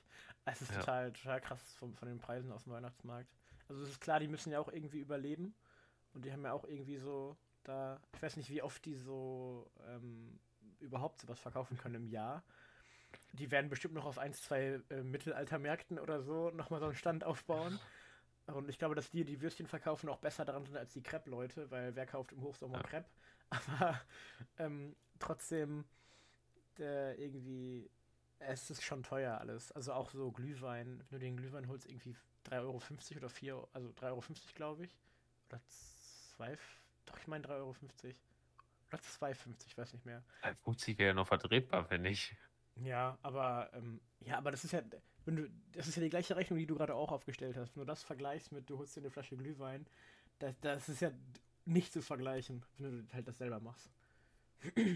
Es 0.45 0.61
ist 0.61 0.71
Ja. 0.71 0.79
total, 0.79 1.13
total 1.13 1.41
krass 1.41 1.73
von, 1.73 1.93
von 1.93 2.07
den 2.07 2.19
Preisen 2.19 2.51
auf 2.51 2.63
dem 2.63 2.73
Weihnachtsmarkt. 2.73 3.29
Also 3.69 3.83
es 3.83 3.89
ist 3.89 4.01
klar, 4.01 4.19
die 4.19 4.27
müssen 4.27 4.51
ja 4.51 4.59
auch 4.59 4.69
irgendwie 4.71 4.99
überleben. 4.99 5.53
Und 6.13 6.25
die 6.25 6.31
haben 6.31 6.43
ja 6.43 6.51
auch 6.53 6.65
irgendwie 6.65 6.97
so 6.97 7.37
da, 7.63 8.01
ich 8.15 8.21
weiß 8.21 8.37
nicht, 8.37 8.49
wie 8.49 8.61
oft 8.61 8.83
die 8.85 8.95
so 8.95 9.69
ähm, 9.87 10.39
überhaupt 10.79 11.21
sowas 11.21 11.39
verkaufen 11.39 11.77
können 11.77 11.95
im 11.95 12.07
Jahr. 12.07 12.43
Die 13.33 13.49
werden 13.51 13.69
bestimmt 13.69 13.93
noch 13.93 14.05
auf 14.05 14.17
ein, 14.17 14.33
zwei 14.33 14.81
äh, 14.89 15.03
Mittelaltermärkten 15.03 15.99
oder 15.99 16.21
so 16.21 16.51
nochmal 16.51 16.79
so 16.79 16.87
einen 16.87 16.95
Stand 16.95 17.23
aufbauen. 17.23 17.79
Und 18.47 18.69
ich 18.69 18.77
glaube, 18.77 18.95
dass 18.95 19.09
die, 19.09 19.23
die 19.23 19.41
Würstchen 19.41 19.67
verkaufen, 19.67 20.09
auch 20.09 20.17
besser 20.17 20.45
daran 20.45 20.65
sind 20.65 20.75
als 20.75 20.93
die 20.93 21.03
Crepe-Leute, 21.03 21.69
weil 21.71 21.95
wer 21.95 22.05
kauft 22.05 22.33
im 22.33 22.41
Hochsommer 22.41 22.77
Ja. 22.77 22.83
Crepe? 22.83 23.09
Aber 23.49 24.01
ähm, 24.57 24.95
trotzdem 25.19 25.85
äh, 26.79 27.13
irgendwie, 27.21 27.89
es 28.39 28.69
ist 28.69 28.83
schon 28.83 29.03
teuer 29.03 29.37
alles. 29.39 29.71
Also 29.71 29.93
auch 29.93 30.11
so 30.11 30.31
Glühwein, 30.31 31.03
wenn 31.09 31.19
du 31.19 31.25
den 31.25 31.37
Glühwein 31.37 31.67
holst, 31.67 31.85
irgendwie 31.85 32.15
3,50 32.45 32.59
Euro 32.61 32.81
oder 33.17 33.29
4, 33.29 33.67
also 33.73 33.89
3,50 33.89 34.03
Euro, 34.05 34.23
glaube 34.55 34.85
ich. 34.85 34.97
Oder 35.49 35.61
2, 36.35 36.57
doch 37.05 37.17
ich 37.17 37.27
meine 37.27 37.45
3,50 37.45 37.51
Euro. 37.53 37.75
Oder 38.89 38.99
2,50, 38.99 39.67
ich 39.67 39.77
weiß 39.77 39.93
nicht 39.93 40.05
mehr. 40.05 40.23
50 40.63 40.97
wäre 40.97 41.09
ja 41.09 41.13
noch 41.13 41.27
vertretbar, 41.27 41.85
finde 41.85 42.09
ich. 42.09 42.35
Ja, 42.75 43.17
aber 43.21 43.69
ähm, 43.73 43.99
ja, 44.21 44.37
aber 44.37 44.51
das 44.51 44.63
ist 44.63 44.71
ja, 44.71 44.81
wenn 45.25 45.35
du, 45.35 45.49
das 45.73 45.87
ist 45.87 45.95
ja 45.95 46.03
die 46.03 46.09
gleiche 46.09 46.35
Rechnung, 46.35 46.57
die 46.57 46.65
du 46.65 46.75
gerade 46.75 46.95
auch 46.95 47.11
aufgestellt 47.11 47.57
hast. 47.57 47.75
Wenn 47.75 47.81
du 47.81 47.85
das 47.85 48.03
vergleichst 48.03 48.51
mit, 48.51 48.69
du 48.69 48.77
holst 48.77 48.95
dir 48.95 49.01
eine 49.01 49.11
Flasche 49.11 49.37
Glühwein, 49.37 49.85
das, 50.39 50.55
das 50.61 50.89
ist 50.89 51.01
ja 51.01 51.11
nicht 51.65 51.93
zu 51.93 52.01
vergleichen, 52.01 52.65
wenn 52.77 53.07
du 53.07 53.13
halt 53.13 53.27
das 53.27 53.37
selber 53.37 53.59
machst. 53.59 53.91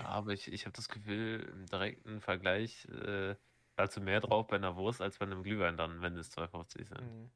Aber 0.03 0.31
ich, 0.31 0.51
ich 0.51 0.65
habe 0.65 0.75
das 0.75 0.89
Gefühl, 0.89 1.47
im 1.51 1.65
direkten 1.65 2.21
Vergleich, 2.21 2.85
äh, 2.85 3.35
du 3.77 4.01
mehr 4.01 4.21
drauf 4.21 4.47
bei 4.47 4.55
einer 4.55 4.75
Wurst 4.75 5.01
als 5.01 5.17
bei 5.17 5.25
einem 5.25 5.43
Glühwein 5.43 5.77
dann, 5.77 6.01
wenn 6.01 6.15
es 6.17 6.31
2,50 6.35 6.87
sind. 6.87 7.01
Mhm. 7.01 7.29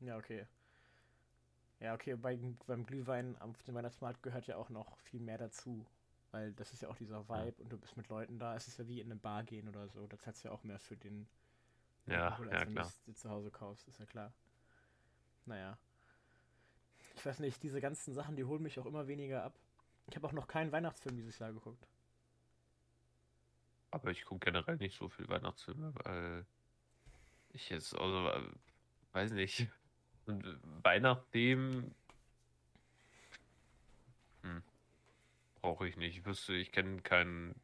Ja, 0.00 0.16
okay. 0.16 0.46
Ja, 1.80 1.94
okay, 1.94 2.14
bei, 2.14 2.38
beim 2.66 2.86
Glühwein 2.86 3.36
auf 3.40 3.62
dem 3.64 3.74
Weihnachtsmarkt 3.74 4.22
gehört 4.22 4.46
ja 4.46 4.56
auch 4.56 4.68
noch 4.68 4.96
viel 4.98 5.20
mehr 5.20 5.38
dazu. 5.38 5.84
Weil 6.32 6.52
das 6.54 6.72
ist 6.72 6.82
ja 6.82 6.88
auch 6.88 6.96
dieser 6.96 7.28
Vibe 7.28 7.62
und 7.62 7.70
du 7.70 7.78
bist 7.78 7.96
mit 7.96 8.08
Leuten 8.08 8.38
da. 8.38 8.56
Es 8.56 8.66
ist 8.66 8.78
ja 8.78 8.88
wie 8.88 9.00
in 9.00 9.06
eine 9.06 9.16
Bar 9.16 9.44
gehen 9.44 9.68
oder 9.68 9.88
so. 9.88 10.06
Da 10.06 10.18
zahlst 10.18 10.42
du 10.42 10.48
ja 10.48 10.54
auch 10.54 10.64
mehr 10.64 10.78
für 10.78 10.96
den 10.96 11.28
Ja, 12.06 12.30
Alkohol, 12.30 12.50
als 12.50 12.60
ja, 12.62 12.66
wenn 12.66 12.74
du 12.74 12.80
klar. 12.80 12.86
es 12.88 13.02
dir 13.02 13.14
zu 13.14 13.30
Hause 13.30 13.50
kaufst, 13.50 13.86
ist 13.86 14.00
ja 14.00 14.06
klar. 14.06 14.32
Naja. 15.44 15.78
Ich 17.14 17.26
weiß 17.26 17.38
nicht, 17.40 17.62
diese 17.62 17.80
ganzen 17.80 18.14
Sachen, 18.14 18.36
die 18.36 18.44
holen 18.44 18.62
mich 18.62 18.78
auch 18.80 18.86
immer 18.86 19.06
weniger 19.06 19.44
ab. 19.44 19.54
Ich 20.08 20.16
habe 20.16 20.26
auch 20.26 20.32
noch 20.32 20.48
keinen 20.48 20.72
Weihnachtsfilm 20.72 21.16
dieses 21.16 21.38
Jahr 21.38 21.52
geguckt. 21.52 21.86
Aber 23.90 24.10
ich 24.10 24.24
gucke 24.24 24.46
generell 24.46 24.76
nicht 24.78 24.96
so 24.96 25.10
viel 25.10 25.28
Weihnachtsfilme, 25.28 25.92
weil 26.04 26.46
ich 27.50 27.68
jetzt, 27.68 27.94
also, 27.94 28.28
äh, 28.28 28.48
weiß 29.12 29.32
nicht. 29.32 29.68
Und 30.24 30.46
äh, 30.46 30.56
Weihnachtsthemen 30.82 31.94
brauche 35.62 35.88
ich 35.88 35.96
nicht. 35.96 36.18
Ich 36.18 36.26
wüsste, 36.26 36.52
ich 36.52 36.72
kenne 36.72 37.00
keinen 37.00 37.54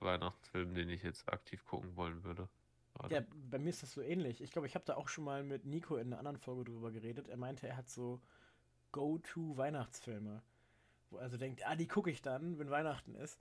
Weihnachtsfilm, 0.00 0.74
den 0.74 0.90
ich 0.90 1.02
jetzt 1.02 1.32
aktiv 1.32 1.64
gucken 1.64 1.96
wollen 1.96 2.22
würde. 2.24 2.48
Gerade. 2.94 3.14
Ja, 3.14 3.22
bei 3.50 3.58
mir 3.58 3.70
ist 3.70 3.82
das 3.82 3.92
so 3.92 4.02
ähnlich. 4.02 4.42
Ich 4.42 4.50
glaube, 4.50 4.66
ich 4.66 4.74
habe 4.74 4.84
da 4.84 4.96
auch 4.96 5.08
schon 5.08 5.24
mal 5.24 5.42
mit 5.42 5.64
Nico 5.64 5.96
in 5.96 6.08
einer 6.08 6.18
anderen 6.18 6.38
Folge 6.38 6.64
drüber 6.64 6.90
geredet. 6.90 7.28
Er 7.28 7.36
meinte, 7.36 7.68
er 7.68 7.76
hat 7.76 7.88
so 7.88 8.20
Go-To-Weihnachtsfilme. 8.92 10.42
Wo 11.10 11.18
er 11.18 11.24
also 11.24 11.36
denkt, 11.36 11.66
ah, 11.66 11.76
die 11.76 11.86
gucke 11.86 12.10
ich 12.10 12.22
dann, 12.22 12.58
wenn 12.58 12.70
Weihnachten 12.70 13.14
ist. 13.14 13.40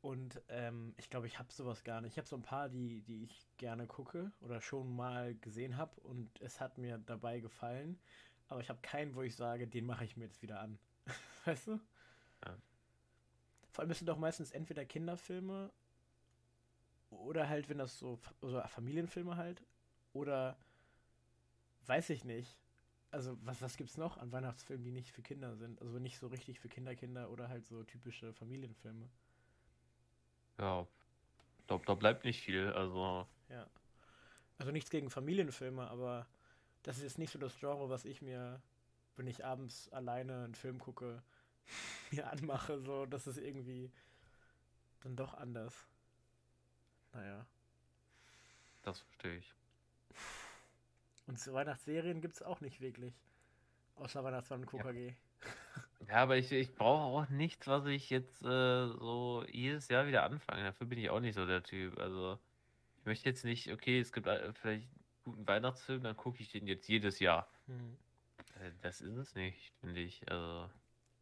Und 0.00 0.40
ähm, 0.48 0.94
ich 0.96 1.10
glaube, 1.10 1.26
ich 1.26 1.38
habe 1.38 1.52
sowas 1.52 1.82
gar 1.82 2.00
nicht. 2.00 2.12
Ich 2.12 2.18
habe 2.18 2.28
so 2.28 2.36
ein 2.36 2.42
paar, 2.42 2.68
die, 2.68 3.02
die 3.02 3.24
ich 3.24 3.48
gerne 3.56 3.86
gucke 3.86 4.30
oder 4.40 4.60
schon 4.60 4.94
mal 4.94 5.34
gesehen 5.36 5.76
habe 5.76 6.00
und 6.00 6.40
es 6.40 6.60
hat 6.60 6.78
mir 6.78 6.98
dabei 6.98 7.40
gefallen. 7.40 7.98
Aber 8.48 8.60
ich 8.60 8.68
habe 8.68 8.80
keinen, 8.80 9.14
wo 9.14 9.22
ich 9.22 9.34
sage, 9.34 9.66
den 9.66 9.86
mache 9.86 10.04
ich 10.04 10.16
mir 10.16 10.24
jetzt 10.24 10.42
wieder 10.42 10.60
an. 10.60 10.78
weißt 11.44 11.68
du? 11.68 11.80
Ja. 12.46 12.58
Vor 13.70 13.82
allem 13.82 13.94
sind 13.94 14.08
doch 14.08 14.18
meistens 14.18 14.50
entweder 14.50 14.84
Kinderfilme 14.84 15.70
oder 17.10 17.48
halt, 17.48 17.68
wenn 17.68 17.78
das 17.78 17.98
so, 17.98 18.16
Fa- 18.16 18.34
so 18.42 18.60
Familienfilme 18.68 19.36
halt. 19.36 19.62
Oder 20.12 20.56
weiß 21.86 22.10
ich 22.10 22.24
nicht. 22.24 22.56
Also, 23.10 23.36
was, 23.42 23.60
was 23.62 23.76
gibt's 23.76 23.96
noch 23.96 24.18
an 24.18 24.30
Weihnachtsfilmen, 24.32 24.84
die 24.84 24.92
nicht 24.92 25.10
für 25.10 25.22
Kinder 25.22 25.56
sind? 25.56 25.80
Also 25.82 25.98
nicht 25.98 26.18
so 26.18 26.26
richtig 26.28 26.60
für 26.60 26.68
Kinder, 26.68 26.94
Kinder 26.94 27.30
oder 27.30 27.48
halt 27.48 27.66
so 27.66 27.82
typische 27.84 28.32
Familienfilme. 28.34 29.08
Ja, 30.58 30.86
ich 31.60 31.66
glaube, 31.68 31.86
da 31.86 31.94
bleibt 31.94 32.24
nicht 32.24 32.42
viel. 32.42 32.72
Also, 32.72 33.26
Ja. 33.48 33.66
Also 34.58 34.72
nichts 34.72 34.90
gegen 34.90 35.10
Familienfilme, 35.10 35.88
aber 35.88 36.26
das 36.84 36.98
ist 36.98 37.04
jetzt 37.04 37.18
nicht 37.18 37.32
so 37.32 37.38
das 37.38 37.58
Genre, 37.58 37.90
was 37.90 38.04
ich 38.04 38.22
mir, 38.22 38.62
wenn 39.16 39.26
ich 39.26 39.44
abends 39.44 39.90
alleine 39.90 40.44
einen 40.44 40.54
Film 40.56 40.78
gucke, 40.80 41.22
mir 42.10 42.30
anmache. 42.30 42.80
So, 42.80 43.06
das 43.06 43.26
ist 43.26 43.38
irgendwie 43.38 43.90
dann 45.00 45.16
doch 45.16 45.34
anders. 45.34 45.86
Naja. 47.12 47.46
das 48.82 49.00
verstehe 49.00 49.36
ich. 49.38 49.54
Und 51.26 51.38
so 51.38 51.52
Weihnachtsserien 51.52 52.20
gibt's 52.20 52.42
auch 52.42 52.60
nicht 52.60 52.80
wirklich. 52.80 53.14
Außer 53.96 54.22
Weihnachtsmann 54.24 54.64
und 54.64 54.72
Ja. 54.72 54.82
KKG. 54.82 55.14
Ja, 56.08 56.14
aber 56.16 56.36
ich, 56.36 56.50
ich 56.52 56.74
brauche 56.74 57.02
auch 57.02 57.28
nichts, 57.28 57.66
was 57.66 57.84
ich 57.86 58.08
jetzt 58.10 58.42
äh, 58.42 58.88
so 58.88 59.44
jedes 59.50 59.88
Jahr 59.88 60.06
wieder 60.06 60.22
anfange. 60.22 60.62
Dafür 60.64 60.86
bin 60.86 60.98
ich 60.98 61.10
auch 61.10 61.20
nicht 61.20 61.34
so 61.34 61.44
der 61.44 61.62
Typ. 61.62 61.98
Also, 61.98 62.38
ich 63.00 63.04
möchte 63.04 63.28
jetzt 63.28 63.44
nicht, 63.44 63.70
okay, 63.72 64.00
es 64.00 64.12
gibt 64.12 64.26
äh, 64.26 64.52
vielleicht 64.54 64.84
einen 64.86 65.00
guten 65.24 65.46
Weihnachtsfilm, 65.48 66.02
dann 66.02 66.16
gucke 66.16 66.40
ich 66.40 66.50
den 66.50 66.66
jetzt 66.66 66.88
jedes 66.88 67.18
Jahr. 67.18 67.48
Hm. 67.66 67.96
Äh, 68.60 68.70
Das 68.80 69.00
ist 69.00 69.16
es 69.16 69.34
nicht, 69.34 69.72
finde 69.80 70.00
ich. 70.00 70.26
Also, 70.30 70.70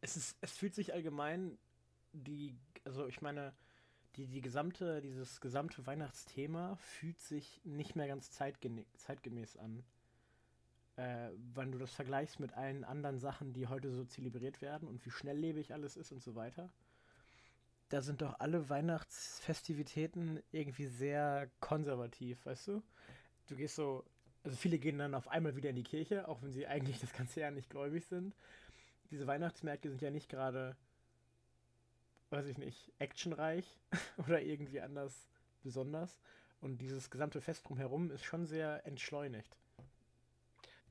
Es 0.01 0.15
ist, 0.15 0.37
es 0.41 0.51
fühlt 0.51 0.75
sich 0.75 0.93
allgemein 0.93 1.57
die, 2.13 2.55
also 2.85 3.07
ich 3.07 3.21
meine, 3.21 3.53
die, 4.15 4.27
die 4.27 4.41
gesamte, 4.41 5.01
dieses 5.01 5.41
gesamte 5.41 5.85
Weihnachtsthema 5.85 6.75
fühlt 6.77 7.19
sich 7.19 7.61
nicht 7.63 7.95
mehr 7.95 8.07
ganz 8.07 8.31
zeitgemäß 8.31 9.57
an. 9.57 9.83
Äh, 10.95 11.29
wenn 11.53 11.71
du 11.71 11.77
das 11.77 11.91
vergleichst 11.91 12.39
mit 12.39 12.53
allen 12.53 12.83
anderen 12.83 13.19
Sachen, 13.19 13.53
die 13.53 13.67
heute 13.67 13.91
so 13.91 14.03
zelebriert 14.05 14.61
werden 14.61 14.87
und 14.87 15.05
wie 15.05 15.11
schnelllebig 15.11 15.73
alles 15.73 15.95
ist 15.97 16.11
und 16.11 16.23
so 16.23 16.35
weiter. 16.35 16.71
Da 17.89 18.01
sind 18.01 18.21
doch 18.21 18.39
alle 18.39 18.69
Weihnachtsfestivitäten 18.69 20.41
irgendwie 20.51 20.87
sehr 20.87 21.49
konservativ, 21.59 22.45
weißt 22.45 22.67
du? 22.69 22.83
Du 23.47 23.55
gehst 23.55 23.75
so, 23.75 24.03
also 24.43 24.57
viele 24.57 24.79
gehen 24.79 24.97
dann 24.97 25.13
auf 25.13 25.29
einmal 25.29 25.55
wieder 25.55 25.69
in 25.69 25.75
die 25.75 25.83
Kirche, 25.83 26.27
auch 26.27 26.41
wenn 26.41 26.51
sie 26.51 26.67
eigentlich 26.67 26.99
das 26.99 27.13
ganze 27.13 27.41
Jahr 27.41 27.51
nicht 27.51 27.69
gläubig 27.69 28.05
sind 28.07 28.35
diese 29.11 29.27
Weihnachtsmärkte 29.27 29.89
sind 29.89 30.01
ja 30.01 30.11
nicht 30.11 30.29
gerade, 30.29 30.75
weiß 32.29 32.45
ich 32.47 32.57
nicht, 32.57 32.91
actionreich 32.99 33.79
oder 34.17 34.41
irgendwie 34.41 34.81
anders 34.81 35.29
besonders. 35.63 36.19
Und 36.61 36.79
dieses 36.79 37.09
gesamte 37.09 37.41
Fest 37.41 37.67
drumherum 37.67 38.11
ist 38.11 38.23
schon 38.23 38.45
sehr 38.45 38.85
entschleunigt. 38.85 39.57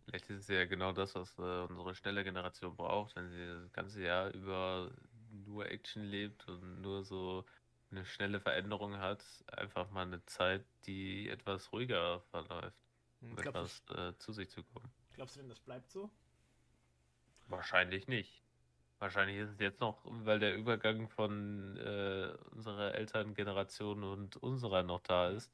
vielleicht 0.05 0.31
ist 0.31 0.41
es 0.43 0.49
ja 0.49 0.65
genau 0.67 0.93
das, 0.93 1.15
was 1.15 1.37
äh, 1.39 1.43
unsere 1.43 1.95
schnelle 1.95 2.25
Generation 2.25 2.77
braucht, 2.77 3.17
wenn 3.17 3.29
sie 3.31 3.47
das 3.47 3.73
ganze 3.73 4.03
Jahr 4.03 4.33
über 4.33 4.93
nur 5.31 5.67
Action 5.71 6.03
lebt 6.05 6.49
und 6.49 6.81
nur 6.81 7.05
so 7.05 7.45
eine 7.91 8.05
schnelle 8.05 8.41
Veränderung 8.41 8.99
hat. 8.99 9.25
Einfach 9.49 9.91
mal 9.91 10.07
eine 10.07 10.25
Zeit, 10.27 10.65
die 10.87 11.29
etwas 11.29 11.73
ruhiger 11.73 12.21
verläuft, 12.31 12.79
um 13.31 13.37
Hm, 13.37 13.41
Glaubst, 13.41 13.71
etwas 13.71 13.83
äh, 13.91 14.17
zu 14.19 14.33
sich 14.33 14.51
zu 14.51 14.63
kommen. 14.65 14.93
glaubst 15.15 15.35
du 15.37 15.41
denn, 15.41 15.49
das 15.49 15.61
bleibt 15.61 15.91
so? 15.91 16.11
Wahrscheinlich 17.49 18.09
nicht. 18.09 18.43
Wahrscheinlich 18.99 19.37
ist 19.37 19.51
es 19.51 19.59
jetzt 19.61 19.81
noch, 19.81 20.01
weil 20.05 20.39
der 20.39 20.57
Übergang 20.57 21.09
von 21.09 21.77
äh, 21.77 22.33
unserer 22.53 22.95
Elterngeneration 22.95 24.03
und 24.03 24.37
unserer 24.37 24.83
noch 24.83 25.01
da 25.01 25.29
ist, 25.29 25.53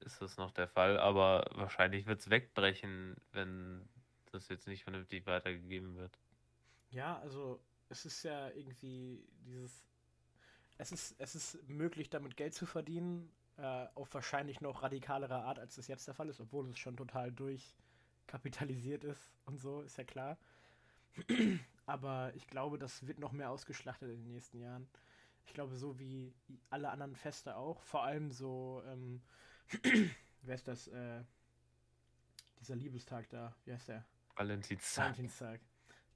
ist 0.00 0.20
das 0.20 0.36
noch 0.36 0.50
der 0.50 0.68
Fall. 0.68 0.98
Aber 0.98 1.46
wahrscheinlich 1.54 2.06
wird 2.06 2.20
es 2.20 2.28
wegbrechen, 2.28 3.16
wenn 3.32 3.88
das 4.30 4.48
jetzt 4.48 4.66
nicht 4.66 4.82
vernünftig 4.84 5.26
weitergegeben 5.26 5.96
wird. 5.96 6.18
Ja, 6.90 7.18
also 7.20 7.60
es 7.88 8.04
ist 8.04 8.22
ja 8.24 8.50
irgendwie 8.50 9.26
dieses. 9.46 9.86
Es 10.76 10.92
ist, 10.92 11.14
es 11.18 11.34
ist 11.34 11.68
möglich, 11.68 12.10
damit 12.10 12.36
Geld 12.36 12.52
zu 12.52 12.66
verdienen, 12.66 13.32
äh, 13.56 13.86
auf 13.94 14.12
wahrscheinlich 14.12 14.60
noch 14.60 14.82
radikalere 14.82 15.36
Art, 15.36 15.58
als 15.58 15.76
das 15.76 15.86
jetzt 15.86 16.06
der 16.08 16.14
Fall 16.14 16.28
ist, 16.28 16.40
obwohl 16.40 16.68
es 16.70 16.78
schon 16.78 16.96
total 16.96 17.30
durchkapitalisiert 17.30 19.04
ist 19.04 19.32
und 19.46 19.60
so, 19.60 19.82
ist 19.82 19.96
ja 19.96 20.04
klar. 20.04 20.36
Aber 21.86 22.32
ich 22.34 22.46
glaube, 22.46 22.78
das 22.78 23.06
wird 23.06 23.18
noch 23.18 23.32
mehr 23.32 23.50
ausgeschlachtet 23.50 24.10
in 24.10 24.24
den 24.24 24.32
nächsten 24.32 24.60
Jahren. 24.60 24.88
Ich 25.46 25.52
glaube, 25.52 25.76
so 25.76 25.98
wie 25.98 26.32
alle 26.70 26.90
anderen 26.90 27.14
Feste 27.14 27.56
auch, 27.56 27.82
vor 27.82 28.04
allem 28.04 28.30
so, 28.30 28.82
ähm, 28.86 29.20
wer 30.42 30.54
ist 30.54 30.66
das, 30.66 30.88
äh, 30.88 31.22
dieser 32.60 32.76
Liebestag 32.76 33.28
da, 33.28 33.54
wie 33.64 33.72
heißt 33.72 33.88
der? 33.88 34.04
Valentinstag. 34.36 35.04
Valentinstag. 35.04 35.60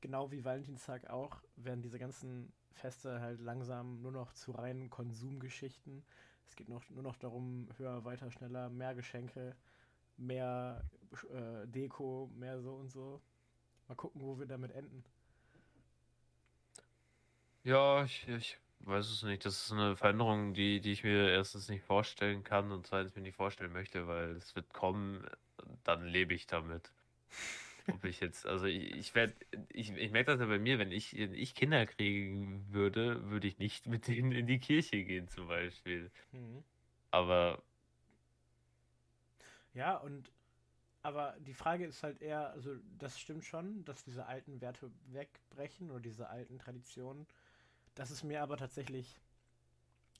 Genau 0.01 0.31
wie 0.31 0.45
Valentinstag 0.45 1.11
auch, 1.11 1.43
werden 1.57 1.83
diese 1.83 1.99
ganzen 1.99 2.53
Feste 2.73 3.21
halt 3.21 3.41
langsam 3.41 4.01
nur 4.01 4.13
noch 4.13 4.33
zu 4.33 4.53
reinen 4.53 4.89
Konsumgeschichten. 4.89 6.05
Es 6.47 6.57
geht 6.57 6.69
noch, 6.69 6.89
nur 6.89 7.03
noch 7.03 7.17
darum, 7.17 7.69
höher, 7.77 8.05
weiter, 8.05 8.31
schneller, 8.31 8.71
mehr 8.71 8.95
Geschenke, 8.95 9.57
mehr 10.17 10.83
äh, 11.31 11.67
Deko, 11.67 12.31
mehr 12.35 12.61
so 12.61 12.75
und 12.75 12.91
so. 12.91 13.21
Mal 13.89 13.95
gucken, 13.95 14.21
wo 14.21 14.39
wir 14.39 14.47
damit 14.47 14.73
enden. 14.73 15.05
Ja, 17.65 18.05
ich, 18.05 18.29
ich 18.29 18.59
weiß 18.81 19.11
es 19.11 19.23
nicht. 19.23 19.45
Das 19.45 19.65
ist 19.65 19.73
eine 19.73 19.97
Veränderung, 19.97 20.55
die, 20.55 20.81
die 20.81 20.93
ich 20.93 21.05
mir 21.05 21.31
erstens 21.31 21.69
nicht 21.69 21.85
vorstellen 21.85 22.45
kann 22.45 22.71
und 22.71 22.87
zweitens 22.87 23.15
mir 23.17 23.23
nicht 23.23 23.37
vorstellen 23.37 23.73
möchte, 23.73 24.07
weil 24.07 24.33
es 24.37 24.55
wird 24.55 24.73
kommen, 24.73 25.27
dann 25.85 26.05
lebe 26.05 26.35
ich 26.35 26.47
damit. 26.47 26.93
Ob 27.89 28.05
ich 28.05 28.21
jetzt, 28.21 28.47
also 28.47 28.67
ich, 28.67 28.95
ich 28.95 29.15
werde, 29.15 29.35
ich, 29.71 29.91
ich 29.93 30.11
merke 30.13 30.33
das 30.33 30.41
ja 30.41 30.47
bei 30.47 30.59
mir, 30.59 30.79
wenn 30.79 30.93
ich, 30.93 31.17
wenn 31.17 31.33
ich 31.33 31.55
Kinder 31.55 31.87
kriegen 31.87 32.67
würde, 32.71 33.31
würde 33.31 33.49
ich 33.49 33.59
nicht 33.59 33.87
mit 33.87 34.07
denen 34.07 34.33
in 34.33 34.47
die 34.47 34.59
Kirche 34.59 35.03
gehen 35.05 35.29
zum 35.29 35.49
Beispiel. 35.49 36.11
Mhm. 36.33 36.63
Aber 37.11 37.63
Ja, 39.79 39.97
und 39.97 40.31
aber 41.03 41.37
die 41.41 41.55
Frage 41.55 41.87
ist 41.87 42.03
halt 42.03 42.21
eher, 42.21 42.51
also 42.51 42.77
das 42.99 43.19
stimmt 43.19 43.45
schon, 43.45 43.85
dass 43.85 44.05
diese 44.05 44.27
alten 44.27 44.61
Werte 44.61 44.91
wegbrechen 45.07 45.91
oder 45.91 46.01
diese 46.01 46.29
alten 46.29 46.59
Traditionen. 46.59 47.27
Das 47.95 48.11
ist 48.11 48.25
mir 48.25 48.43
aber 48.43 48.57
tatsächlich 48.57 49.17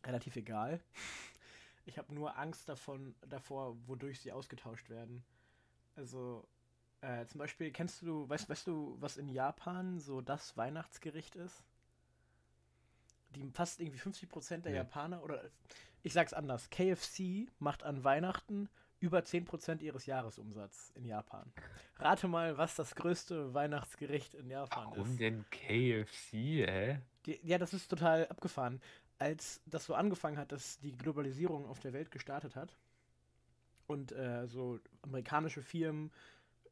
relativ 0.05 0.37
egal. 0.37 0.81
Ich 1.87 1.99
habe 1.99 2.15
nur 2.15 2.37
Angst 2.37 2.69
davon, 2.69 3.15
davor, 3.29 3.77
wodurch 3.87 4.21
sie 4.21 4.33
ausgetauscht 4.33 4.91
werden. 4.91 5.25
Also, 5.97 6.47
äh, 7.01 7.25
zum 7.27 7.39
Beispiel, 7.39 7.71
kennst 7.73 8.03
du, 8.03 8.29
weißt, 8.29 8.49
weißt 8.49 8.67
du, 8.67 8.97
was 9.01 9.17
in 9.17 9.29
Japan 9.29 9.99
so 9.99 10.21
das 10.21 10.57
Weihnachtsgericht 10.57 11.35
ist? 11.37 11.65
die 13.35 13.51
fast 13.51 13.81
irgendwie 13.81 13.99
50% 13.99 14.65
der 14.65 14.73
Ja. 14.73 14.79
Japaner, 14.79 15.23
oder 15.23 15.45
ich 16.03 16.13
sag's 16.13 16.33
anders, 16.33 16.71
KFC 16.71 17.49
macht 17.59 17.83
an 17.83 18.05
Weihnachten 18.05 18.69
über 19.01 19.21
10% 19.21 19.81
ihres 19.81 20.07
Jahresumsatzes 20.07 20.91
in 20.97 21.05
Japan. 21.05 21.53
Rate 21.97 22.29
mal, 22.29 22.59
was 22.59 22.75
das 22.75 22.95
größte 22.95 23.55
Weihnachtsgericht 23.55 24.35
in 24.35 24.51
Japan 24.51 24.91
Warum 24.91 25.11
ist. 25.11 25.21
denn 25.21 25.45
KFC, 25.51 26.33
hä? 26.67 27.01
Die, 27.27 27.39
ja, 27.43 27.59
das 27.59 27.75
ist 27.75 27.89
total 27.89 28.27
abgefahren. 28.27 28.81
Als 29.19 29.61
das 29.67 29.85
so 29.85 29.95
angefangen 29.95 30.39
hat, 30.39 30.53
dass 30.53 30.79
die 30.81 30.97
Globalisierung 30.97 31.67
auf 31.67 31.81
der 31.81 31.93
Welt 31.93 32.11
gestartet 32.11 32.57
hat 32.57 32.77
und 33.87 34.13
äh, 34.13 34.47
so 34.47 34.79
amerikanische 35.03 35.63
Firmen 35.63 36.13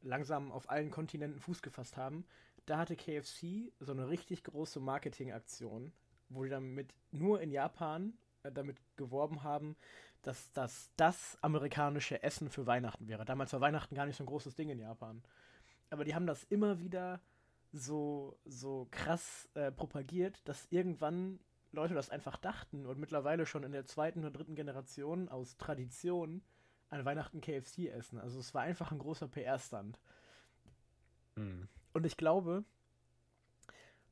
langsam 0.01 0.51
auf 0.51 0.69
allen 0.69 0.91
Kontinenten 0.91 1.39
Fuß 1.39 1.61
gefasst 1.61 1.97
haben, 1.97 2.25
da 2.65 2.77
hatte 2.77 2.95
KFC 2.95 3.71
so 3.79 3.91
eine 3.91 4.09
richtig 4.09 4.43
große 4.43 4.79
Marketingaktion, 4.79 5.91
wo 6.29 6.43
die 6.43 6.49
damit 6.49 6.93
nur 7.11 7.41
in 7.41 7.51
Japan 7.51 8.13
damit 8.43 8.77
geworben 8.95 9.43
haben, 9.43 9.75
dass 10.21 10.51
das 10.53 10.91
das 10.97 11.37
amerikanische 11.41 12.21
Essen 12.23 12.49
für 12.49 12.65
Weihnachten 12.65 13.07
wäre. 13.07 13.25
Damals 13.25 13.53
war 13.53 13.61
Weihnachten 13.61 13.95
gar 13.95 14.05
nicht 14.05 14.17
so 14.17 14.23
ein 14.23 14.27
großes 14.27 14.55
Ding 14.55 14.69
in 14.69 14.79
Japan. 14.79 15.23
Aber 15.89 16.03
die 16.03 16.15
haben 16.15 16.27
das 16.27 16.43
immer 16.45 16.79
wieder 16.79 17.21
so, 17.71 18.37
so 18.45 18.87
krass 18.91 19.47
äh, 19.53 19.71
propagiert, 19.71 20.47
dass 20.47 20.67
irgendwann 20.69 21.39
Leute 21.71 21.93
das 21.93 22.09
einfach 22.09 22.37
dachten 22.37 22.85
und 22.85 22.99
mittlerweile 22.99 23.45
schon 23.45 23.63
in 23.63 23.71
der 23.71 23.85
zweiten 23.85 24.19
oder 24.19 24.31
dritten 24.31 24.55
Generation 24.55 25.29
aus 25.29 25.57
Tradition 25.57 26.41
an 26.89 27.05
Weihnachten 27.05 27.41
KFC 27.41 27.89
essen. 27.89 28.19
Also 28.19 28.39
es 28.39 28.53
war 28.53 28.63
einfach 28.63 28.91
ein 28.91 28.99
großer 28.99 29.27
PR-Stand. 29.27 29.99
Hm. 31.35 31.67
Und 31.93 32.05
ich 32.05 32.17
glaube, 32.17 32.63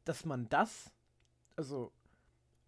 dass 0.04 0.26
man 0.26 0.48
das, 0.50 0.92
also, 1.56 1.92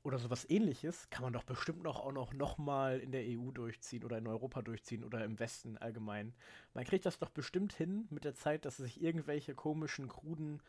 oder 0.08 0.20
sowas 0.20 0.49
ähnliches, 0.49 1.10
kann 1.10 1.24
man 1.24 1.34
doch 1.34 1.43
bestimmt 1.43 1.84
noch 1.84 1.99
auch 1.99 2.14
noch, 2.14 2.34
noch 2.34 2.58
mal 2.58 2.97
in 2.99 3.12
der 3.12 3.26
EU 3.26 3.51
durchziehen 3.51 4.05
oder 4.05 4.18
in 4.18 4.26
Europa 4.26 4.62
durchziehen 4.62 5.03
oder 5.03 5.26
im 5.26 5.38
Westen 5.38 5.78
allgemein. 5.78 6.34
Man 6.74 6.86
kriegt 6.86 7.05
das 7.05 7.20
doch 7.20 7.30
bestimmt 7.30 7.74
hin 7.74 8.08
mit 8.10 8.24
der 8.24 8.34
Zeit, 8.34 8.64
dass 8.64 8.78
sich 8.78 9.01
irgendwelche 9.01 9.53
komischen, 9.53 10.08
kruden 10.08 10.62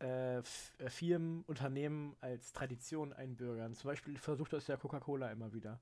äh, 0.00 0.38
äh, 0.38 0.42
Firmen, 0.88 1.44
Unternehmen 1.46 2.16
als 2.22 2.54
Tradition 2.54 3.12
einbürgern. 3.12 3.74
Zum 3.74 3.88
Beispiel 3.88 4.16
versucht 4.16 4.54
das 4.54 4.66
ja 4.66 4.78
Coca-Cola 4.78 5.30
immer 5.30 5.52
wieder 5.52 5.78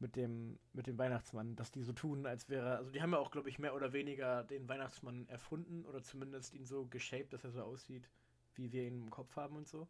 mit 0.00 0.16
dem, 0.16 0.58
mit 0.72 0.88
dem 0.88 0.98
Weihnachtsmann, 0.98 1.54
dass 1.54 1.70
die 1.70 1.82
so 1.82 1.92
tun, 1.92 2.26
als 2.26 2.48
wäre, 2.48 2.76
also 2.76 2.90
die 2.90 3.00
haben 3.02 3.12
ja 3.12 3.18
auch, 3.18 3.30
glaube 3.30 3.48
ich, 3.48 3.60
mehr 3.60 3.74
oder 3.74 3.92
weniger 3.92 4.42
den 4.42 4.68
Weihnachtsmann 4.68 5.28
erfunden 5.28 5.86
oder 5.86 6.02
zumindest 6.02 6.54
ihn 6.54 6.66
so 6.66 6.86
geshaped, 6.86 7.32
dass 7.32 7.44
er 7.44 7.52
so 7.52 7.62
aussieht, 7.62 8.08
wie 8.56 8.72
wir 8.72 8.82
ihn 8.82 9.02
im 9.02 9.10
Kopf 9.10 9.36
haben 9.36 9.54
und 9.54 9.68
so. 9.68 9.86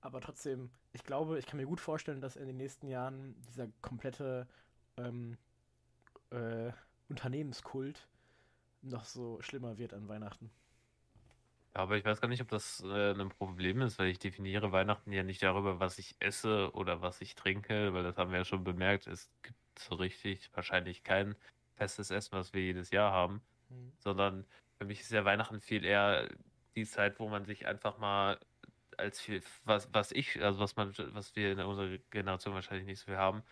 Aber 0.00 0.20
trotzdem, 0.20 0.70
ich 0.92 1.04
glaube, 1.04 1.38
ich 1.38 1.46
kann 1.46 1.58
mir 1.58 1.66
gut 1.66 1.80
vorstellen, 1.80 2.20
dass 2.20 2.36
in 2.36 2.46
den 2.46 2.56
nächsten 2.56 2.88
Jahren 2.88 3.34
dieser 3.48 3.68
komplette 3.82 4.48
ähm, 4.96 5.38
äh, 6.30 6.72
Unternehmenskult 7.08 8.08
noch 8.82 9.04
so 9.04 9.40
schlimmer 9.42 9.78
wird 9.78 9.94
an 9.94 10.08
Weihnachten. 10.08 10.50
Aber 11.74 11.96
ich 11.96 12.04
weiß 12.04 12.20
gar 12.20 12.28
nicht, 12.28 12.42
ob 12.42 12.48
das 12.48 12.82
äh, 12.84 13.12
ein 13.12 13.28
Problem 13.28 13.80
ist, 13.82 13.98
weil 13.98 14.08
ich 14.08 14.18
definiere 14.18 14.72
Weihnachten 14.72 15.12
ja 15.12 15.22
nicht 15.22 15.42
darüber, 15.42 15.78
was 15.80 15.98
ich 15.98 16.16
esse 16.20 16.72
oder 16.74 17.02
was 17.02 17.20
ich 17.20 17.34
trinke, 17.36 17.92
weil 17.94 18.02
das 18.02 18.16
haben 18.16 18.30
wir 18.32 18.38
ja 18.38 18.44
schon 18.44 18.64
bemerkt. 18.64 19.06
Es 19.06 19.30
gibt 19.42 19.58
so 19.78 19.94
richtig 19.94 20.50
wahrscheinlich 20.54 21.04
kein 21.04 21.36
festes 21.76 22.10
Essen, 22.10 22.32
was 22.32 22.52
wir 22.52 22.62
jedes 22.62 22.90
Jahr 22.90 23.12
haben, 23.12 23.42
Hm. 23.68 23.92
sondern 23.98 24.46
für 24.78 24.86
mich 24.86 25.00
ist 25.00 25.12
ja 25.12 25.24
Weihnachten 25.24 25.60
viel 25.60 25.84
eher 25.84 26.28
die 26.76 26.86
Zeit, 26.86 27.18
wo 27.20 27.28
man 27.28 27.44
sich 27.44 27.66
einfach 27.66 27.98
mal 27.98 28.40
als 28.98 29.20
viel, 29.20 29.42
was, 29.64 29.88
was 29.94 30.12
ich, 30.12 30.42
also 30.42 30.60
was 30.60 30.76
man, 30.76 30.94
was 31.14 31.36
wir 31.36 31.52
in 31.52 31.60
unserer 31.60 31.98
Generation 32.10 32.54
wahrscheinlich 32.54 32.86
nicht 32.86 33.00
so 33.00 33.06
viel 33.06 33.16
haben, 33.18 33.42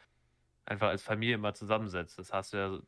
einfach 0.67 0.89
als 0.89 1.03
Familie 1.03 1.39
mal 1.39 1.55
zusammensetzt. 1.55 2.19
Das 2.19 2.33
hast 2.33 2.53
du 2.53 2.57
ja 2.59 2.81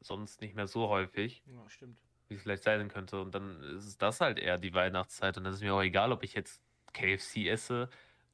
sonst 0.00 0.40
nicht 0.40 0.54
mehr 0.54 0.66
so 0.66 0.88
häufig 0.88 1.42
Ja, 1.46 1.68
stimmt. 1.70 1.98
wie 2.28 2.34
es 2.34 2.42
vielleicht 2.42 2.62
sein 2.64 2.88
könnte. 2.88 3.20
Und 3.20 3.34
dann 3.34 3.62
ist 3.62 4.00
das 4.02 4.20
halt 4.20 4.38
eher 4.38 4.58
die 4.58 4.74
Weihnachtszeit. 4.74 5.36
Und 5.38 5.44
dann 5.44 5.52
ist 5.54 5.62
mir 5.62 5.74
auch 5.74 5.82
egal, 5.82 6.12
ob 6.12 6.22
ich 6.22 6.34
jetzt 6.34 6.62
KFC 6.92 7.48
esse 7.48 7.88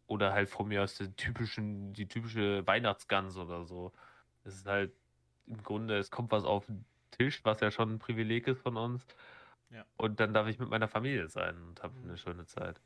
oder 0.07 0.33
halt 0.33 0.49
von 0.49 0.69
mir 0.69 0.83
aus 0.83 0.97
den 0.97 1.17
typischen, 1.17 1.93
die 1.95 2.09
typische 2.09 2.67
Weihnachtsgans 2.67 3.37
oder 3.37 3.65
so. 3.65 3.93
Es 4.45 4.57
ist 4.57 4.67
halt 4.67 4.93
im 5.47 5.63
Grunde, 5.63 5.99
es 5.99 6.11
kommt 6.11 6.33
was 6.33 6.45
auf 6.45 6.67
den 6.67 6.85
Tisch, 7.13 7.45
was 7.45 7.61
ja 7.61 7.71
schon 7.71 7.95
ein 7.95 7.99
Privileg 7.99 8.47
ist 8.49 8.63
von 8.63 8.77
uns. 8.77 9.07
Ja. 9.71 9.87
Und 9.97 10.21
dann 10.21 10.35
darf 10.35 10.49
ich 10.49 10.59
mit 10.59 10.69
meiner 10.69 10.89
Familie 10.89 11.29
sein 11.29 11.63
und 11.63 11.83
habe 11.83 11.95
Mhm. 11.99 12.05
eine 12.05 12.17
schöne 12.19 12.47
Zeit. 12.47 12.81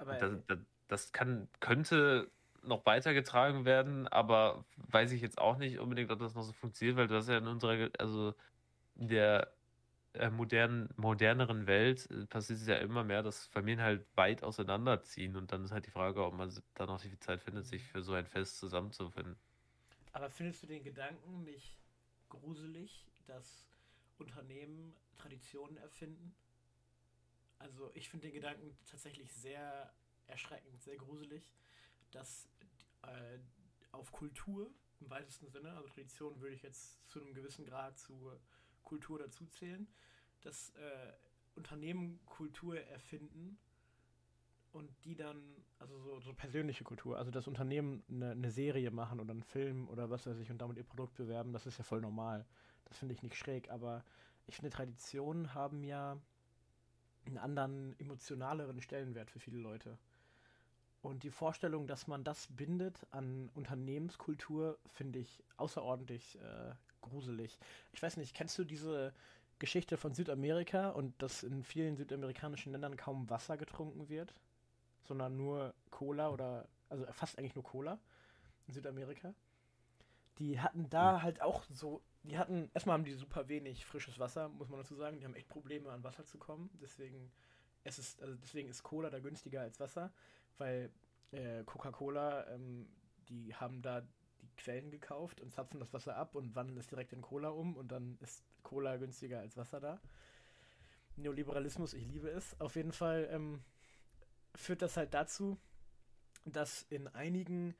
Aber 0.00 0.14
das, 0.14 0.58
das, 0.88 1.12
kann, 1.12 1.46
könnte 1.60 2.30
noch 2.62 2.86
weitergetragen 2.86 3.66
werden, 3.66 4.08
aber 4.08 4.64
weiß 4.76 5.12
ich 5.12 5.20
jetzt 5.20 5.38
auch 5.38 5.58
nicht 5.58 5.78
unbedingt, 5.78 6.10
ob 6.10 6.18
das 6.18 6.34
noch 6.34 6.42
so 6.42 6.54
funktioniert, 6.54 6.96
weil 6.96 7.06
du 7.06 7.16
hast 7.16 7.28
ja 7.28 7.36
in 7.36 7.46
unserer, 7.46 7.90
also 7.98 8.34
in 8.96 9.08
der 9.08 9.52
äh, 10.14 10.30
modernen, 10.30 10.88
moderneren 10.96 11.66
Welt 11.66 12.10
äh, 12.10 12.24
passiert 12.24 12.60
es 12.60 12.66
ja 12.66 12.76
immer 12.76 13.04
mehr, 13.04 13.22
dass 13.22 13.46
Familien 13.48 13.82
halt 13.82 14.06
weit 14.16 14.42
auseinanderziehen 14.42 15.36
und 15.36 15.52
dann 15.52 15.64
ist 15.64 15.70
halt 15.70 15.86
die 15.86 15.90
Frage, 15.90 16.24
ob 16.24 16.32
man 16.32 16.50
da 16.74 16.86
noch 16.86 17.02
die 17.02 17.18
Zeit 17.20 17.42
findet, 17.42 17.66
sich 17.66 17.84
für 17.84 18.02
so 18.02 18.14
ein 18.14 18.26
Fest 18.26 18.58
zusammenzufinden. 18.58 19.36
Aber 20.12 20.30
findest 20.30 20.62
du 20.62 20.66
den 20.66 20.82
Gedanken 20.82 21.44
nicht 21.44 21.76
gruselig, 22.30 23.06
dass 23.26 23.66
Unternehmen 24.16 24.96
Traditionen 25.18 25.76
erfinden? 25.76 26.34
Also 27.60 27.90
ich 27.94 28.08
finde 28.08 28.26
den 28.26 28.34
Gedanken 28.34 28.76
tatsächlich 28.86 29.32
sehr 29.32 29.92
erschreckend, 30.26 30.82
sehr 30.82 30.96
gruselig, 30.96 31.54
dass 32.10 32.48
äh, 33.02 33.38
auf 33.92 34.10
Kultur 34.10 34.70
im 35.00 35.10
weitesten 35.10 35.48
Sinne, 35.48 35.70
also 35.76 35.88
Tradition 35.88 36.40
würde 36.40 36.54
ich 36.54 36.62
jetzt 36.62 37.06
zu 37.08 37.20
einem 37.20 37.34
gewissen 37.34 37.64
Grad 37.64 37.98
zu 37.98 38.32
Kultur 38.82 39.18
dazu 39.18 39.46
zählen, 39.46 39.86
dass 40.40 40.70
äh, 40.70 41.12
Unternehmen 41.54 42.20
Kultur 42.26 42.80
erfinden 42.80 43.58
und 44.72 44.90
die 45.04 45.16
dann, 45.16 45.42
also 45.78 45.98
so, 45.98 46.20
so 46.20 46.32
persönliche 46.32 46.84
Kultur, 46.84 47.18
also 47.18 47.30
das 47.30 47.46
Unternehmen 47.46 48.02
eine, 48.08 48.30
eine 48.30 48.50
Serie 48.50 48.90
machen 48.90 49.20
oder 49.20 49.32
einen 49.32 49.42
Film 49.42 49.88
oder 49.88 50.10
was 50.10 50.26
weiß 50.26 50.38
ich 50.38 50.50
und 50.50 50.58
damit 50.58 50.76
ihr 50.76 50.84
Produkt 50.84 51.14
bewerben, 51.14 51.52
das 51.52 51.66
ist 51.66 51.78
ja 51.78 51.84
voll 51.84 52.00
normal. 52.00 52.46
Das 52.84 52.98
finde 52.98 53.14
ich 53.14 53.22
nicht 53.22 53.36
schräg, 53.36 53.70
aber 53.70 54.04
ich 54.46 54.56
finde, 54.56 54.70
Traditionen 54.70 55.54
haben 55.54 55.84
ja 55.84 56.20
einen 57.30 57.38
anderen, 57.38 57.98
emotionaleren 57.98 58.80
Stellenwert 58.80 59.30
für 59.30 59.40
viele 59.40 59.58
Leute. 59.58 59.98
Und 61.02 61.22
die 61.22 61.30
Vorstellung, 61.30 61.86
dass 61.86 62.06
man 62.06 62.24
das 62.24 62.48
bindet 62.48 63.06
an 63.10 63.50
Unternehmenskultur, 63.54 64.78
finde 64.92 65.18
ich 65.18 65.42
außerordentlich 65.56 66.38
äh, 66.38 66.74
gruselig. 67.00 67.58
Ich 67.92 68.02
weiß 68.02 68.18
nicht, 68.18 68.34
kennst 68.34 68.58
du 68.58 68.64
diese 68.64 69.14
Geschichte 69.58 69.96
von 69.96 70.14
Südamerika 70.14 70.90
und 70.90 71.20
dass 71.22 71.42
in 71.42 71.64
vielen 71.64 71.96
südamerikanischen 71.96 72.72
Ländern 72.72 72.96
kaum 72.96 73.30
Wasser 73.30 73.56
getrunken 73.56 74.08
wird, 74.08 74.34
sondern 75.04 75.36
nur 75.36 75.74
Cola 75.90 76.30
oder, 76.30 76.68
also 76.90 77.06
fast 77.12 77.38
eigentlich 77.38 77.54
nur 77.54 77.64
Cola 77.64 77.98
in 78.66 78.74
Südamerika? 78.74 79.34
Die 80.38 80.60
hatten 80.60 80.88
da 80.90 81.22
halt 81.22 81.40
auch 81.40 81.64
so, 81.64 82.02
die 82.22 82.38
hatten, 82.38 82.70
erstmal 82.74 82.94
haben 82.94 83.04
die 83.04 83.14
super 83.14 83.48
wenig 83.48 83.86
frisches 83.86 84.18
Wasser, 84.18 84.48
muss 84.48 84.68
man 84.68 84.80
dazu 84.80 84.94
sagen. 84.94 85.18
Die 85.18 85.24
haben 85.24 85.34
echt 85.34 85.48
Probleme 85.48 85.90
an 85.90 86.04
Wasser 86.04 86.24
zu 86.26 86.38
kommen. 86.38 86.70
Deswegen, 86.80 87.32
es 87.84 87.98
ist, 87.98 88.22
also 88.22 88.34
deswegen 88.36 88.68
ist 88.68 88.82
Cola 88.82 89.10
da 89.10 89.20
günstiger 89.20 89.62
als 89.62 89.80
Wasser, 89.80 90.12
weil 90.58 90.92
äh, 91.32 91.64
Coca-Cola, 91.64 92.46
ähm, 92.48 92.88
die 93.28 93.54
haben 93.54 93.80
da 93.80 94.02
die 94.42 94.50
Quellen 94.56 94.90
gekauft 94.90 95.40
und 95.40 95.52
zapfen 95.52 95.80
das 95.80 95.92
Wasser 95.92 96.16
ab 96.16 96.34
und 96.34 96.54
wandeln 96.54 96.78
es 96.78 96.88
direkt 96.88 97.12
in 97.12 97.22
Cola 97.22 97.48
um 97.48 97.76
und 97.76 97.92
dann 97.92 98.18
ist 98.20 98.44
Cola 98.62 98.96
günstiger 98.96 99.40
als 99.40 99.56
Wasser 99.56 99.80
da. 99.80 100.00
Neoliberalismus, 101.16 101.94
ich 101.94 102.06
liebe 102.06 102.28
es. 102.28 102.58
Auf 102.60 102.76
jeden 102.76 102.92
Fall 102.92 103.28
ähm, 103.30 103.62
führt 104.54 104.82
das 104.82 104.96
halt 104.96 105.14
dazu, 105.14 105.58
dass 106.44 106.82
in 106.84 107.08
einigen 107.08 107.74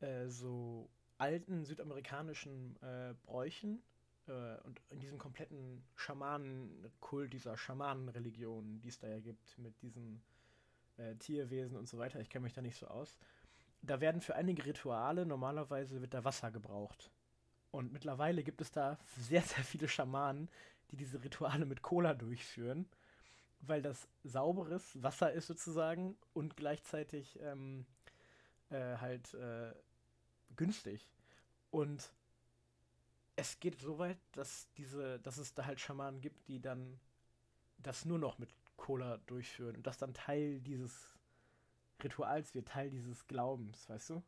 äh, 0.00 0.28
so 0.28 0.90
alten 1.18 1.64
südamerikanischen 1.64 2.76
äh, 2.82 3.14
Bräuchen 3.24 3.82
äh, 4.26 4.56
und 4.62 4.80
in 4.90 5.00
diesem 5.00 5.18
kompletten 5.18 5.84
Schamanenkult, 5.94 7.32
dieser 7.32 7.56
Schamanenreligion, 7.56 8.80
die 8.80 8.88
es 8.88 8.98
da 8.98 9.08
ja 9.08 9.20
gibt, 9.20 9.58
mit 9.58 9.80
diesen 9.82 10.22
äh, 10.96 11.14
Tierwesen 11.16 11.76
und 11.76 11.88
so 11.88 11.98
weiter, 11.98 12.20
ich 12.20 12.30
kenne 12.30 12.44
mich 12.44 12.52
da 12.52 12.62
nicht 12.62 12.76
so 12.76 12.86
aus, 12.86 13.18
da 13.82 14.00
werden 14.00 14.20
für 14.20 14.34
einige 14.34 14.64
Rituale 14.64 15.26
normalerweise 15.26 16.00
wird 16.00 16.14
da 16.14 16.24
Wasser 16.24 16.50
gebraucht. 16.50 17.10
Und 17.70 17.92
mittlerweile 17.92 18.42
gibt 18.42 18.60
es 18.60 18.70
da 18.70 18.98
sehr, 19.18 19.42
sehr 19.42 19.64
viele 19.64 19.88
Schamanen, 19.88 20.48
die 20.90 20.96
diese 20.96 21.22
Rituale 21.22 21.66
mit 21.66 21.82
Cola 21.82 22.14
durchführen, 22.14 22.86
weil 23.60 23.82
das 23.82 24.08
sauberes 24.22 25.02
Wasser 25.02 25.32
ist 25.32 25.46
sozusagen 25.46 26.16
und 26.32 26.56
gleichzeitig 26.56 27.38
ähm, 27.42 27.84
äh, 28.70 28.96
halt 28.98 29.34
äh, 29.34 29.72
günstig. 30.56 31.08
Und 31.70 32.12
es 33.36 33.58
geht 33.58 33.80
so 33.80 33.98
weit, 33.98 34.18
dass 34.32 34.70
diese, 34.76 35.18
dass 35.20 35.38
es 35.38 35.54
da 35.54 35.64
halt 35.66 35.80
Schamanen 35.80 36.20
gibt, 36.20 36.48
die 36.48 36.60
dann 36.60 37.00
das 37.78 38.04
nur 38.04 38.18
noch 38.18 38.38
mit 38.38 38.50
Cola 38.76 39.18
durchführen 39.26 39.76
und 39.76 39.86
das 39.86 39.98
dann 39.98 40.14
Teil 40.14 40.60
dieses 40.60 41.18
Rituals 42.02 42.54
wird, 42.54 42.68
Teil 42.68 42.90
dieses 42.90 43.26
Glaubens, 43.26 43.88
weißt 43.88 44.10
du? 44.10 44.22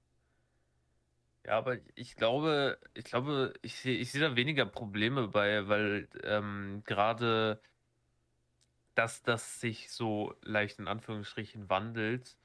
Ja, 1.44 1.58
aber 1.58 1.78
ich 1.94 2.16
glaube, 2.16 2.78
ich 2.94 3.04
glaube, 3.04 3.54
ich 3.62 3.76
sehe, 3.76 3.96
ich 3.96 4.10
sehe 4.10 4.20
da 4.20 4.34
weniger 4.34 4.66
Probleme 4.66 5.28
bei, 5.28 5.68
weil 5.68 6.08
ähm, 6.24 6.82
gerade 6.84 7.60
dass 8.96 9.22
das 9.22 9.60
sich 9.60 9.92
so 9.92 10.34
leicht 10.42 10.78
in 10.78 10.88
Anführungsstrichen 10.88 11.68
wandelt, 11.68 12.36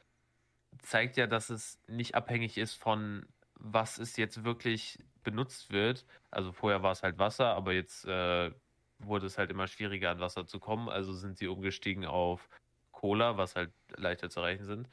zeigt 0.80 1.18
ja, 1.18 1.26
dass 1.26 1.50
es 1.50 1.80
nicht 1.88 2.14
abhängig 2.14 2.58
ist 2.58 2.74
von 2.74 3.26
was 3.62 3.98
es 4.00 4.18
jetzt 4.18 4.44
wirklich 4.44 5.00
benutzt 5.24 5.72
wird. 5.72 6.06
Also 6.32 6.52
vorher 6.52 6.84
war 6.84 6.92
es 6.92 7.04
halt 7.04 7.20
Wasser, 7.20 7.54
aber 7.56 7.74
jetzt 7.74 8.06
äh, 8.06 8.52
wurde 9.00 9.26
es 9.28 9.38
halt 9.38 9.52
immer 9.52 9.68
schwieriger 9.68 10.12
an 10.12 10.20
Wasser 10.20 10.46
zu 10.48 10.60
kommen. 10.60 10.90
Also 10.90 11.14
sind 11.14 11.38
sie 11.38 11.48
umgestiegen 11.48 12.06
auf 12.06 12.50
Cola, 12.92 13.38
was 13.38 13.56
halt 13.56 13.72
leichter 13.98 14.30
zu 14.30 14.40
erreichen 14.42 14.66
sind 14.66 14.90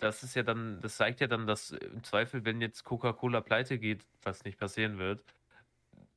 das 0.00 0.22
ist 0.22 0.34
ja 0.34 0.42
dann, 0.42 0.80
das 0.80 0.96
zeigt 0.96 1.20
ja 1.20 1.26
dann, 1.26 1.46
dass 1.46 1.70
im 1.72 2.02
Zweifel, 2.02 2.44
wenn 2.44 2.60
jetzt 2.60 2.84
Coca-Cola 2.84 3.40
pleite 3.42 3.78
geht, 3.78 4.06
was 4.22 4.44
nicht 4.44 4.58
passieren 4.58 4.98
wird, 4.98 5.22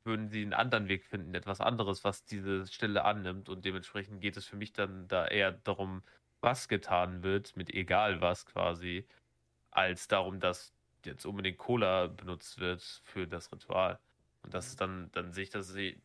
würden 0.05 0.29
sie 0.29 0.41
einen 0.41 0.53
anderen 0.53 0.87
Weg 0.89 1.05
finden, 1.05 1.35
etwas 1.35 1.61
anderes, 1.61 2.03
was 2.03 2.25
diese 2.25 2.67
Stelle 2.67 3.03
annimmt. 3.05 3.49
Und 3.49 3.65
dementsprechend 3.65 4.21
geht 4.21 4.37
es 4.37 4.45
für 4.45 4.55
mich 4.57 4.73
dann 4.73 5.07
da 5.07 5.27
eher 5.27 5.51
darum, 5.51 6.03
was 6.41 6.67
getan 6.67 7.23
wird, 7.23 7.55
mit 7.55 7.73
egal 7.73 8.21
was 8.21 8.45
quasi, 8.45 9.05
als 9.71 10.07
darum, 10.07 10.39
dass 10.39 10.73
jetzt 11.05 11.25
unbedingt 11.25 11.57
Cola 11.57 12.07
benutzt 12.07 12.59
wird 12.59 12.81
für 13.03 13.27
das 13.27 13.51
Ritual. 13.51 13.99
Und 14.43 14.53
das 14.53 14.67
ist 14.67 14.81
dann, 14.81 15.11
dann 15.13 15.31
sehe 15.31 15.43
ich 15.43 15.49
das, 15.49 15.67
sehe, 15.67 15.99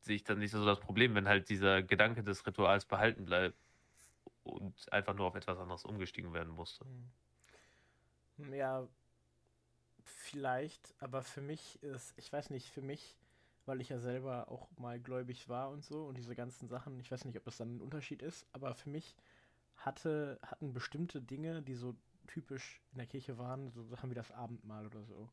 sehe 0.00 0.16
ich 0.16 0.24
dann 0.24 0.38
nicht 0.38 0.50
so 0.50 0.64
das 0.64 0.80
Problem, 0.80 1.14
wenn 1.14 1.28
halt 1.28 1.48
dieser 1.48 1.82
Gedanke 1.82 2.22
des 2.22 2.46
Rituals 2.46 2.84
behalten 2.84 3.24
bleibt 3.24 3.56
und 4.42 4.92
einfach 4.92 5.14
nur 5.14 5.26
auf 5.26 5.34
etwas 5.34 5.58
anderes 5.58 5.84
umgestiegen 5.84 6.32
werden 6.32 6.52
musste. 6.52 6.84
Hm. 6.84 8.54
Ja, 8.54 8.88
vielleicht, 10.04 10.94
aber 10.98 11.22
für 11.22 11.42
mich 11.42 11.82
ist, 11.82 12.14
ich 12.16 12.32
weiß 12.32 12.50
nicht, 12.50 12.68
für 12.70 12.82
mich, 12.82 13.18
weil 13.66 13.80
ich 13.80 13.90
ja 13.90 13.98
selber 13.98 14.50
auch 14.50 14.68
mal 14.78 14.98
gläubig 14.98 15.48
war 15.48 15.70
und 15.70 15.84
so 15.84 16.06
und 16.06 16.16
diese 16.16 16.34
ganzen 16.34 16.68
Sachen, 16.68 16.98
ich 17.00 17.10
weiß 17.10 17.24
nicht, 17.24 17.36
ob 17.36 17.44
das 17.44 17.58
dann 17.58 17.76
ein 17.76 17.80
Unterschied 17.80 18.22
ist, 18.22 18.46
aber 18.52 18.74
für 18.74 18.88
mich 18.88 19.14
hatte, 19.76 20.38
hatten 20.42 20.72
bestimmte 20.72 21.20
Dinge, 21.20 21.62
die 21.62 21.74
so 21.74 21.94
typisch 22.30 22.80
in 22.92 22.98
der 22.98 23.06
Kirche 23.06 23.38
waren, 23.38 23.70
so 23.70 23.82
Sachen 23.82 24.10
wie 24.10 24.14
das 24.14 24.30
Abendmahl 24.30 24.86
oder 24.86 25.04
so. 25.04 25.28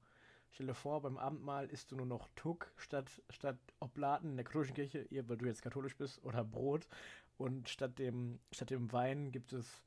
Stell 0.52 0.68
dir 0.68 0.74
vor, 0.74 1.02
beim 1.02 1.18
Abendmahl 1.18 1.68
isst 1.68 1.92
du 1.92 1.96
nur 1.96 2.06
noch 2.06 2.30
Tuck 2.36 2.72
statt, 2.78 3.22
statt 3.30 3.60
Oblaten 3.80 4.32
in 4.32 4.38
der 4.38 4.46
katholischen 4.46 4.76
Kirche, 4.76 5.08
weil 5.28 5.38
du 5.38 5.46
jetzt 5.46 5.62
katholisch 5.62 5.96
bist, 5.96 6.24
oder 6.24 6.44
Brot. 6.44 6.88
Und 7.38 7.70
statt 7.70 8.00
dem, 8.00 8.40
statt 8.52 8.72
dem 8.72 8.92
Wein 8.92 9.32
gibt 9.32 9.54
es, 9.54 9.84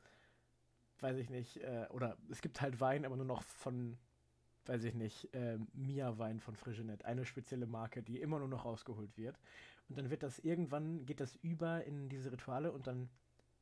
weiß 1.01 1.17
ich 1.17 1.31
nicht, 1.31 1.57
äh, 1.59 1.87
oder 1.91 2.17
es 2.31 2.41
gibt 2.41 2.61
halt 2.61 2.81
Wein, 2.81 3.05
aber 3.05 3.17
nur 3.17 3.27
noch 3.27 3.43
von, 3.43 3.99
weiß 4.67 4.85
ich 4.85 4.95
nicht, 4.95 5.35
äh, 5.35 5.59
Mia-Wein 5.73 6.39
von 6.39 6.55
Frigenet. 6.55 7.05
Eine 7.05 7.25
spezielle 7.25 7.67
Marke, 7.67 8.03
die 8.03 8.21
immer 8.21 8.39
nur 8.39 8.49
noch 8.49 8.65
rausgeholt 8.65 9.17
wird. 9.17 9.41
Und 9.89 9.99
dann 9.99 10.11
wird 10.11 10.23
das 10.23 10.39
irgendwann, 10.39 11.05
geht 11.07 11.19
das 11.19 11.35
über 11.43 11.85
in 11.85 12.09
diese 12.09 12.31
Rituale 12.31 12.71
und 12.71 12.87
dann 12.87 13.11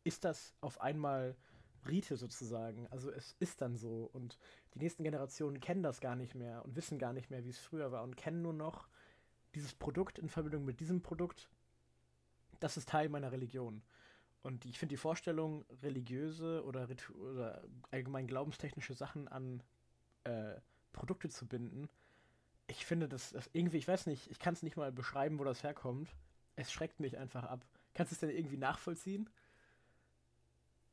ist 0.04 0.24
das 0.24 0.54
auf 0.60 0.80
einmal 0.80 1.36
Rite 1.86 2.16
sozusagen. 2.16 2.86
Also 2.88 3.10
es 3.10 3.36
ist 3.40 3.60
dann 3.60 3.76
so. 3.76 4.08
Und 4.12 4.38
die 4.74 4.78
nächsten 4.78 5.04
Generationen 5.04 5.60
kennen 5.60 5.82
das 5.82 6.00
gar 6.00 6.16
nicht 6.16 6.34
mehr 6.34 6.64
und 6.64 6.76
wissen 6.76 6.98
gar 6.98 7.12
nicht 7.12 7.30
mehr, 7.30 7.44
wie 7.44 7.50
es 7.50 7.58
früher 7.58 7.92
war 7.92 8.02
und 8.02 8.16
kennen 8.16 8.42
nur 8.42 8.52
noch 8.52 8.88
dieses 9.54 9.74
Produkt 9.74 10.18
in 10.18 10.28
Verbindung 10.28 10.64
mit 10.64 10.80
diesem 10.80 11.02
Produkt 11.02 11.48
das 12.60 12.76
ist 12.76 12.88
Teil 12.88 13.08
meiner 13.08 13.32
Religion. 13.32 13.82
Und 14.42 14.64
ich 14.64 14.78
finde 14.78 14.94
die 14.94 14.98
Vorstellung, 14.98 15.64
religiöse 15.82 16.64
oder, 16.64 16.88
oder, 17.18 17.64
allgemein 17.90 18.26
glaubenstechnische 18.26 18.94
Sachen 18.94 19.28
an 19.28 19.62
äh, 20.24 20.54
Produkte 20.92 21.28
zu 21.28 21.46
binden, 21.46 21.88
ich 22.70 22.84
finde 22.84 23.08
das, 23.08 23.30
das 23.30 23.48
irgendwie, 23.54 23.78
ich 23.78 23.88
weiß 23.88 24.06
nicht, 24.06 24.30
ich 24.30 24.38
kann 24.38 24.52
es 24.52 24.62
nicht 24.62 24.76
mal 24.76 24.92
beschreiben, 24.92 25.38
wo 25.38 25.44
das 25.44 25.62
herkommt. 25.62 26.14
Es 26.54 26.70
schreckt 26.70 27.00
mich 27.00 27.16
einfach 27.16 27.44
ab. 27.44 27.64
Kannst 27.94 28.12
du 28.12 28.14
es 28.14 28.20
denn 28.20 28.30
irgendwie 28.30 28.58
nachvollziehen? 28.58 29.30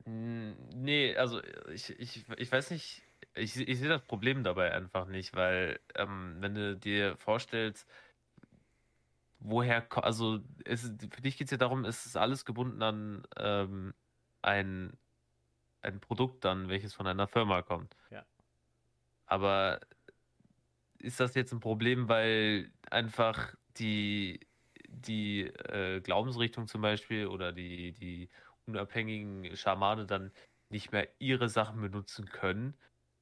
Nee, 0.05 1.15
also 1.17 1.41
ich, 1.73 1.89
ich, 1.99 2.25
ich 2.37 2.51
weiß 2.51 2.69
nicht, 2.71 3.01
ich, 3.33 3.57
ich 3.57 3.79
sehe 3.79 3.89
das 3.89 4.03
Problem 4.03 4.43
dabei 4.43 4.71
einfach 4.71 5.07
nicht, 5.07 5.35
weil 5.35 5.79
ähm, 5.95 6.37
wenn 6.39 6.53
du 6.53 6.75
dir 6.77 7.17
vorstellst, 7.17 7.87
woher, 9.39 9.85
also 10.03 10.39
es, 10.63 10.83
für 10.83 11.21
dich 11.21 11.37
geht 11.37 11.47
es 11.47 11.51
ja 11.51 11.57
darum, 11.57 11.85
es 11.85 12.05
ist 12.05 12.17
alles 12.17 12.45
gebunden 12.45 12.83
an 12.83 13.23
ähm, 13.37 13.93
ein, 14.43 14.95
ein 15.81 15.99
Produkt 15.99 16.45
dann, 16.45 16.69
welches 16.69 16.93
von 16.93 17.07
einer 17.07 17.27
Firma 17.27 17.63
kommt. 17.63 17.97
Ja. 18.11 18.25
Aber 19.25 19.79
ist 20.99 21.19
das 21.19 21.33
jetzt 21.33 21.51
ein 21.51 21.59
Problem, 21.59 22.09
weil 22.09 22.71
einfach 22.91 23.55
die, 23.77 24.39
die 24.87 25.47
äh, 25.47 25.99
Glaubensrichtung 26.01 26.67
zum 26.67 26.81
Beispiel 26.81 27.25
oder 27.25 27.51
die, 27.51 27.91
die 27.93 28.29
unabhängigen 28.67 29.55
Schamane 29.55 30.05
dann 30.05 30.31
nicht 30.69 30.91
mehr 30.91 31.07
ihre 31.19 31.49
Sachen 31.49 31.81
benutzen 31.81 32.27
können? 32.29 32.75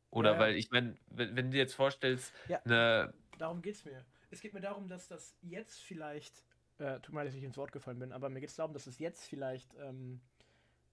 Oder 0.10 0.34
ja, 0.34 0.40
weil, 0.40 0.56
ich 0.56 0.70
meine, 0.72 0.96
wenn, 1.08 1.36
wenn, 1.36 1.46
du 1.46 1.52
dir 1.52 1.60
jetzt 1.60 1.74
vorstellst, 1.74 2.34
ja, 2.48 2.62
eine. 2.66 3.14
Darum 3.38 3.62
geht's 3.62 3.84
mir 3.84 4.06
es 4.34 4.42
geht 4.42 4.54
mir 4.54 4.62
darum, 4.62 4.88
dass 4.88 5.08
das 5.08 5.36
jetzt 5.42 5.82
vielleicht, 5.82 6.44
äh, 6.80 7.00
tut 7.00 7.14
mir 7.14 7.22
leid, 7.22 7.28
dass 7.28 7.36
ich 7.36 7.44
ins 7.44 7.58
Wort 7.58 7.72
gefallen 7.72 8.00
bin, 8.00 8.12
aber 8.12 8.30
mir 8.30 8.40
geht 8.40 8.50
es 8.50 8.56
darum, 8.56 8.74
dass 8.74 8.88
es 8.88 8.98
jetzt 8.98 9.28
vielleicht 9.28 9.74
ähm, 9.76 10.20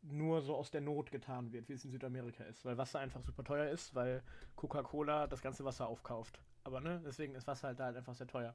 nur 0.03 0.43
so 0.43 0.55
aus 0.55 0.71
der 0.71 0.83
Not 0.83 1.11
getan 1.11 1.53
wird, 1.53 1.69
wie 1.69 1.73
es 1.73 1.85
in 1.85 1.91
Südamerika 1.91 2.45
ist, 2.45 2.65
weil 2.65 2.77
Wasser 2.77 3.01
einfach 3.01 3.23
super 3.23 3.43
teuer 3.43 3.71
ist, 3.71 3.95
weil 3.95 4.23
Coca-Cola 4.57 5.27
das 5.27 5.43
ganze 5.43 5.65
Wasser 5.65 5.89
aufkauft. 5.89 6.39
Aber 6.65 6.81
ne, 6.81 7.01
deswegen 7.05 7.35
ist 7.35 7.47
Wasser 7.47 7.69
halt 7.69 7.81
da 7.81 7.87
halt 7.87 7.97
einfach 7.97 8.15
sehr 8.15 8.27
teuer. 8.27 8.55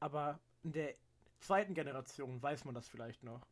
Aber 0.00 0.40
in 0.62 0.72
der 0.72 0.94
zweiten 1.40 1.74
Generation 1.74 2.42
weiß 2.42 2.64
man 2.64 2.74
das 2.74 2.88
vielleicht 2.88 3.22
noch. 3.22 3.46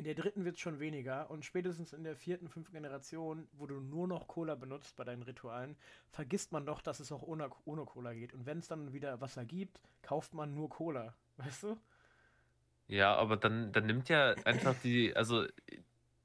In 0.00 0.04
der 0.04 0.14
dritten 0.14 0.46
wird 0.46 0.54
es 0.54 0.62
schon 0.62 0.80
weniger 0.80 1.30
und 1.30 1.44
spätestens 1.44 1.92
in 1.92 2.04
der 2.04 2.16
vierten, 2.16 2.48
fünften 2.48 2.72
Generation, 2.72 3.46
wo 3.52 3.66
du 3.66 3.80
nur 3.80 4.08
noch 4.08 4.28
Cola 4.28 4.54
benutzt 4.54 4.96
bei 4.96 5.04
deinen 5.04 5.20
Ritualen, 5.20 5.76
vergisst 6.10 6.52
man 6.52 6.64
doch, 6.64 6.80
dass 6.80 7.00
es 7.00 7.12
auch 7.12 7.20
ohne, 7.20 7.50
ohne 7.66 7.84
Cola 7.84 8.14
geht. 8.14 8.32
Und 8.32 8.46
wenn 8.46 8.60
es 8.60 8.66
dann 8.66 8.94
wieder 8.94 9.20
Wasser 9.20 9.44
gibt, 9.44 9.78
kauft 10.00 10.32
man 10.32 10.54
nur 10.54 10.70
Cola. 10.70 11.12
Weißt 11.36 11.64
du? 11.64 11.76
Ja, 12.88 13.14
aber 13.14 13.36
dann, 13.36 13.72
dann 13.72 13.84
nimmt 13.84 14.08
ja 14.08 14.30
einfach 14.46 14.74
die, 14.82 15.14
also 15.14 15.44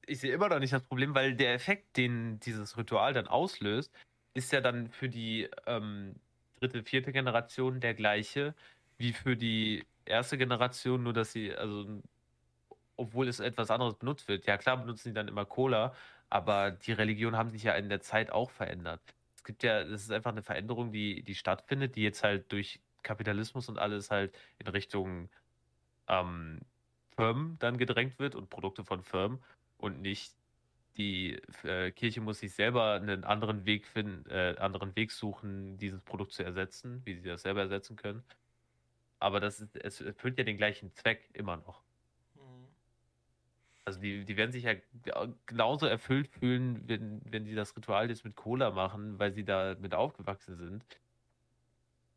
ich 0.06 0.20
sehe 0.20 0.32
immer 0.32 0.48
noch 0.48 0.58
nicht 0.58 0.72
das 0.72 0.84
Problem, 0.84 1.14
weil 1.14 1.34
der 1.34 1.52
Effekt, 1.52 1.98
den 1.98 2.40
dieses 2.40 2.78
Ritual 2.78 3.12
dann 3.12 3.26
auslöst, 3.28 3.92
ist 4.32 4.52
ja 4.52 4.62
dann 4.62 4.88
für 4.88 5.10
die 5.10 5.50
ähm, 5.66 6.14
dritte, 6.60 6.82
vierte 6.82 7.12
Generation 7.12 7.80
der 7.80 7.92
gleiche 7.92 8.54
wie 8.96 9.12
für 9.12 9.36
die 9.36 9.84
erste 10.06 10.38
Generation, 10.38 11.02
nur 11.02 11.12
dass 11.12 11.32
sie, 11.32 11.54
also 11.54 12.00
obwohl 12.96 13.28
es 13.28 13.40
etwas 13.40 13.70
anderes 13.70 13.94
benutzt 13.94 14.28
wird. 14.28 14.46
Ja, 14.46 14.56
klar 14.56 14.76
benutzen 14.78 15.10
die 15.10 15.14
dann 15.14 15.28
immer 15.28 15.44
Cola, 15.44 15.94
aber 16.30 16.70
die 16.70 16.92
Religionen 16.92 17.36
haben 17.36 17.50
sich 17.50 17.62
ja 17.62 17.74
in 17.74 17.88
der 17.88 18.00
Zeit 18.00 18.30
auch 18.30 18.50
verändert. 18.50 19.00
Es 19.34 19.44
gibt 19.44 19.62
ja, 19.62 19.84
das 19.84 20.02
ist 20.02 20.10
einfach 20.10 20.32
eine 20.32 20.42
Veränderung, 20.42 20.92
die, 20.92 21.22
die 21.22 21.34
stattfindet, 21.34 21.96
die 21.96 22.02
jetzt 22.02 22.24
halt 22.24 22.50
durch 22.52 22.80
Kapitalismus 23.02 23.68
und 23.68 23.78
alles 23.78 24.10
halt 24.10 24.36
in 24.58 24.66
Richtung 24.66 25.28
ähm, 26.08 26.60
Firmen 27.16 27.58
dann 27.58 27.78
gedrängt 27.78 28.18
wird 28.18 28.34
und 28.34 28.50
Produkte 28.50 28.84
von 28.84 29.02
Firmen 29.02 29.42
und 29.78 30.00
nicht 30.00 30.34
die 30.96 31.40
äh, 31.62 31.90
Kirche 31.92 32.20
muss 32.20 32.40
sich 32.40 32.54
selber 32.54 32.94
einen 32.94 33.24
anderen 33.24 33.66
Weg 33.66 33.86
finden, 33.86 34.28
äh, 34.30 34.56
anderen 34.58 34.96
Weg 34.96 35.12
suchen, 35.12 35.76
dieses 35.78 36.00
Produkt 36.00 36.32
zu 36.32 36.42
ersetzen, 36.42 37.02
wie 37.04 37.14
sie 37.16 37.28
das 37.28 37.42
selber 37.42 37.60
ersetzen 37.60 37.96
können. 37.96 38.22
Aber 39.18 39.40
das 39.40 39.60
ist, 39.60 39.76
es 39.76 40.00
erfüllt 40.00 40.38
ja 40.38 40.44
den 40.44 40.56
gleichen 40.56 40.92
Zweck 40.92 41.28
immer 41.32 41.56
noch. 41.58 41.82
Also 43.86 44.00
die, 44.00 44.24
die 44.24 44.36
werden 44.36 44.50
sich 44.50 44.64
ja 44.64 44.74
genauso 45.46 45.86
erfüllt 45.86 46.26
fühlen, 46.26 46.88
wenn, 46.88 47.22
wenn 47.24 47.44
die 47.44 47.54
das 47.54 47.76
Ritual 47.76 48.10
jetzt 48.10 48.24
mit 48.24 48.34
Cola 48.34 48.72
machen, 48.72 49.20
weil 49.20 49.32
sie 49.32 49.44
da 49.44 49.76
mit 49.78 49.94
aufgewachsen 49.94 50.56
sind. 50.56 50.84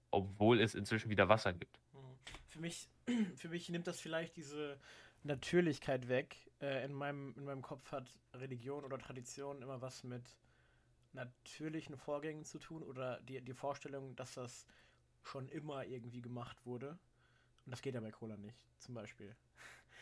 Obwohl 0.10 0.60
es 0.60 0.74
inzwischen 0.74 1.12
wieder 1.12 1.30
Wasser 1.30 1.54
gibt. 1.54 1.80
Hm. 1.94 2.00
Für 2.48 2.60
mich, 2.60 2.90
für 3.36 3.50
mich 3.50 3.70
nimmt 3.70 3.86
das 3.86 4.02
vielleicht 4.02 4.36
diese 4.36 4.80
Natürlichkeit 5.22 6.08
weg. 6.10 6.36
Äh, 6.60 6.86
in, 6.86 6.94
meinem, 6.94 7.36
in 7.38 7.46
meinem 7.46 7.62
Kopf 7.62 7.92
hat 7.92 8.12
Religion 8.34 8.84
oder 8.84 8.98
Tradition 8.98 9.62
immer 9.62 9.80
was 9.80 10.04
mit 10.04 10.24
natürlichen 11.14 11.98
Vorgängen 11.98 12.46
zu 12.46 12.58
tun 12.58 12.82
oder 12.82 13.20
die, 13.22 13.42
die 13.42 13.54
Vorstellung, 13.54 14.16
dass 14.16 14.34
das 14.34 14.66
schon 15.22 15.48
immer 15.50 15.86
irgendwie 15.86 16.22
gemacht 16.22 16.66
wurde. 16.66 16.98
Und 17.66 17.72
das 17.72 17.84
geht 17.84 17.94
ja 17.94 18.02
bei 18.02 18.10
Cola 18.10 18.38
nicht, 18.38 18.66
zum 18.80 18.96
Beispiel. 18.96 19.36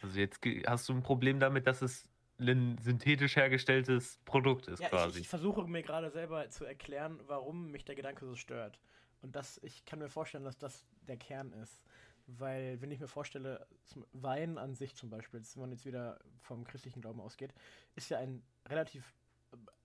Also 0.01 0.19
jetzt 0.19 0.39
hast 0.65 0.89
du 0.89 0.93
ein 0.93 1.03
Problem 1.03 1.39
damit, 1.39 1.67
dass 1.67 1.81
es 1.81 2.09
ein 2.39 2.77
synthetisch 2.77 3.35
hergestelltes 3.35 4.19
Produkt 4.25 4.67
ist 4.67 4.79
ja, 4.79 4.89
quasi. 4.89 5.19
Ich, 5.19 5.25
ich 5.25 5.29
versuche 5.29 5.67
mir 5.67 5.81
gerade 5.81 6.11
selber 6.11 6.49
zu 6.49 6.65
erklären, 6.65 7.19
warum 7.25 7.71
mich 7.71 7.83
der 7.83 7.95
Gedanke 7.95 8.25
so 8.25 8.35
stört. 8.35 8.79
Und 9.21 9.35
das, 9.35 9.59
ich 9.63 9.85
kann 9.85 9.99
mir 9.99 10.09
vorstellen, 10.09 10.43
dass 10.43 10.57
das 10.57 10.85
der 11.07 11.17
Kern 11.17 11.51
ist. 11.53 11.83
Weil, 12.27 12.81
wenn 12.81 12.91
ich 12.91 12.99
mir 12.99 13.07
vorstelle, 13.07 13.65
Wein 14.11 14.57
an 14.57 14.75
sich 14.75 14.95
zum 14.95 15.09
Beispiel, 15.09 15.41
wenn 15.41 15.61
man 15.61 15.71
jetzt 15.71 15.85
wieder 15.85 16.19
vom 16.41 16.65
christlichen 16.65 17.01
Glauben 17.01 17.21
ausgeht, 17.21 17.53
ist 17.95 18.09
ja 18.09 18.19
ein 18.19 18.43
relativ 18.67 19.15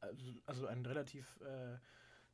also, 0.01 0.17
also 0.47 0.67
ein 0.67 0.85
relativ 0.85 1.41
äh, 1.41 1.79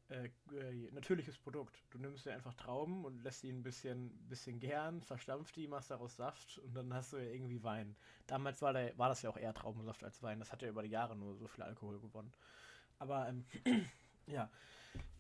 äh, 0.09 0.31
äh, 0.55 0.91
natürliches 0.93 1.37
Produkt. 1.37 1.85
Du 1.91 1.99
nimmst 1.99 2.25
dir 2.25 2.33
einfach 2.33 2.55
Trauben 2.55 3.05
und 3.05 3.23
lässt 3.23 3.43
die 3.43 3.51
ein 3.51 3.63
bisschen, 3.63 4.11
bisschen 4.29 4.59
gern, 4.59 5.03
verstampft 5.03 5.57
die, 5.57 5.69
machst 5.69 5.91
daraus 5.91 6.17
Saft 6.17 6.59
und 6.59 6.75
dann 6.75 6.95
hast 6.95 7.13
du 7.13 7.19
ja 7.19 7.31
irgendwie 7.31 7.63
Wein. 7.63 7.95
Damals 8.27 8.63
war, 8.63 8.73
der, 8.73 8.97
war 8.97 9.11
das 9.11 9.23
ja 9.23 9.29
auch 9.29 9.37
eher 9.37 9.53
Traubensaft 9.53 10.03
als 10.05 10.23
Wein. 10.23 10.39
Das 10.39 10.51
hat 10.51 10.63
ja 10.63 10.69
über 10.69 10.83
die 10.83 10.91
Jahre 10.91 11.15
nur 11.15 11.37
so 11.37 11.47
viel 11.47 11.63
Alkohol 11.63 12.01
gewonnen. 12.01 12.33
Aber 12.99 13.29
ähm, 13.29 13.45
ja, 14.27 14.51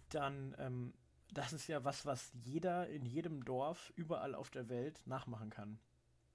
dann, 0.08 0.56
ähm, 0.58 0.94
das 1.32 1.52
ist 1.52 1.66
ja 1.66 1.84
was, 1.84 2.06
was 2.06 2.32
jeder 2.42 2.88
in 2.88 3.04
jedem 3.04 3.44
Dorf 3.44 3.92
überall 3.94 4.34
auf 4.34 4.50
der 4.50 4.70
Welt 4.70 5.02
nachmachen 5.06 5.50
kann. 5.50 5.78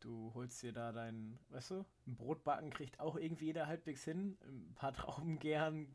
Du 0.04 0.32
holst 0.34 0.62
dir 0.62 0.74
da 0.74 0.91
dein, 0.91 1.39
weißt 1.49 1.72
du, 1.72 1.86
ein 2.08 2.18
Brotbacken 2.18 2.72
kriegt 2.72 2.99
auch 2.99 3.16
irgendwie 3.16 3.45
jeder 3.45 3.68
halbwegs 3.68 4.04
hin. 4.04 4.38
Ein 4.41 4.74
paar 4.76 4.93
Trauben 4.93 5.39
gern 5.39 5.88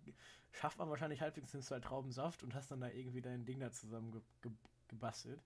schafft 0.50 0.78
man 0.78 0.88
wahrscheinlich 0.88 1.20
halbwegs 1.20 1.52
hin 1.52 1.62
halt 1.70 1.84
Traubensaft 1.84 2.42
und 2.42 2.54
hast 2.54 2.70
dann 2.70 2.80
da 2.80 2.88
irgendwie 2.88 3.20
dein 3.20 3.44
Ding 3.44 3.60
da 3.60 3.70
zusammen 3.70 4.10
ge 4.12 4.22
ge 4.40 4.52
gebastelt. 4.88 5.42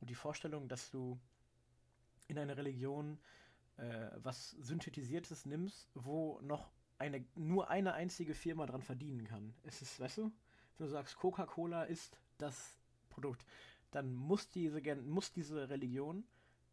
Und 0.00 0.08
die 0.08 0.14
Vorstellung, 0.14 0.66
dass 0.68 0.90
du 0.90 1.20
in 2.28 2.38
einer 2.38 2.56
Religion 2.56 3.18
äh, 3.76 4.08
was 4.16 4.52
Synthetisiertes 4.52 5.44
nimmst, 5.44 5.90
wo 5.94 6.40
noch 6.40 6.70
eine, 6.98 7.24
nur 7.34 7.68
eine 7.68 7.92
einzige 7.92 8.32
Firma 8.32 8.64
dran 8.64 8.82
verdienen 8.82 9.24
kann. 9.24 9.54
Es 9.64 9.82
ist, 9.82 10.00
weißt 10.00 10.18
du, 10.18 10.32
wenn 10.78 10.86
du 10.86 10.88
sagst, 10.88 11.16
Coca-Cola 11.16 11.84
ist 11.84 12.18
das 12.38 12.78
Produkt, 13.10 13.44
dann 13.90 14.14
muss 14.14 14.48
diese, 14.48 14.80
muss 14.96 15.32
diese 15.32 15.68
Religion 15.68 16.24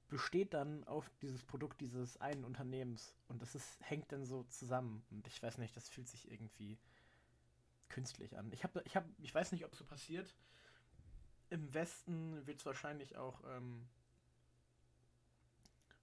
besteht 0.10 0.53
dann 0.53 0.84
auf 0.86 1.10
dieses 1.22 1.43
Produkt 1.43 1.82
dieses 1.82 2.18
einen 2.18 2.43
Unternehmens 2.43 3.16
und 3.28 3.41
das 3.41 3.55
ist, 3.55 3.78
hängt 3.82 4.12
dann 4.12 4.26
so 4.26 4.43
zusammen. 4.43 5.03
Und 5.12 5.28
ich 5.28 5.41
weiß 5.41 5.60
nicht, 5.60 5.76
das 5.76 5.88
fühlt 5.88 6.07
sich 6.07 6.30
irgendwie 6.32 6.78
künstlich 7.89 8.38
an. 8.38 8.51
Ich, 8.51 8.64
hab, 8.64 8.76
ich, 8.86 8.95
hab, 8.95 9.05
ich 9.20 9.34
weiß 9.34 9.51
nicht, 9.51 9.66
ob 9.66 9.76
so 9.76 9.86
passiert. 9.86 10.36
Im 11.49 11.74
Westen 11.74 12.45
wird 12.45 12.60
es 12.60 12.66
wahrscheinlich 12.66 13.18
auch 13.18 13.43
ähm, 13.47 13.88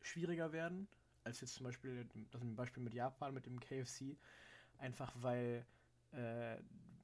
schwieriger 0.02 0.52
werden, 0.52 0.88
als 1.24 1.40
jetzt 1.40 1.54
zum 1.54 1.64
Beispiel 1.64 2.08
das 2.30 2.40
Beispiel 2.44 2.82
mit 2.82 2.94
Japan, 2.94 3.34
mit 3.34 3.46
dem 3.46 3.60
KFC. 3.60 4.16
Einfach 4.78 5.12
weil 5.20 5.66
äh, 6.12 6.56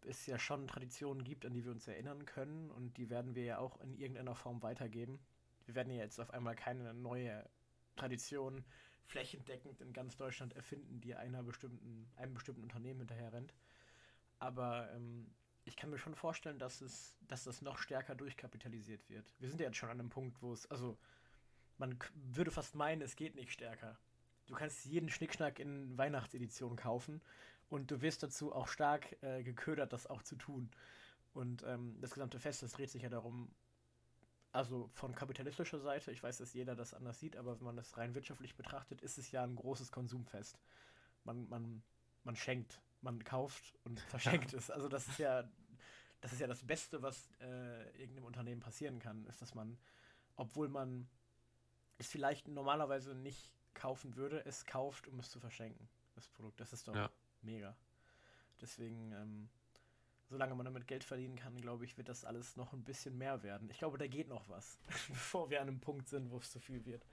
es 0.04 0.26
ja 0.26 0.38
schon 0.38 0.66
Traditionen 0.66 1.24
gibt, 1.24 1.46
an 1.46 1.52
die 1.52 1.64
wir 1.64 1.72
uns 1.72 1.86
erinnern 1.86 2.24
können 2.26 2.70
und 2.70 2.96
die 2.96 3.10
werden 3.10 3.34
wir 3.34 3.44
ja 3.44 3.58
auch 3.58 3.80
in 3.80 3.96
irgendeiner 3.96 4.34
Form 4.34 4.62
weitergeben. 4.62 5.20
Wir 5.66 5.74
werden 5.74 5.90
ja 5.90 6.02
jetzt 6.02 6.20
auf 6.20 6.30
einmal 6.30 6.54
keine 6.54 6.94
neue 6.94 7.48
Tradition 7.96 8.64
flächendeckend 9.04 9.80
in 9.80 9.92
ganz 9.92 10.16
Deutschland 10.16 10.54
erfinden, 10.54 11.00
die 11.00 11.14
einer 11.14 11.42
bestimmten, 11.42 12.10
einem 12.16 12.34
bestimmten 12.34 12.62
Unternehmen 12.62 13.00
hinterher 13.00 13.32
rennt. 13.32 13.54
Aber 14.38 14.90
ähm, 14.92 15.30
ich 15.64 15.76
kann 15.76 15.90
mir 15.90 15.98
schon 15.98 16.14
vorstellen, 16.14 16.58
dass 16.58 16.80
es, 16.80 17.14
dass 17.28 17.44
das 17.44 17.62
noch 17.62 17.78
stärker 17.78 18.14
durchkapitalisiert 18.14 19.08
wird. 19.08 19.32
Wir 19.38 19.48
sind 19.48 19.60
ja 19.60 19.66
jetzt 19.66 19.76
schon 19.76 19.90
an 19.90 20.00
einem 20.00 20.10
Punkt, 20.10 20.42
wo 20.42 20.52
es, 20.52 20.70
also 20.70 20.98
man 21.78 21.98
würde 22.14 22.50
fast 22.50 22.74
meinen, 22.74 23.02
es 23.02 23.16
geht 23.16 23.34
nicht 23.34 23.52
stärker. 23.52 23.98
Du 24.46 24.54
kannst 24.54 24.84
jeden 24.84 25.08
Schnickschnack 25.08 25.58
in 25.58 25.96
Weihnachtsedition 25.96 26.76
kaufen 26.76 27.20
und 27.68 27.90
du 27.90 28.00
wirst 28.02 28.22
dazu 28.22 28.52
auch 28.52 28.68
stark 28.68 29.16
äh, 29.22 29.42
geködert, 29.42 29.92
das 29.92 30.06
auch 30.06 30.22
zu 30.22 30.36
tun. 30.36 30.70
Und 31.32 31.62
ähm, 31.62 31.96
das 32.00 32.12
gesamte 32.12 32.38
Fest, 32.38 32.62
das 32.62 32.72
dreht 32.72 32.90
sich 32.90 33.02
ja 33.02 33.08
darum, 33.08 33.50
also 34.52 34.90
von 34.94 35.14
kapitalistischer 35.14 35.80
Seite, 35.80 36.12
ich 36.12 36.22
weiß, 36.22 36.38
dass 36.38 36.52
jeder 36.52 36.76
das 36.76 36.94
anders 36.94 37.18
sieht, 37.18 37.36
aber 37.36 37.58
wenn 37.58 37.66
man 37.66 37.76
das 37.76 37.96
rein 37.96 38.14
wirtschaftlich 38.14 38.54
betrachtet, 38.54 39.00
ist 39.00 39.18
es 39.18 39.30
ja 39.30 39.42
ein 39.42 39.56
großes 39.56 39.90
Konsumfest. 39.90 40.58
Man, 41.24 41.48
man, 41.48 41.82
man 42.24 42.36
schenkt 42.36 42.80
man 43.02 43.22
kauft 43.24 43.74
und 43.84 44.00
verschenkt 44.08 44.52
es. 44.52 44.70
Also 44.70 44.88
das 44.88 45.08
ist 45.08 45.18
ja, 45.18 45.48
das 46.20 46.32
ist 46.32 46.40
ja 46.40 46.46
das 46.46 46.64
Beste, 46.64 47.02
was 47.02 47.30
äh, 47.40 47.90
irgendeinem 47.98 48.24
Unternehmen 48.24 48.60
passieren 48.60 48.98
kann, 48.98 49.26
ist, 49.26 49.42
dass 49.42 49.54
man, 49.54 49.76
obwohl 50.36 50.68
man 50.68 51.08
es 51.98 52.08
vielleicht 52.08 52.48
normalerweise 52.48 53.14
nicht 53.14 53.52
kaufen 53.74 54.16
würde, 54.16 54.44
es 54.46 54.64
kauft, 54.66 55.08
um 55.08 55.18
es 55.18 55.30
zu 55.30 55.40
verschenken. 55.40 55.88
Das 56.14 56.28
Produkt. 56.28 56.60
Das 56.60 56.72
ist 56.72 56.88
doch 56.88 56.94
ja. 56.94 57.10
mega. 57.42 57.76
Deswegen, 58.60 59.12
ähm, 59.12 59.48
solange 60.32 60.54
man 60.54 60.64
damit 60.64 60.86
Geld 60.86 61.04
verdienen 61.04 61.36
kann, 61.36 61.54
glaube 61.60 61.84
ich, 61.84 61.96
wird 61.96 62.08
das 62.08 62.24
alles 62.24 62.56
noch 62.56 62.72
ein 62.72 62.82
bisschen 62.82 63.16
mehr 63.16 63.42
werden. 63.42 63.68
Ich 63.70 63.78
glaube, 63.78 63.98
da 63.98 64.06
geht 64.06 64.28
noch 64.28 64.48
was, 64.48 64.78
bevor 65.08 65.50
wir 65.50 65.60
an 65.60 65.68
einem 65.68 65.80
Punkt 65.80 66.08
sind, 66.08 66.30
wo 66.30 66.38
es 66.38 66.50
zu 66.50 66.58
viel 66.58 66.84
wird. 66.84 67.06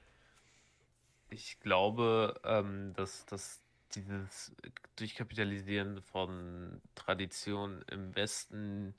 Ich 1.30 1.60
glaube, 1.60 2.40
ähm, 2.44 2.94
dass 2.96 3.26
das 3.28 3.62
dieses 3.94 4.56
Durchkapitalisieren 4.96 6.02
von 6.02 6.82
Tradition 6.96 7.84
im 7.92 8.16
Westen 8.16 8.96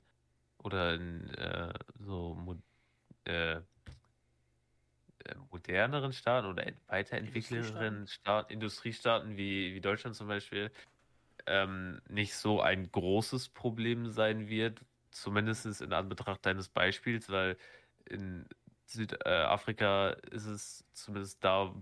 oder 0.59 0.93
in 0.93 1.29
äh, 1.31 1.73
so 1.99 2.37
äh, 3.25 3.59
äh, 5.25 5.35
moderneren 5.51 6.13
Staaten 6.13 6.47
oder 6.47 6.65
weiterentwickelnderen 6.87 8.07
Staaten, 8.07 8.53
Industriestaaten 8.53 9.37
wie, 9.37 9.73
wie 9.73 9.81
Deutschland 9.81 10.15
zum 10.15 10.27
Beispiel, 10.27 10.71
ähm, 11.45 12.01
nicht 12.07 12.35
so 12.35 12.61
ein 12.61 12.91
großes 12.91 13.49
Problem 13.49 14.09
sein 14.09 14.47
wird, 14.47 14.81
zumindest 15.11 15.81
in 15.81 15.93
Anbetracht 15.93 16.45
deines 16.45 16.69
Beispiels, 16.69 17.29
weil 17.29 17.57
in 18.05 18.45
Südafrika 18.85 20.09
ist 20.31 20.45
es 20.45 20.85
zumindest 20.93 21.43
da, 21.43 21.73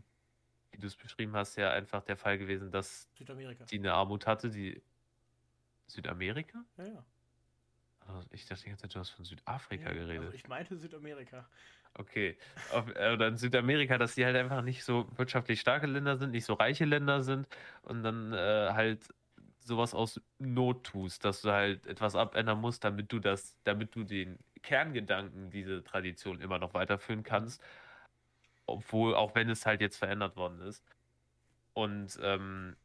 wie 0.72 0.78
du 0.78 0.88
es 0.88 0.96
beschrieben 0.96 1.34
hast, 1.36 1.56
ja 1.56 1.72
einfach 1.72 2.04
der 2.04 2.18
Fall 2.18 2.38
gewesen, 2.38 2.72
dass 2.72 3.10
Südamerika. 3.18 3.66
die 3.66 3.80
eine 3.80 3.94
Armut 3.94 4.28
hatte, 4.28 4.50
die 4.50 4.82
Südamerika? 5.88 6.64
Ja, 6.78 6.86
ja. 6.86 7.06
Also 8.02 8.28
ich 8.32 8.46
dachte 8.46 8.64
die 8.64 8.70
ganze 8.70 8.84
Zeit, 8.84 8.96
du 8.96 9.00
hast 9.00 9.10
von 9.12 9.26
Südafrika 9.26 9.90
ja, 9.90 9.94
geredet. 9.94 10.26
Also 10.26 10.34
ich 10.34 10.48
meinte 10.48 10.78
Südamerika. 10.78 11.48
Okay. 11.96 12.38
Auf, 12.72 12.88
äh, 12.96 13.14
oder 13.14 13.28
in 13.28 13.38
Südamerika, 13.38 13.98
dass 13.98 14.16
die 14.16 14.26
halt 14.26 14.36
einfach 14.36 14.62
nicht 14.62 14.84
so 14.84 15.08
wirtschaftlich 15.18 15.60
starke 15.60 15.88
Länder 15.88 16.18
sind, 16.18 16.32
nicht 16.32 16.46
so 16.46 16.54
reiche 16.54 16.86
Länder 16.86 17.22
sind 17.22 17.48
und 17.82 18.04
dann 18.04 18.34
äh, 18.34 18.70
halt 18.72 19.14
sowas 19.60 19.94
aus 19.94 20.22
Not 20.40 20.84
tust, 20.84 21.26
dass 21.26 21.42
du 21.42 21.52
halt 21.52 21.86
etwas 21.88 22.16
abändern 22.16 22.60
musst, 22.60 22.84
damit 22.84 23.12
du 23.12 23.20
das, 23.20 23.56
damit 23.64 23.96
du 23.96 24.04
den 24.04 24.40
Kerngedanken, 24.62 25.52
diese 25.52 25.84
Tradition 25.84 26.42
immer 26.42 26.60
noch 26.60 26.74
weiterführen 26.74 27.24
kannst. 27.24 27.62
Obwohl, 28.66 29.16
auch 29.16 29.36
wenn 29.36 29.50
es 29.50 29.66
halt 29.66 29.82
jetzt 29.82 29.98
verändert 29.98 30.36
worden 30.36 30.62
ist. 30.62 30.84
Und 31.74 32.20
ähm, 32.22 32.76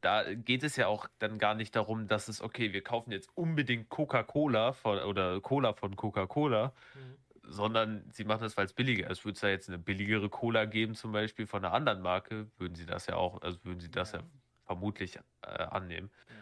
da 0.00 0.34
geht 0.34 0.62
es 0.62 0.76
ja 0.76 0.86
auch 0.86 1.08
dann 1.18 1.38
gar 1.38 1.54
nicht 1.54 1.74
darum, 1.74 2.06
dass 2.06 2.28
es, 2.28 2.40
okay, 2.42 2.72
wir 2.72 2.82
kaufen 2.82 3.12
jetzt 3.12 3.30
unbedingt 3.34 3.88
Coca-Cola 3.88 4.76
oder 4.84 5.40
Cola 5.40 5.72
von 5.72 5.96
Coca-Cola, 5.96 6.72
mhm. 6.94 7.50
sondern 7.50 8.04
sie 8.12 8.24
machen 8.24 8.42
das, 8.42 8.56
weil 8.56 8.66
es 8.66 8.72
billiger 8.72 9.10
ist. 9.10 9.24
Würde 9.24 9.34
es 9.34 9.40
da 9.40 9.48
jetzt 9.48 9.68
eine 9.68 9.78
billigere 9.78 10.28
Cola 10.28 10.64
geben, 10.64 10.94
zum 10.94 11.12
Beispiel 11.12 11.46
von 11.46 11.64
einer 11.64 11.74
anderen 11.74 12.02
Marke, 12.02 12.46
würden 12.58 12.74
sie 12.74 12.86
das 12.86 13.06
ja 13.06 13.16
auch, 13.16 13.42
also 13.42 13.58
würden 13.64 13.80
sie 13.80 13.90
das 13.90 14.12
ja, 14.12 14.20
ja 14.20 14.24
vermutlich 14.66 15.18
äh, 15.42 15.46
annehmen. 15.46 16.10
Ja. 16.28 16.34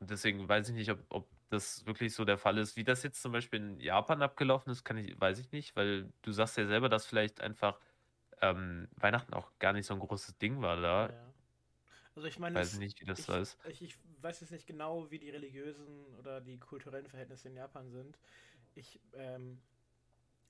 Und 0.00 0.10
deswegen 0.10 0.48
weiß 0.48 0.68
ich 0.68 0.74
nicht, 0.74 0.90
ob, 0.90 1.04
ob 1.08 1.28
das 1.50 1.84
wirklich 1.86 2.14
so 2.14 2.24
der 2.24 2.38
Fall 2.38 2.58
ist. 2.58 2.76
Wie 2.76 2.84
das 2.84 3.02
jetzt 3.02 3.20
zum 3.20 3.32
Beispiel 3.32 3.60
in 3.60 3.80
Japan 3.80 4.22
abgelaufen 4.22 4.70
ist, 4.70 4.84
kann 4.84 4.96
ich, 4.96 5.20
weiß 5.20 5.38
ich 5.38 5.50
nicht, 5.50 5.74
weil 5.76 6.12
du 6.22 6.32
sagst 6.32 6.56
ja 6.56 6.66
selber, 6.66 6.88
dass 6.88 7.06
vielleicht 7.06 7.40
einfach 7.40 7.80
ähm, 8.40 8.88
Weihnachten 8.96 9.34
auch 9.34 9.50
gar 9.58 9.72
nicht 9.72 9.86
so 9.86 9.94
ein 9.94 10.00
großes 10.00 10.38
Ding 10.38 10.60
war 10.62 10.80
da. 10.80 11.08
Ja. 11.08 11.32
Also 12.14 12.28
ich 12.28 12.38
meine, 12.38 12.56
weiß 12.56 12.72
es, 12.72 12.78
nicht, 12.78 13.00
wie 13.00 13.04
das 13.04 13.20
ich, 13.20 13.28
ist. 13.28 13.58
Ich, 13.68 13.82
ich, 13.82 13.98
weiß 14.20 14.40
jetzt 14.40 14.50
nicht 14.50 14.66
genau, 14.66 15.08
wie 15.12 15.20
die 15.20 15.30
religiösen 15.30 16.12
oder 16.16 16.40
die 16.40 16.58
kulturellen 16.58 17.06
Verhältnisse 17.06 17.46
in 17.46 17.54
Japan 17.54 17.88
sind. 17.90 18.18
Ich, 18.74 19.00
ähm, 19.14 19.60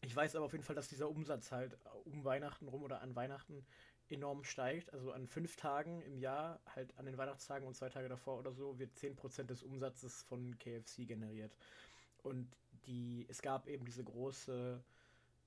ich 0.01 0.17
weiß 0.17 0.37
aber 0.37 0.47
auf 0.47 0.53
jeden 0.53 0.65
Fall, 0.65 0.75
dass 0.75 0.89
dieser 0.89 1.11
Umsatz 1.11 1.53
halt 1.53 1.77
um 2.05 2.25
Weihnachten 2.25 2.69
rum 2.69 2.83
oder 2.83 3.03
an 3.03 3.15
Weihnachten 3.15 3.67
enorm 4.11 4.45
steigt. 4.45 4.93
Also 4.93 5.13
an 5.13 5.27
fünf 5.27 5.57
Tagen 5.57 6.03
im 6.03 6.19
Jahr, 6.19 6.61
halt 6.75 6.97
an 6.99 7.07
den 7.07 7.17
Weihnachtstagen 7.19 7.67
und 7.67 7.75
zwei 7.75 7.89
Tage 7.89 8.09
davor 8.09 8.39
oder 8.39 8.53
so, 8.53 8.79
wird 8.79 8.97
10% 8.97 9.45
des 9.45 9.63
Umsatzes 9.63 10.23
von 10.23 10.59
KFC 10.59 11.07
generiert. 11.07 11.57
Und 12.23 12.57
die, 12.87 13.27
es 13.29 13.43
gab 13.43 13.69
eben 13.69 13.85
diese 13.85 14.05
große 14.05 14.83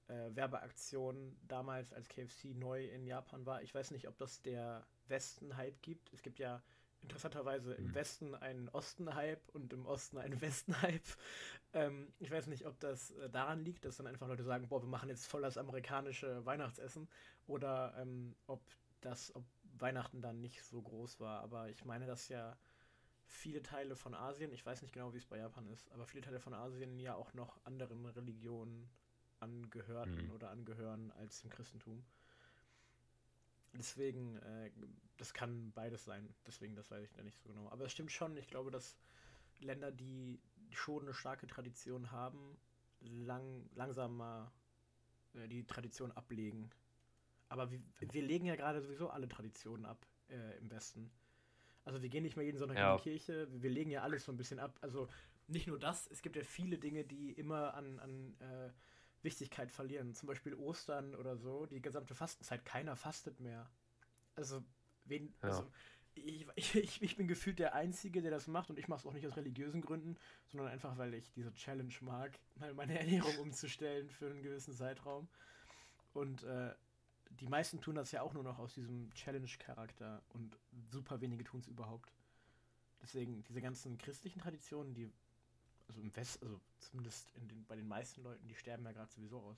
äh, 0.07 0.35
Werbeaktion 0.35 1.37
damals, 1.47 1.93
als 1.93 2.07
KFC 2.09 2.55
neu 2.55 2.85
in 2.85 3.05
Japan 3.05 3.45
war. 3.45 3.61
Ich 3.61 3.73
weiß 3.73 3.91
nicht, 3.91 4.07
ob 4.07 4.17
das 4.17 4.41
der 4.41 4.85
Westen-Hype 5.07 5.81
gibt. 5.81 6.13
Es 6.13 6.21
gibt 6.21 6.39
ja 6.39 6.61
interessanterweise 7.01 7.73
im 7.73 7.87
mhm. 7.87 7.95
Westen 7.95 8.35
einen 8.35 8.69
Osten-Hype 8.69 9.49
und 9.49 9.73
im 9.73 9.85
Osten 9.85 10.17
einen 10.17 10.39
Westen-Hype. 10.41 11.01
Ähm, 11.73 12.11
ich 12.19 12.29
weiß 12.29 12.47
nicht, 12.47 12.65
ob 12.65 12.77
das 12.81 13.11
äh, 13.11 13.29
daran 13.29 13.63
liegt, 13.63 13.85
dass 13.85 13.95
dann 13.95 14.05
einfach 14.05 14.27
Leute 14.27 14.43
sagen, 14.43 14.67
boah, 14.67 14.83
wir 14.83 14.89
machen 14.89 15.07
jetzt 15.07 15.25
voll 15.25 15.41
das 15.41 15.57
amerikanische 15.57 16.45
Weihnachtsessen 16.45 17.07
oder 17.47 17.95
ähm, 17.97 18.35
ob 18.45 18.61
das, 18.99 19.33
ob 19.37 19.45
Weihnachten 19.77 20.21
dann 20.21 20.41
nicht 20.41 20.61
so 20.65 20.81
groß 20.81 21.21
war. 21.21 21.39
Aber 21.39 21.69
ich 21.69 21.85
meine, 21.85 22.07
dass 22.07 22.27
ja 22.27 22.57
viele 23.25 23.63
Teile 23.63 23.95
von 23.95 24.13
Asien, 24.13 24.51
ich 24.51 24.65
weiß 24.65 24.81
nicht 24.81 24.93
genau, 24.93 25.13
wie 25.13 25.17
es 25.17 25.25
bei 25.25 25.37
Japan 25.37 25.65
ist, 25.67 25.89
aber 25.93 26.05
viele 26.05 26.23
Teile 26.23 26.41
von 26.41 26.53
Asien 26.53 26.99
ja 26.99 27.15
auch 27.15 27.33
noch 27.33 27.57
anderen 27.63 28.05
Religionen 28.05 28.89
angehörten 29.39 30.25
mhm. 30.25 30.31
oder 30.31 30.49
angehören 30.49 31.11
als 31.11 31.43
im 31.43 31.49
Christentum. 31.49 32.03
Deswegen, 33.73 34.37
äh, 34.37 34.71
das 35.17 35.33
kann 35.33 35.71
beides 35.73 36.03
sein. 36.03 36.33
Deswegen, 36.45 36.75
das 36.75 36.91
weiß 36.91 37.03
ich 37.03 37.13
da 37.13 37.23
nicht 37.23 37.37
so 37.37 37.49
genau. 37.49 37.69
Aber 37.69 37.85
es 37.85 37.91
stimmt 37.91 38.11
schon, 38.11 38.35
ich 38.37 38.47
glaube, 38.47 38.71
dass 38.71 38.97
Länder, 39.59 39.91
die 39.91 40.39
schon 40.71 41.03
eine 41.03 41.13
starke 41.13 41.47
Tradition 41.47 42.11
haben, 42.11 42.57
lang, 43.01 43.69
langsam 43.75 44.17
mal 44.17 44.51
äh, 45.33 45.47
die 45.47 45.65
Tradition 45.65 46.11
ablegen. 46.11 46.69
Aber 47.49 47.71
wir, 47.71 47.81
wir 47.99 48.21
legen 48.21 48.45
ja 48.45 48.55
gerade 48.55 48.81
sowieso 48.81 49.09
alle 49.09 49.27
Traditionen 49.27 49.85
ab 49.85 50.05
äh, 50.29 50.57
im 50.57 50.69
Westen. 50.71 51.11
Also 51.83 52.01
wir 52.01 52.09
gehen 52.09 52.23
nicht 52.23 52.35
mehr 52.35 52.45
jeden 52.45 52.57
Sonntag 52.57 52.77
ja. 52.77 52.91
in 52.91 52.97
die 52.97 53.03
Kirche, 53.03 53.47
wir 53.51 53.69
legen 53.69 53.89
ja 53.89 54.03
alles 54.03 54.25
so 54.25 54.31
ein 54.31 54.37
bisschen 54.37 54.59
ab. 54.59 54.77
Also 54.81 55.09
nicht 55.47 55.67
nur 55.67 55.79
das, 55.79 56.07
es 56.07 56.21
gibt 56.21 56.35
ja 56.35 56.43
viele 56.43 56.77
Dinge, 56.77 57.03
die 57.03 57.31
immer 57.31 57.73
an, 57.73 57.99
an 57.99 58.35
äh, 58.39 58.69
Wichtigkeit 59.23 59.71
verlieren. 59.71 60.13
Zum 60.13 60.27
Beispiel 60.27 60.55
Ostern 60.55 61.15
oder 61.15 61.37
so, 61.37 61.65
die 61.65 61.81
gesamte 61.81 62.15
Fastenzeit, 62.15 62.65
keiner 62.65 62.95
fastet 62.95 63.39
mehr. 63.39 63.69
Also, 64.35 64.63
wen, 65.05 65.33
ja. 65.41 65.49
also 65.49 65.71
ich, 66.15 66.47
ich, 66.55 67.01
ich 67.01 67.15
bin 67.15 67.27
gefühlt 67.27 67.59
der 67.59 67.75
Einzige, 67.75 68.21
der 68.21 68.31
das 68.31 68.47
macht 68.47 68.69
und 68.69 68.79
ich 68.79 68.87
mache 68.87 69.01
es 69.01 69.05
auch 69.05 69.13
nicht 69.13 69.27
aus 69.27 69.37
religiösen 69.37 69.81
Gründen, 69.81 70.17
sondern 70.47 70.69
einfach, 70.69 70.97
weil 70.97 71.13
ich 71.13 71.31
diese 71.31 71.53
Challenge 71.53 71.93
mag, 72.01 72.37
mal 72.55 72.73
meine 72.73 72.97
Ernährung 72.99 73.37
umzustellen 73.39 74.09
für 74.09 74.29
einen 74.29 74.43
gewissen 74.43 74.73
Zeitraum. 74.73 75.27
Und 76.13 76.43
äh, 76.43 76.73
die 77.39 77.47
meisten 77.47 77.79
tun 77.79 77.95
das 77.95 78.11
ja 78.11 78.21
auch 78.21 78.33
nur 78.33 78.43
noch 78.43 78.59
aus 78.59 78.73
diesem 78.73 79.09
Challenge-Charakter 79.13 80.21
und 80.29 80.57
super 80.89 81.21
wenige 81.21 81.43
tun 81.43 81.61
es 81.61 81.67
überhaupt. 81.67 82.11
Deswegen, 83.01 83.43
diese 83.43 83.61
ganzen 83.61 83.97
christlichen 83.97 84.39
Traditionen, 84.39 84.93
die, 84.93 85.09
also 85.91 86.01
im 86.01 86.15
West, 86.15 86.41
also 86.41 86.59
zumindest 86.79 87.33
den, 87.35 87.65
bei 87.65 87.75
den 87.75 87.87
meisten 87.87 88.23
Leuten, 88.23 88.47
die 88.47 88.55
sterben 88.55 88.85
ja 88.85 88.93
gerade 88.93 89.11
sowieso 89.11 89.39
aus. 89.39 89.57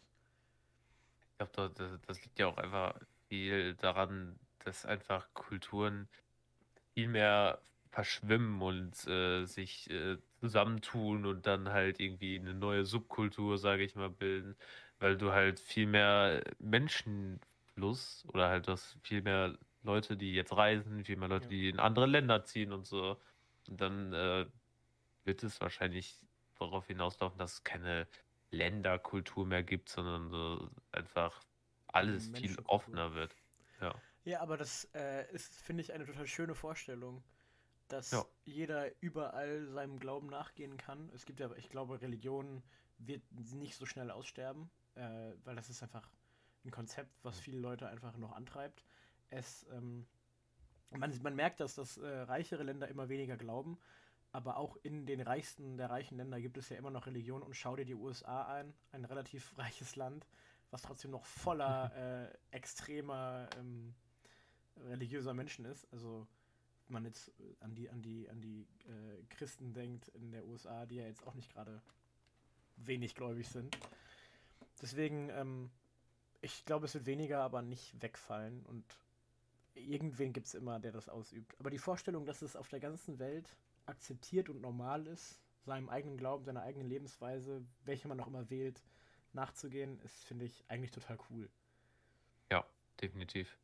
Ich 1.40 1.52
glaube, 1.52 1.74
das, 1.76 2.00
das 2.08 2.24
liegt 2.24 2.40
ja 2.40 2.48
auch 2.48 2.58
einfach 2.58 2.96
viel 3.30 3.76
daran, 3.76 4.40
dass 4.60 4.86
einfach 4.86 5.28
Kulturen 5.34 6.08
viel 6.94 7.08
mehr 7.08 7.62
verschwimmen 7.90 8.62
und 8.62 9.08
äh, 9.08 9.46
sich 9.46 9.90
äh, 9.92 10.18
zusammentun 10.40 11.26
und 11.26 11.46
dann 11.46 11.70
halt 11.70 12.00
irgendwie 12.00 12.40
eine 12.40 12.56
neue 12.56 12.86
Subkultur, 12.86 13.60
sage 13.60 13.84
ich 13.84 13.96
mal, 13.96 14.10
bilden, 14.10 14.56
weil 15.00 15.16
du 15.16 15.32
halt 15.32 15.60
viel 15.60 15.86
mehr 15.86 16.44
Menschenfluss 16.58 18.26
oder 18.30 18.50
halt 18.50 18.68
das 18.68 18.98
viel 19.04 19.22
mehr 19.22 19.56
Leute, 19.84 20.18
die 20.18 20.34
jetzt 20.34 20.56
reisen, 20.56 21.04
viel 21.04 21.18
mehr 21.18 21.30
Leute, 21.30 21.46
ja. 21.46 21.50
die 21.50 21.70
in 21.70 21.80
andere 21.80 22.08
Länder 22.08 22.44
ziehen 22.46 22.72
und 22.72 22.88
so. 22.88 23.20
Und 23.68 23.80
dann 23.80 24.14
äh, 24.14 24.46
wird 25.26 25.44
es 25.44 25.60
wahrscheinlich 25.62 26.20
darauf 26.60 26.88
hinauslaufen, 26.88 27.38
dass 27.38 27.54
es 27.54 27.64
keine 27.64 28.08
Länderkultur 28.52 29.46
mehr 29.46 29.64
gibt, 29.64 29.90
sondern 29.90 30.30
so 30.30 30.70
einfach 30.92 31.42
alles 31.88 32.30
viel 32.30 32.58
offener 32.66 33.14
wird. 33.14 33.36
Ja. 33.82 33.96
Ja, 34.26 34.40
aber 34.42 34.56
das 34.56 34.90
äh, 34.94 35.30
ist, 35.34 35.54
finde 35.62 35.82
ich, 35.82 35.92
eine 35.92 36.06
total 36.06 36.28
schöne 36.28 36.56
Vorstellung, 36.56 37.24
dass 37.90 38.12
ja. 38.12 38.24
jeder 38.46 38.90
überall 39.02 39.68
seinem 39.68 40.00
Glauben 40.00 40.28
nachgehen 40.28 40.78
kann. 40.78 41.10
Es 41.14 41.26
gibt 41.26 41.40
ja, 41.40 41.52
ich 41.58 41.70
glaube, 41.70 42.02
Religion 42.02 42.64
wird 43.00 43.22
nicht 43.32 43.76
so 43.76 43.86
schnell 43.86 44.12
aussterben, 44.12 44.70
äh, 44.96 45.34
weil 45.44 45.56
das 45.56 45.70
ist 45.70 45.84
einfach 45.84 46.10
ein 46.64 46.72
Konzept, 46.72 47.12
was 47.24 47.40
viele 47.40 47.60
Leute 47.60 47.88
einfach 47.90 48.16
noch 48.16 48.32
antreibt. 48.32 48.86
Es, 49.30 49.66
ähm, 49.72 50.08
man, 50.92 51.12
man 51.22 51.36
merkt, 51.36 51.60
dass 51.60 51.76
das 51.76 51.98
äh, 51.98 52.08
reichere 52.08 52.64
Länder 52.64 52.88
immer 52.88 53.10
weniger 53.10 53.36
glauben, 53.36 53.78
aber 54.34 54.58
auch 54.58 54.78
in 54.82 55.06
den 55.06 55.22
reichsten 55.22 55.78
der 55.78 55.92
reichen 55.92 56.18
Länder 56.18 56.42
gibt 56.42 56.58
es 56.58 56.68
ja 56.70 56.78
immer 56.78 56.90
noch 56.90 57.06
Religion 57.06 57.44
und 57.44 57.56
schau 57.56 57.76
dir 57.76 57.86
die 57.86 57.94
USA 57.94 58.48
ein, 58.48 58.74
ein 58.92 59.06
relativ 59.06 59.56
reiches 59.58 59.96
Land, 59.96 60.28
was 60.72 60.82
trotzdem 60.82 61.12
noch 61.12 61.24
voller 61.24 61.92
äh, 62.52 62.56
extremer 62.56 63.48
ähm, 63.58 63.94
religiöser 64.90 65.36
Menschen 65.36 65.66
ist. 65.66 65.88
Also 65.94 66.28
wenn 66.88 66.94
man 66.94 67.06
jetzt 67.06 67.32
an 67.60 67.76
die, 67.76 67.90
an 67.90 68.02
die, 68.02 68.28
an 68.28 68.42
die 68.42 68.68
äh, 68.86 69.24
Christen 69.30 69.72
denkt 69.74 70.10
in 70.10 70.32
der 70.32 70.46
USA, 70.46 70.88
die 70.88 70.96
ja 70.96 71.06
jetzt 71.06 71.26
auch 71.28 71.36
nicht 71.36 71.54
gerade 71.54 71.80
wenig 72.78 73.14
gläubig 73.14 73.48
sind. 73.48 73.78
Deswegen, 74.82 75.30
ähm, 75.30 75.70
ich 76.42 76.66
glaube, 76.66 76.88
es 76.88 76.96
wird 76.96 77.06
weniger, 77.06 77.42
aber 77.42 77.62
nicht 77.62 78.02
wegfallen 78.02 78.66
und 78.66 78.84
irgendwen 79.76 80.34
gibt 80.34 80.48
es 80.48 80.56
immer, 80.56 80.80
der 80.80 80.92
das 80.92 81.08
ausübt. 81.08 81.56
Aber 81.60 81.70
die 81.70 81.78
Vorstellung, 81.78 82.26
dass 82.26 82.42
es 82.42 82.56
auf 82.56 82.68
der 82.68 82.80
ganzen 82.80 83.20
Welt 83.20 83.56
akzeptiert 83.86 84.50
und 84.50 84.62
normal 84.62 85.08
ist, 85.08 85.42
seinem 85.66 85.90
eigenen 85.90 86.18
Glauben, 86.18 86.44
seiner 86.44 86.62
eigenen 86.64 86.88
Lebensweise, 86.88 87.66
welche 87.86 88.08
man 88.08 88.20
auch 88.20 88.28
immer 88.28 88.50
wählt, 88.50 88.84
nachzugehen, 89.34 90.00
ist, 90.02 90.24
finde 90.26 90.46
ich, 90.46 90.64
eigentlich 90.68 90.92
total 90.92 91.18
cool. 91.30 91.50
Ja, 92.52 92.66
definitiv. 93.02 93.58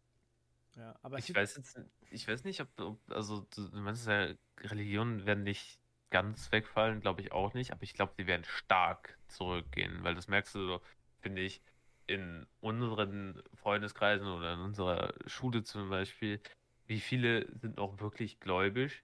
Ja, 0.75 0.97
aber 1.01 1.17
ich 1.17 1.33
weiß 1.33 1.55
jetzt, 1.55 1.79
ich 2.11 2.27
weiß 2.27 2.43
nicht, 2.43 2.61
ob, 2.61 2.79
ob 2.79 3.11
also 3.11 3.45
du 3.55 3.69
meinst 3.73 4.07
ja, 4.07 4.33
Religionen 4.61 5.25
werden 5.25 5.43
nicht 5.43 5.79
ganz 6.09 6.51
wegfallen, 6.51 7.01
glaube 7.01 7.21
ich 7.21 7.31
auch 7.31 7.53
nicht, 7.53 7.71
aber 7.71 7.83
ich 7.83 7.93
glaube, 7.93 8.13
sie 8.17 8.27
werden 8.27 8.43
stark 8.45 9.17
zurückgehen, 9.27 10.03
weil 10.03 10.15
das 10.15 10.27
merkst 10.27 10.55
du, 10.55 10.79
finde 11.19 11.41
ich, 11.41 11.61
in 12.07 12.47
unseren 12.59 13.43
Freundeskreisen 13.53 14.27
oder 14.27 14.53
in 14.53 14.59
unserer 14.59 15.13
Schule 15.27 15.63
zum 15.63 15.89
Beispiel, 15.89 16.41
wie 16.87 16.99
viele 16.99 17.47
sind 17.59 17.77
auch 17.77 17.99
wirklich 17.99 18.39
gläubig, 18.39 19.03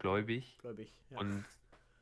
gläubig, 0.00 0.58
gläubig 0.58 0.92
ja. 1.10 1.18
und 1.18 1.44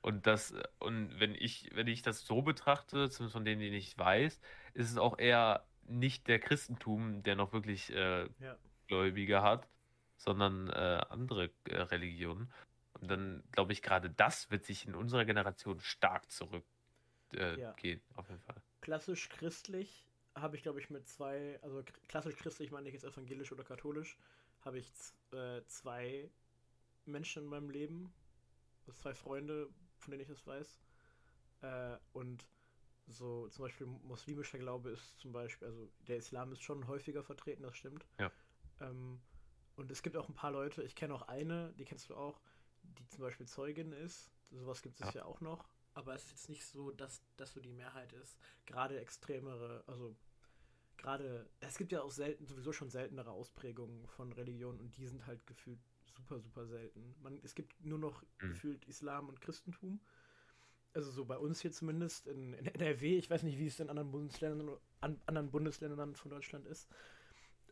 und 0.01 0.27
das 0.27 0.55
und 0.79 1.21
wenn 1.21 1.35
ich 1.35 1.71
wenn 1.75 1.87
ich 1.87 2.01
das 2.03 2.25
so 2.25 2.41
betrachte, 2.41 3.11
zumindest 3.11 3.35
von 3.35 3.45
denen, 3.45 3.61
die 3.61 3.69
ich 3.69 3.99
weiß, 3.99 4.41
ist 4.73 4.91
es 4.91 4.97
auch 4.97 5.19
eher 5.19 5.67
nicht 5.85 6.29
der 6.29 6.39
Christentum, 6.39 7.23
der 7.23 7.37
noch 7.37 7.53
wirklich 7.53 7.93
äh, 7.93 8.29
ja. 8.41 8.57
Gläubige 8.87 9.43
hat, 9.43 9.69
sondern 10.17 10.69
äh, 10.71 11.03
andere 11.09 11.51
äh, 11.65 11.77
Religionen. 11.77 12.53
Und 13.01 13.11
dann 13.11 13.43
glaube 13.53 13.73
ich, 13.73 13.83
gerade 13.83 14.11
das 14.11 14.51
wird 14.51 14.65
sich 14.65 14.87
in 14.87 14.95
unserer 14.95 15.25
Generation 15.25 15.81
stark 15.81 16.31
zurückgehen, 16.31 16.65
äh, 17.35 17.61
ja. 17.61 17.75
auf 18.15 18.29
jeden 18.29 18.41
Fall. 18.41 18.57
Klassisch 18.81 19.29
christlich 19.29 20.05
habe 20.35 20.57
ich, 20.57 20.63
glaube 20.63 20.81
ich, 20.81 20.91
mit 20.91 21.09
zwei, 21.09 21.59
also 21.63 21.83
klassisch 22.09 22.37
christlich 22.37 22.71
meine 22.71 22.89
ich 22.89 22.95
jetzt 22.95 23.05
evangelisch 23.05 23.53
oder 23.53 23.65
katholisch, 23.65 24.17
habe 24.61 24.79
ich 24.79 24.91
äh, 25.33 25.63
zwei 25.67 26.31
Menschen 27.09 27.45
in 27.45 27.49
meinem 27.49 27.71
Leben, 27.71 28.13
also 28.81 28.93
zwei 28.93 29.15
Freunde, 29.15 29.69
von 29.99 30.11
denen 30.11 30.23
ich 30.23 30.29
das 30.29 30.47
weiß. 30.47 30.79
Äh, 31.63 31.97
und 32.13 32.47
so 33.07 33.49
zum 33.49 33.65
Beispiel 33.65 33.87
muslimischer 33.87 34.59
Glaube 34.59 34.91
ist 34.91 35.19
zum 35.19 35.33
Beispiel, 35.33 35.67
also 35.69 35.91
der 36.07 36.19
Islam 36.19 36.53
ist 36.53 36.63
schon 36.63 36.87
häufiger 36.87 37.23
vertreten, 37.23 37.63
das 37.63 37.77
stimmt. 37.77 38.07
Ja. 38.19 38.31
Ähm, 38.81 39.21
und 39.77 39.91
es 39.91 40.03
gibt 40.03 40.17
auch 40.17 40.29
ein 40.29 40.35
paar 40.35 40.51
Leute, 40.51 40.83
ich 40.83 40.95
kenne 40.95 41.15
auch 41.15 41.23
eine, 41.23 41.73
die 41.75 41.85
kennst 41.85 42.11
du 42.11 42.17
auch, 42.17 42.41
die 42.83 43.07
zum 43.09 43.23
Beispiel 43.23 43.47
Zeugin 43.47 43.93
ist. 43.93 44.31
Sowas 44.51 44.83
gibt 44.83 45.01
es 45.01 45.15
ja. 45.15 45.21
ja 45.21 45.25
auch 45.25 45.41
noch. 45.41 45.69
Aber 45.95 46.15
es 46.15 46.25
ist 46.25 46.31
jetzt 46.31 46.49
nicht 46.49 46.65
so, 46.65 46.91
dass 46.91 47.23
das 47.37 47.53
so 47.53 47.61
die 47.61 47.73
Mehrheit 47.73 48.13
ist. 48.13 48.39
Gerade 48.67 49.01
extremere, 49.01 49.83
also 49.87 50.17
gerade, 50.97 51.49
es 51.61 51.79
gibt 51.79 51.93
ja 51.93 52.03
auch 52.03 52.11
selten, 52.11 52.47
sowieso 52.47 52.73
schon 52.73 52.91
seltenere 52.91 53.31
Ausprägungen 53.31 54.07
von 54.09 54.33
Religion 54.33 54.79
und 54.79 54.97
die 54.97 55.07
sind 55.07 55.27
halt 55.27 55.47
gefühlt 55.47 55.81
super, 56.19 56.41
super 56.41 56.67
selten. 56.67 57.15
Man, 57.23 57.41
es 57.43 57.55
gibt 57.55 57.85
nur 57.85 57.99
noch 57.99 58.23
mhm. 58.23 58.51
gefühlt 58.51 58.85
Islam 58.87 59.29
und 59.29 59.41
Christentum. 59.41 60.01
Also 60.95 61.11
so 61.11 61.25
bei 61.25 61.39
uns 61.39 61.61
hier 61.61 61.71
zumindest 61.73 62.27
in, 62.27 62.55
in 62.55 62.67
NRW, 62.67 63.19
ich 63.19 63.31
weiß 63.31 63.43
nicht, 63.43 63.59
wie 63.59 63.67
es 63.67 63.79
in 63.79 63.89
anderen 63.89 64.11
Bundesländern, 64.11 64.77
an, 65.01 65.21
anderen 65.27 65.51
Bundesländern 65.51 66.15
von 66.15 66.31
Deutschland 66.31 66.67
ist. 66.67 66.89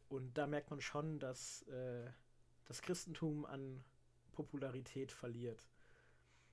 Und 0.08 0.38
da 0.38 0.46
merkt 0.46 0.70
man 0.70 0.80
schon, 0.80 1.18
dass 1.18 1.62
äh, 1.62 2.08
das 2.66 2.82
Christentum 2.82 3.44
an 3.44 3.82
Popularität 4.32 5.10
verliert. 5.10 5.66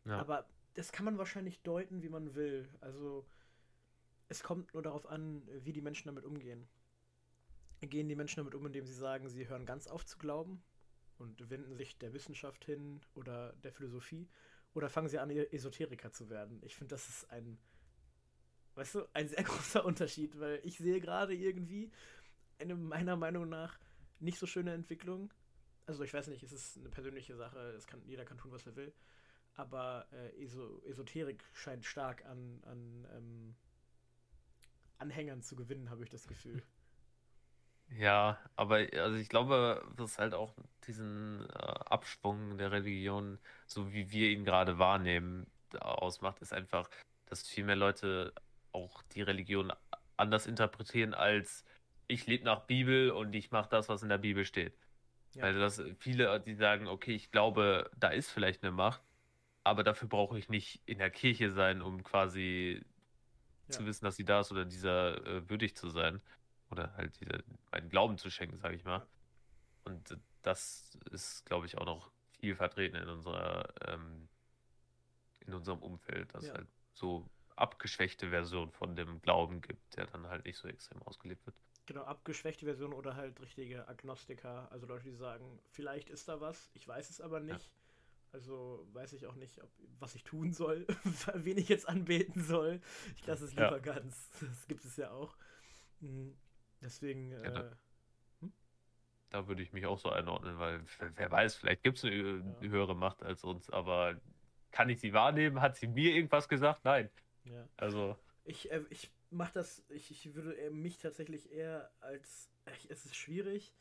Ja. 0.06 0.20
Aber 0.20 0.48
das 0.74 0.92
kann 0.92 1.06
man 1.06 1.18
wahrscheinlich 1.18 1.62
deuten, 1.62 2.02
wie 2.02 2.10
man 2.10 2.34
will. 2.34 2.68
Also 2.82 3.26
es 4.30 4.42
kommt 4.42 4.74
nur 4.74 4.82
darauf 4.82 5.06
an, 5.06 5.44
wie 5.64 5.74
die 5.74 5.82
Menschen 5.82 6.08
damit 6.08 6.26
umgehen. 6.26 6.68
Gehen 7.82 8.08
die 8.08 8.16
Menschen 8.16 8.38
damit 8.38 8.56
um, 8.56 8.66
indem 8.66 8.86
sie 8.86 8.94
sagen, 8.94 9.28
sie 9.28 9.48
hören 9.50 9.66
ganz 9.66 9.88
auf 9.88 10.06
zu 10.06 10.18
glauben 10.18 10.64
und 11.24 11.50
wenden 11.50 11.74
sich 11.74 11.98
der 11.98 12.14
Wissenschaft 12.14 12.66
hin 12.66 13.02
oder 13.16 13.54
der 13.64 13.72
Philosophie? 13.72 14.28
Oder 14.74 14.90
fangen 14.90 15.08
sie 15.08 15.20
an, 15.20 15.30
e-, 15.30 15.48
Esoteriker 15.52 16.12
zu 16.12 16.30
werden? 16.30 16.62
Ich 16.64 16.76
finde, 16.76 16.96
das 16.96 17.08
ist 17.08 17.32
ein, 17.32 17.58
weißt 18.76 18.96
du, 18.96 19.08
ein 19.14 19.28
sehr 19.28 19.44
großer 19.44 19.86
Unterschied, 19.86 20.40
weil 20.40 20.60
ich 20.64 20.78
sehe 20.78 21.00
gerade 21.00 21.34
irgendwie, 21.34 21.92
eine 22.60 22.76
meiner 22.76 23.16
Meinung 23.16 23.50
nach 23.50 23.80
nicht 24.20 24.38
so 24.38 24.46
schöne 24.46 24.74
Entwicklung. 24.74 25.34
Also 25.86 26.04
ich 26.04 26.14
weiß 26.14 26.28
nicht, 26.28 26.44
es 26.44 26.52
ist 26.52 26.78
eine 26.78 26.90
persönliche 26.90 27.36
Sache, 27.36 27.78
kann, 27.88 28.02
jeder 28.06 28.26
kann 28.26 28.38
tun, 28.38 28.52
was 28.52 28.66
er 28.66 28.76
will. 28.76 28.94
Aber 29.56 30.08
äh, 30.12 30.44
Eso 30.44 30.82
Esoterik 30.86 31.44
scheint 31.54 31.86
stark 31.86 32.26
an, 32.26 32.62
an 32.64 33.08
ähm, 33.16 33.56
Anhängern 34.98 35.42
zu 35.42 35.56
gewinnen, 35.56 35.90
habe 35.90 36.04
ich 36.04 36.10
das 36.10 36.28
Gefühl. 36.28 36.64
Ja, 37.90 38.40
aber 38.56 38.88
also 38.94 39.18
ich 39.18 39.30
glaube, 39.30 39.84
was 39.96 40.18
halt 40.18 40.34
auch 40.34 40.56
diesen 40.88 41.48
äh, 41.50 41.54
Abschwung 41.54 42.58
der 42.58 42.72
Religion, 42.72 43.40
so 43.68 43.94
wie 43.94 44.10
wir 44.12 44.30
ihn 44.32 44.46
gerade 44.46 44.80
wahrnehmen, 44.80 45.52
ausmacht, 45.80 46.40
ist 46.42 46.54
einfach, 46.54 46.90
dass 47.26 47.48
viel 47.48 47.64
mehr 47.66 47.76
Leute 47.76 48.34
auch 48.72 49.02
die 49.04 49.22
Religion 49.22 49.72
anders 50.18 50.46
interpretieren 50.48 51.14
als 51.14 51.66
ich 52.08 52.28
lebe 52.28 52.44
nach 52.46 52.66
Bibel 52.68 53.12
und 53.12 53.34
ich 53.34 53.52
mache 53.52 53.70
das, 53.70 53.90
was 53.90 54.04
in 54.04 54.10
der 54.10 54.18
Bibel 54.18 54.46
steht. 54.46 54.78
Ja. 55.34 55.44
Also 55.44 55.60
das 55.60 55.82
viele, 56.00 56.40
die 56.42 56.56
sagen, 56.56 56.88
okay, 56.88 57.14
ich 57.16 57.32
glaube, 57.32 57.92
da 57.98 58.10
ist 58.10 58.32
vielleicht 58.32 58.64
eine 58.64 58.72
Macht, 58.74 59.04
aber 59.64 59.84
dafür 59.84 60.08
brauche 60.10 60.38
ich 60.40 60.50
nicht 60.50 60.82
in 60.88 61.00
der 61.00 61.12
Kirche 61.12 61.52
sein, 61.52 61.82
um 61.82 62.04
quasi 62.04 62.86
Ja. 63.68 63.78
zu 63.78 63.86
wissen, 63.86 64.06
dass 64.06 64.16
sie 64.18 64.26
da 64.26 64.42
ist 64.42 64.52
oder 64.52 64.66
dieser 64.66 65.26
äh, 65.26 65.50
würdig 65.50 65.76
zu 65.76 65.90
sein. 65.90 66.22
Oder 66.74 66.92
halt 66.96 67.20
einen 67.70 67.90
Glauben 67.90 68.18
zu 68.18 68.32
schenken, 68.32 68.58
sage 68.58 68.76
ich 68.76 68.84
mal. 68.84 68.98
Ja. 68.98 69.08
Und 69.84 70.18
das 70.42 70.98
ist, 71.12 71.46
glaube 71.46 71.68
ich, 71.68 71.78
auch 71.78 71.86
noch 71.86 72.12
viel 72.40 72.56
vertreten 72.56 72.96
in 72.96 73.08
unserer, 73.10 73.72
ähm, 73.88 74.28
in 75.46 75.54
unserem 75.54 75.84
Umfeld, 75.84 76.34
dass 76.34 76.48
Ja. 76.48 76.56
halt 76.56 76.68
so 76.94 77.30
abgeschwächte 77.56 78.30
Version 78.32 78.72
von 78.72 78.96
dem 78.96 79.22
Glauben 79.22 79.62
gibt, 79.62 79.96
der 79.96 80.08
dann 80.08 80.28
halt 80.28 80.46
nicht 80.46 80.58
so 80.58 80.68
extrem 80.68 81.00
ausgelebt 81.04 81.46
wird. 81.46 81.56
Genau, 81.86 82.06
abgeschwächte 82.06 82.66
Version 82.66 82.92
oder 82.92 83.16
halt 83.16 83.40
richtige 83.40 83.88
Agnostiker, 83.88 84.72
also 84.72 84.88
Leute, 84.88 85.04
die 85.04 85.16
sagen, 85.16 85.60
vielleicht 85.70 86.10
ist 86.10 86.28
da 86.28 86.42
was, 86.42 86.72
ich 86.74 86.88
weiß 86.88 87.12
es 87.12 87.22
aber 87.22 87.40
nicht. 87.40 87.70
Also 88.32 88.88
weiß 88.94 89.14
ich 89.14 89.28
auch 89.28 89.36
nicht, 89.36 89.62
ob, 89.62 89.70
was 90.00 90.16
ich 90.16 90.24
tun 90.24 90.54
soll, 90.54 90.88
wen 91.36 91.58
ich 91.60 91.70
jetzt 91.70 91.88
anbeten 91.88 92.42
soll. 92.44 92.82
Ich 93.16 93.28
lasse 93.28 93.46
es 93.46 93.54
Ja. 93.54 93.66
lieber 93.66 93.80
ganz. 93.80 94.32
Das 94.42 94.68
gibt 94.68 94.84
es 94.86 94.96
ja 94.98 95.12
auch. 95.12 95.36
Mhm. 96.00 96.36
Deswegen, 96.84 97.32
Ja, 97.32 97.38
äh, 97.40 97.52
da- 97.54 97.78
Da 99.30 99.48
würde 99.48 99.64
ich 99.64 99.74
mich 99.74 99.88
auch 99.88 99.98
so 99.98 100.10
einordnen, 100.10 100.60
weil 100.60 100.86
wer- 101.16 101.32
weiß, 101.32 101.56
vielleicht 101.56 101.82
gibt 101.82 101.98
es 101.98 102.04
eine 102.04 102.14
äh, 102.14 102.38
Ja. 102.38 102.70
höhere 102.70 102.96
Macht 102.96 103.24
als 103.24 103.44
uns, 103.44 103.68
aber 103.72 104.22
kann 104.70 104.90
ich 104.90 105.00
sie 105.00 105.12
wahrnehmen? 105.14 105.60
Hat 105.60 105.76
sie 105.76 105.88
mir 105.88 106.14
irgendwas 106.14 106.48
gesagt? 106.48 106.86
Nein. 106.86 107.10
ja. 107.46 107.68
Also, 107.78 108.16
Ich, 108.44 108.70
äh, 108.72 108.84
ich 108.92 109.12
mache 109.32 109.54
das, 109.54 109.84
ich, 109.90 110.12
ich 110.12 110.36
würde 110.36 110.70
mich 110.70 111.00
tatsächlich 111.00 111.52
eher 111.52 111.92
als, 112.00 112.52
ich, 112.78 112.92
es 112.92 113.06
ist 113.06 113.16
schwierig, 113.16 113.74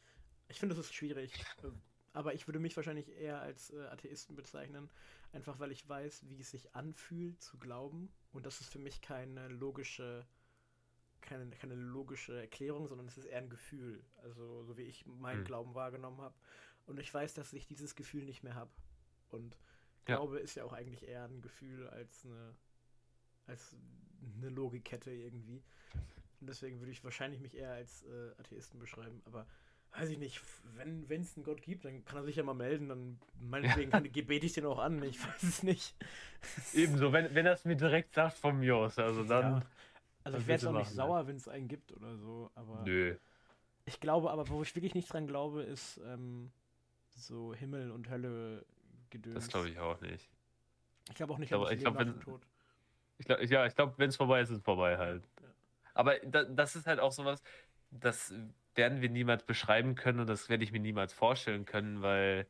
ich 0.48 0.58
finde, 0.58 0.74
es 0.74 0.78
ist 0.80 0.94
schwierig, 0.94 1.34
äh, 1.62 1.68
aber 2.14 2.32
ich 2.32 2.46
würde 2.48 2.58
mich 2.58 2.74
wahrscheinlich 2.76 3.10
eher 3.10 3.40
als 3.42 3.70
äh, 3.70 3.82
Atheisten 3.88 4.36
bezeichnen, 4.36 4.88
einfach 5.32 5.58
weil 5.58 5.70
ich 5.72 5.86
weiß, 5.86 6.28
wie 6.30 6.40
es 6.40 6.50
sich 6.50 6.74
anfühlt 6.74 7.42
zu 7.42 7.58
glauben 7.58 8.10
und 8.32 8.46
das 8.46 8.60
ist 8.62 8.72
für 8.72 8.78
mich 8.78 9.02
keine 9.02 9.48
logische, 9.48 10.26
keine, 11.22 11.48
keine 11.50 11.74
logische 11.74 12.38
Erklärung, 12.38 12.86
sondern 12.88 13.06
es 13.06 13.16
ist 13.16 13.24
eher 13.26 13.38
ein 13.38 13.50
Gefühl, 13.50 14.04
also 14.22 14.64
so 14.64 14.76
wie 14.76 14.82
ich 14.82 15.06
meinen 15.06 15.38
Hm. 15.38 15.44
Glauben 15.44 15.74
wahrgenommen 15.74 16.20
habe 16.20 16.34
und 16.86 16.98
ich 16.98 17.12
weiß, 17.12 17.34
dass 17.34 17.52
ich 17.52 17.66
dieses 17.66 17.94
Gefühl 17.94 18.24
nicht 18.24 18.42
mehr 18.42 18.54
habe 18.54 18.70
und 19.30 19.56
Ja. 20.08 20.16
Glaube 20.16 20.40
ist 20.40 20.56
ja 20.56 20.64
auch 20.64 20.72
eigentlich 20.72 21.06
eher 21.06 21.24
ein 21.24 21.42
Gefühl 21.42 21.88
als 21.88 22.24
eine 22.24 22.54
als 23.46 23.76
eine 24.36 24.48
Logikkette 24.50 25.10
irgendwie. 25.10 25.62
Und 26.40 26.48
deswegen 26.48 26.80
würde 26.80 26.92
ich 26.92 27.04
wahrscheinlich 27.04 27.40
mich 27.40 27.56
eher 27.56 27.72
als 27.72 28.04
äh, 28.04 28.40
Atheisten 28.40 28.78
beschreiben. 28.80 29.22
Aber 29.24 29.46
weiß 29.96 30.08
ich 30.10 30.18
nicht, 30.18 30.40
wenn 30.76 31.06
es 31.10 31.36
einen 31.36 31.44
Gott 31.44 31.62
gibt, 31.62 31.84
dann 31.84 32.04
kann 32.04 32.18
er 32.18 32.24
sich 32.24 32.36
ja 32.36 32.42
mal 32.42 32.54
melden. 32.54 32.88
Dann 32.88 33.18
meinetwegen 33.40 33.90
kann, 33.90 34.02
bete 34.12 34.46
ich 34.46 34.52
den 34.52 34.66
auch 34.66 34.78
an. 34.78 35.02
Ich 35.02 35.22
weiß 35.24 35.42
es 35.42 35.62
nicht. 35.62 35.94
ebenso, 36.72 37.12
wenn, 37.12 37.34
wenn 37.34 37.46
er 37.46 37.52
es 37.52 37.64
mir 37.64 37.76
direkt 37.76 38.14
sagt 38.14 38.38
von 38.38 38.58
mir 38.58 38.76
aus, 38.76 38.98
also 38.98 39.24
dann. 39.24 39.60
Ja. 39.60 39.66
Also 40.24 40.38
ich 40.38 40.46
wäre 40.46 40.56
jetzt 40.56 40.66
auch 40.66 40.72
nicht 40.72 40.84
machen, 40.84 40.94
sauer, 40.94 41.26
wenn 41.26 41.36
es 41.36 41.48
einen 41.48 41.68
gibt 41.68 41.92
oder 41.92 42.16
so. 42.16 42.50
Aber 42.54 42.82
Nö. 42.84 43.16
ich 43.84 44.00
glaube, 44.00 44.30
aber 44.30 44.48
wo 44.48 44.62
ich 44.62 44.74
wirklich 44.74 44.94
nicht 44.94 45.12
dran 45.12 45.26
glaube, 45.26 45.62
ist 45.62 45.98
ähm, 46.04 46.50
so 47.10 47.54
Himmel 47.54 47.90
und 47.90 48.08
Hölle 48.10 48.64
gedöns. 49.10 49.34
Das 49.34 49.48
glaube 49.48 49.68
ich 49.68 49.78
auch 49.78 50.00
nicht. 50.00 50.30
Ich 51.08 51.14
glaube 51.16 51.32
auch 51.32 51.38
nicht 51.38 51.52
Aber 51.52 51.70
ich 51.72 51.80
glaub, 51.80 51.98
Leben 51.98 52.10
nach 52.10 52.16
wenn- 52.16 52.22
Tod. 52.22 52.46
Ich 53.18 53.26
glaub, 53.26 53.40
ja, 53.40 53.66
ich 53.66 53.74
glaube, 53.74 53.94
wenn 53.98 54.08
es 54.08 54.16
vorbei 54.16 54.40
ist, 54.40 54.50
ist 54.50 54.58
es 54.58 54.62
vorbei 54.64 54.96
halt. 54.98 55.22
Ja. 55.40 55.48
Aber 55.94 56.18
da, 56.20 56.44
das 56.44 56.74
ist 56.76 56.86
halt 56.86 56.98
auch 56.98 57.12
sowas, 57.12 57.42
das 57.90 58.34
werden 58.74 59.00
wir 59.02 59.10
niemals 59.10 59.44
beschreiben 59.44 59.94
können 59.94 60.20
und 60.20 60.26
das 60.28 60.48
werde 60.48 60.64
ich 60.64 60.72
mir 60.72 60.80
niemals 60.80 61.12
vorstellen 61.12 61.64
können, 61.66 62.00
weil 62.02 62.46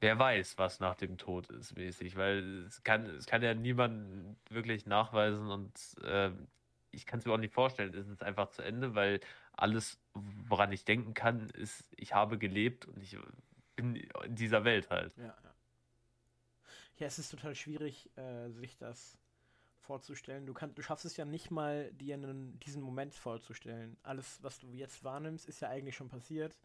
wer 0.00 0.18
weiß, 0.18 0.56
was 0.56 0.78
nach 0.78 0.94
dem 0.94 1.18
Tod 1.18 1.48
ist, 1.50 1.76
mäßig. 1.76 2.16
Weil 2.16 2.64
es 2.66 2.82
kann, 2.84 3.06
es 3.06 3.26
kann 3.26 3.42
ja 3.42 3.54
niemand 3.54 4.36
wirklich 4.50 4.86
nachweisen 4.86 5.50
und 5.50 5.72
äh, 6.04 6.30
ich 6.90 7.06
kann 7.06 7.18
es 7.18 7.26
mir 7.26 7.32
auch 7.32 7.38
nicht 7.38 7.54
vorstellen. 7.54 7.94
Es 7.94 8.08
ist 8.08 8.22
einfach 8.22 8.50
zu 8.50 8.62
Ende, 8.62 8.94
weil 8.94 9.20
alles, 9.52 9.98
woran 10.14 10.72
ich 10.72 10.84
denken 10.84 11.14
kann, 11.14 11.48
ist, 11.50 11.84
ich 11.96 12.14
habe 12.14 12.38
gelebt 12.38 12.86
und 12.86 13.02
ich 13.02 13.16
bin 13.74 13.96
in 14.24 14.34
dieser 14.34 14.64
Welt 14.64 14.90
halt. 14.90 15.16
Ja, 15.16 15.24
ja. 15.24 15.54
Ja, 16.98 17.06
es 17.06 17.18
ist 17.18 17.30
total 17.30 17.54
schwierig, 17.54 18.10
äh, 18.16 18.50
sich 18.50 18.78
das 18.78 19.18
vorzustellen. 19.80 20.46
Du, 20.46 20.54
kannst, 20.54 20.78
du 20.78 20.82
schaffst 20.82 21.04
es 21.04 21.16
ja 21.16 21.24
nicht 21.24 21.50
mal, 21.50 21.92
dir 21.92 22.14
einen, 22.14 22.58
diesen 22.60 22.82
Moment 22.82 23.14
vorzustellen. 23.14 23.96
Alles, 24.02 24.42
was 24.42 24.58
du 24.58 24.72
jetzt 24.72 25.04
wahrnimmst, 25.04 25.46
ist 25.46 25.60
ja 25.60 25.68
eigentlich 25.68 25.94
schon 25.94 26.08
passiert, 26.08 26.58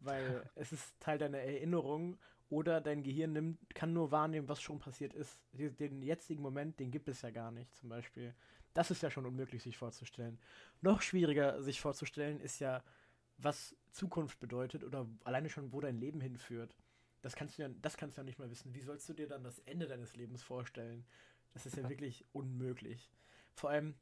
weil 0.00 0.48
es 0.54 0.72
ist 0.72 1.00
Teil 1.00 1.18
deiner 1.18 1.38
Erinnerung 1.38 2.18
oder 2.50 2.80
dein 2.80 3.02
Gehirn 3.02 3.32
nimmt, 3.32 3.74
kann 3.74 3.92
nur 3.92 4.10
wahrnehmen, 4.10 4.48
was 4.48 4.60
schon 4.60 4.78
passiert 4.78 5.14
ist. 5.14 5.40
Den 5.52 6.02
jetzigen 6.02 6.42
Moment, 6.42 6.78
den 6.78 6.90
gibt 6.90 7.08
es 7.08 7.22
ja 7.22 7.30
gar 7.30 7.50
nicht, 7.50 7.74
zum 7.74 7.88
Beispiel. 7.88 8.34
Das 8.74 8.90
ist 8.90 9.02
ja 9.02 9.10
schon 9.10 9.26
unmöglich, 9.26 9.62
sich 9.62 9.78
vorzustellen. 9.78 10.38
Noch 10.80 11.00
schwieriger, 11.00 11.62
sich 11.62 11.80
vorzustellen, 11.80 12.40
ist 12.40 12.58
ja, 12.58 12.82
was 13.38 13.76
Zukunft 13.90 14.40
bedeutet 14.40 14.84
oder 14.84 15.06
alleine 15.22 15.48
schon, 15.48 15.72
wo 15.72 15.80
dein 15.80 15.96
Leben 15.96 16.20
hinführt. 16.20 16.76
Das 17.22 17.36
kannst 17.36 17.56
du 17.56 17.62
ja, 17.62 17.68
das 17.80 17.96
kannst 17.96 18.16
du 18.16 18.20
ja 18.20 18.24
nicht 18.24 18.38
mal 18.38 18.50
wissen. 18.50 18.74
Wie 18.74 18.82
sollst 18.82 19.08
du 19.08 19.14
dir 19.14 19.28
dann 19.28 19.44
das 19.44 19.60
Ende 19.60 19.86
deines 19.86 20.14
Lebens 20.16 20.42
vorstellen? 20.42 21.06
Das 21.52 21.66
ist 21.66 21.76
ja 21.76 21.88
wirklich 21.88 22.24
unmöglich. 22.32 23.10
Vor 23.54 23.70
allem, 23.70 23.94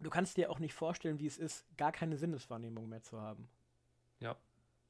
du 0.00 0.10
kannst 0.10 0.36
dir 0.36 0.50
auch 0.50 0.60
nicht 0.60 0.74
vorstellen, 0.74 1.18
wie 1.18 1.26
es 1.26 1.36
ist, 1.36 1.66
gar 1.76 1.92
keine 1.92 2.16
Sinneswahrnehmung 2.16 2.88
mehr 2.88 3.02
zu 3.02 3.20
haben. 3.20 3.50
Ja. 4.20 4.36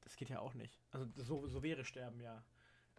Das 0.01 0.15
geht 0.15 0.29
ja 0.29 0.39
auch 0.39 0.53
nicht. 0.53 0.79
Also 0.91 1.07
so, 1.15 1.47
so 1.47 1.61
wäre 1.61 1.83
Sterben 1.83 2.21
ja. 2.21 2.43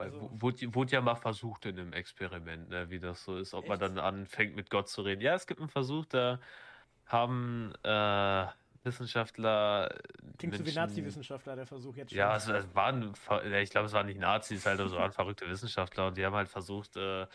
Also- 0.01 0.21
wu- 0.21 0.31
wurde, 0.41 0.75
wurde 0.75 0.93
ja 0.93 1.01
mal 1.01 1.15
versucht 1.15 1.67
in 1.67 1.79
einem 1.79 1.93
Experiment, 1.93 2.69
ne, 2.69 2.89
wie 2.91 2.99
das 2.99 3.25
so 3.25 3.37
ist, 3.37 3.55
ob 3.55 3.69
man 3.69 3.81
Echt? 3.81 3.97
dann 3.97 3.99
anfängt 3.99 4.57
mit 4.57 4.71
Gott 4.71 4.89
zu 4.89 5.03
reden. 5.03 5.21
Ja, 5.21 5.35
es 5.35 5.47
gibt 5.47 5.61
einen 5.61 5.69
Versuch, 5.69 6.07
da 6.07 6.41
haben 7.07 7.73
äh, 7.83 8.47
Wissenschaftler. 8.83 9.95
Klingt 10.39 10.55
so 10.55 10.61
wie 10.61 10.65
Menschen- 10.65 10.75
Nazi-Wissenschaftler, 10.77 11.57
der 11.57 11.67
Versuch 11.67 11.97
jetzt 11.97 12.11
schon. 12.11 12.19
Ja, 12.19 12.37
es, 12.37 12.49
es 12.49 12.75
waren, 12.75 13.13
ich 13.63 13.71
glaube, 13.71 13.87
es 13.87 13.93
waren 13.93 14.07
nicht 14.07 14.19
Nazis, 14.21 14.65
halt, 14.65 14.81
es 14.81 14.93
waren 14.93 15.13
verrückte 15.13 15.49
Wissenschaftler 15.49 16.07
und 16.09 16.17
die 16.17 16.25
haben 16.25 16.35
halt 16.35 16.49
versucht, 16.49 16.97
äh, 16.97 17.27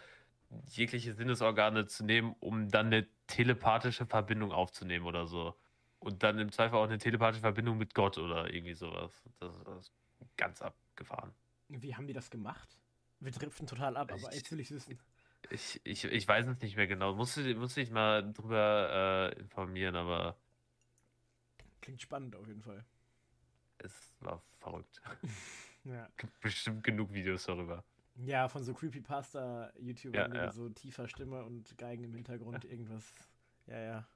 jegliche 0.70 1.14
Sinnesorgane 1.14 1.86
zu 1.88 2.06
nehmen, 2.06 2.36
um 2.40 2.70
dann 2.70 2.88
eine 2.88 3.08
telepathische 3.28 4.06
Verbindung 4.06 4.52
aufzunehmen 4.52 5.06
oder 5.06 5.28
so. 5.28 5.56
Und 6.00 6.24
dann 6.24 6.38
im 6.40 6.52
Zweifel 6.52 6.78
auch 6.78 6.84
eine 6.84 6.98
telepathische 7.00 7.42
Verbindung 7.42 7.78
mit 7.78 7.94
Gott 7.96 8.18
oder 8.18 8.54
irgendwie 8.54 8.74
sowas. 8.76 9.24
Das 9.40 9.56
ist 9.56 9.92
ganz 10.38 10.62
abgefahren. 10.62 11.34
Wie 11.70 11.96
haben 11.96 12.08
die 12.08 12.14
das 12.14 12.30
gemacht? 12.30 12.78
Wir 13.20 13.32
driften 13.32 13.66
total 13.68 13.98
ab, 13.98 14.12
aber 14.12 14.30
Ich- 14.30 14.36
jetzt 14.38 14.52
will 14.52 14.60
ich 14.60 14.72
wissen. 14.72 15.00
Ich, 15.52 15.80
ich, 15.84 16.04
ich 16.06 16.28
weiß 16.28 16.48
es 16.48 16.60
nicht 16.60 16.76
mehr 16.76 16.88
genau. 16.88 17.14
Musste, 17.14 17.54
musste 17.56 17.80
ich 17.82 17.92
mal 17.92 18.34
drüber 18.34 19.32
äh, 19.36 19.40
informieren, 19.40 19.96
aber 19.96 20.36
Klingt 21.82 22.02
spannend 22.02 22.36
auf 22.36 22.48
jeden 22.48 22.64
Fall. 22.64 22.84
es 23.80 24.14
war 24.22 24.42
verrückt. 24.60 25.02
Ja. 25.88 26.10
Gibt 26.18 26.40
bestimmt 26.40 26.84
genug 26.84 27.14
Videos 27.14 27.46
darüber. 27.46 27.84
Ja, 28.16 28.48
von 28.50 28.64
so 28.64 28.74
Creepypasta-YouTubern 28.74 30.32
Ja, 30.34 30.36
ja. 30.36 30.46
mit 30.46 30.54
so 30.56 30.68
tiefer 30.70 31.08
Stimme 31.08 31.44
und 31.46 31.78
Geigen 31.78 32.04
im 32.06 32.16
Hintergrund, 32.16 32.66
irgendwas. 32.66 33.14
Ja, 33.68 33.80
ja. 33.80 34.08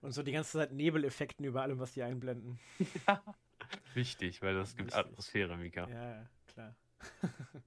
Und 0.00 0.12
so 0.12 0.22
die 0.22 0.30
ganze 0.30 0.52
Zeit 0.58 0.70
Nebeleffekten 0.70 1.44
über 1.44 1.62
allem, 1.62 1.80
was 1.80 1.90
die 1.90 2.04
einblenden. 2.04 2.60
Wichtig, 3.94 4.42
weil 4.42 4.54
das 4.54 4.76
gibt 4.76 4.92
Wichtig. 4.92 5.06
Atmosphäre, 5.06 5.56
Mika. 5.56 5.88
Ja, 5.88 6.20
ja, 6.20 6.28
klar. 6.52 6.76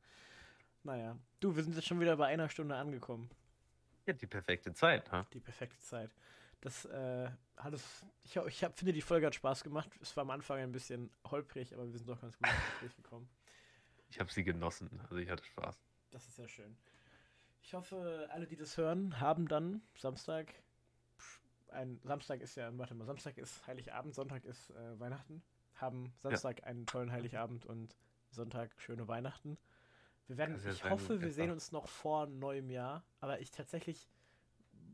naja. 0.84 1.18
Du, 1.40 1.56
wir 1.56 1.64
sind 1.64 1.76
jetzt 1.76 1.88
schon 1.88 2.00
wieder 2.00 2.16
bei 2.18 2.28
einer 2.28 2.50
Stunde 2.50 2.76
angekommen. 2.76 3.30
Ja, 4.06 4.14
die 4.14 4.28
perfekte 4.28 4.74
Zeit, 4.74 5.12
ne? 5.12 5.26
Die 5.34 5.40
perfekte 5.40 5.80
Zeit. 5.80 6.12
Das 6.62 6.86
äh, 6.86 7.30
hat 7.58 7.74
es. 7.74 8.06
Ich, 8.24 8.36
ich 8.36 8.64
hab, 8.64 8.78
finde, 8.78 8.94
die 8.94 9.02
Folge 9.02 9.28
hat 9.28 9.36
Spaß 9.36 9.64
gemacht. 9.64 9.90
Es 10.02 10.16
war 10.16 10.22
am 10.22 10.32
Anfang 10.32 10.60
ein 10.60 10.72
bisschen 10.72 11.12
holprig, 11.30 11.74
aber 11.74 11.92
wir 11.92 11.98
sind 11.98 12.10
doch 12.10 12.22
ganz 12.22 12.38
gut 12.38 12.48
ins 12.48 12.66
Gespräch 12.66 12.96
gekommen. 12.96 13.30
Ich 14.10 14.20
habe 14.20 14.32
sie 14.32 14.44
genossen. 14.44 15.00
Also 15.04 15.18
ich 15.18 15.30
hatte 15.30 15.44
Spaß. 15.44 15.76
Das 16.12 16.26
ist 16.26 16.36
sehr 16.36 16.48
schön. 16.48 16.78
Ich 17.62 17.74
hoffe, 17.74 18.30
alle, 18.32 18.48
die 18.48 18.56
das 18.56 18.78
hören, 18.78 19.20
haben 19.20 19.48
dann 19.48 19.82
Samstag. 19.98 20.54
Ein 21.70 22.00
Samstag 22.04 22.42
ist 22.42 22.56
ja, 22.56 22.76
warte 22.78 22.94
mal, 22.94 23.06
Samstag 23.06 23.38
ist 23.38 23.66
Heiligabend, 23.68 24.14
Sonntag 24.14 24.46
ist 24.46 24.70
äh, 24.70 25.00
Weihnachten. 25.00 25.44
Haben 25.74 26.14
Samstag 26.20 26.64
einen 26.64 26.86
tollen 26.86 27.12
Heiligabend 27.12 27.66
und 27.66 27.98
Sonntag 28.36 28.70
schöne 28.80 29.08
Weihnachten. 29.08 29.58
Wir 30.28 30.38
werden, 30.38 30.56
ich 30.68 30.84
hoffe, 30.84 31.22
wir 31.22 31.32
sehen 31.32 31.52
uns 31.52 31.72
noch 31.72 31.88
vor 31.88 32.28
neuem 32.28 32.70
Jahr, 32.70 33.04
aber 33.20 33.40
ich 33.40 33.52
tatsächlich 33.52 34.08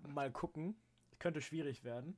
mal 0.08 0.32
gucken. 0.32 0.76
Könnte 1.20 1.42
schwierig 1.42 1.84
werden, 1.84 2.18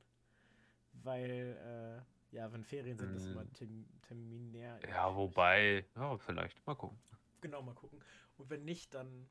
weil, 0.92 2.02
äh, 2.32 2.34
ja, 2.34 2.50
wenn 2.52 2.64
Ferien 2.64 2.96
sind, 2.96 3.14
ist 3.14 3.26
Mm. 3.26 3.32
immer 3.32 3.52
term 3.52 3.86
terminär. 4.02 4.80
Ja, 4.88 5.14
wobei, 5.14 5.84
ja, 5.94 6.16
vielleicht. 6.16 6.66
Mal 6.66 6.74
gucken. 6.74 6.98
Genau, 7.42 7.60
mal 7.62 7.74
gucken. 7.74 8.00
Und 8.38 8.48
wenn 8.50 8.64
nicht, 8.64 8.94
dann 8.94 9.28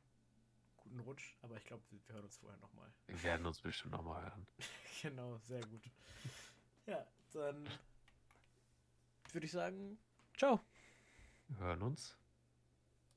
guten 0.78 1.00
Rutsch. 1.00 1.36
Aber 1.42 1.58
ich 1.58 1.66
glaube, 1.66 1.84
wir 1.90 2.00
hören 2.14 2.26
uns 2.26 2.38
vorher 2.38 2.60
nochmal. 2.60 2.92
Wir 3.08 3.24
werden 3.24 3.46
uns 3.46 3.60
bestimmt 3.62 3.94
nochmal 3.94 4.22
hören. 4.24 4.46
genau, 5.02 5.38
sehr 5.40 5.62
gut. 5.62 5.84
Ja, 6.86 7.06
dann 7.34 7.68
würde 9.32 9.46
ich 9.46 9.52
sagen, 9.52 9.98
ciao. 10.38 10.60
Hören 11.60 11.82
uns. 11.82 12.18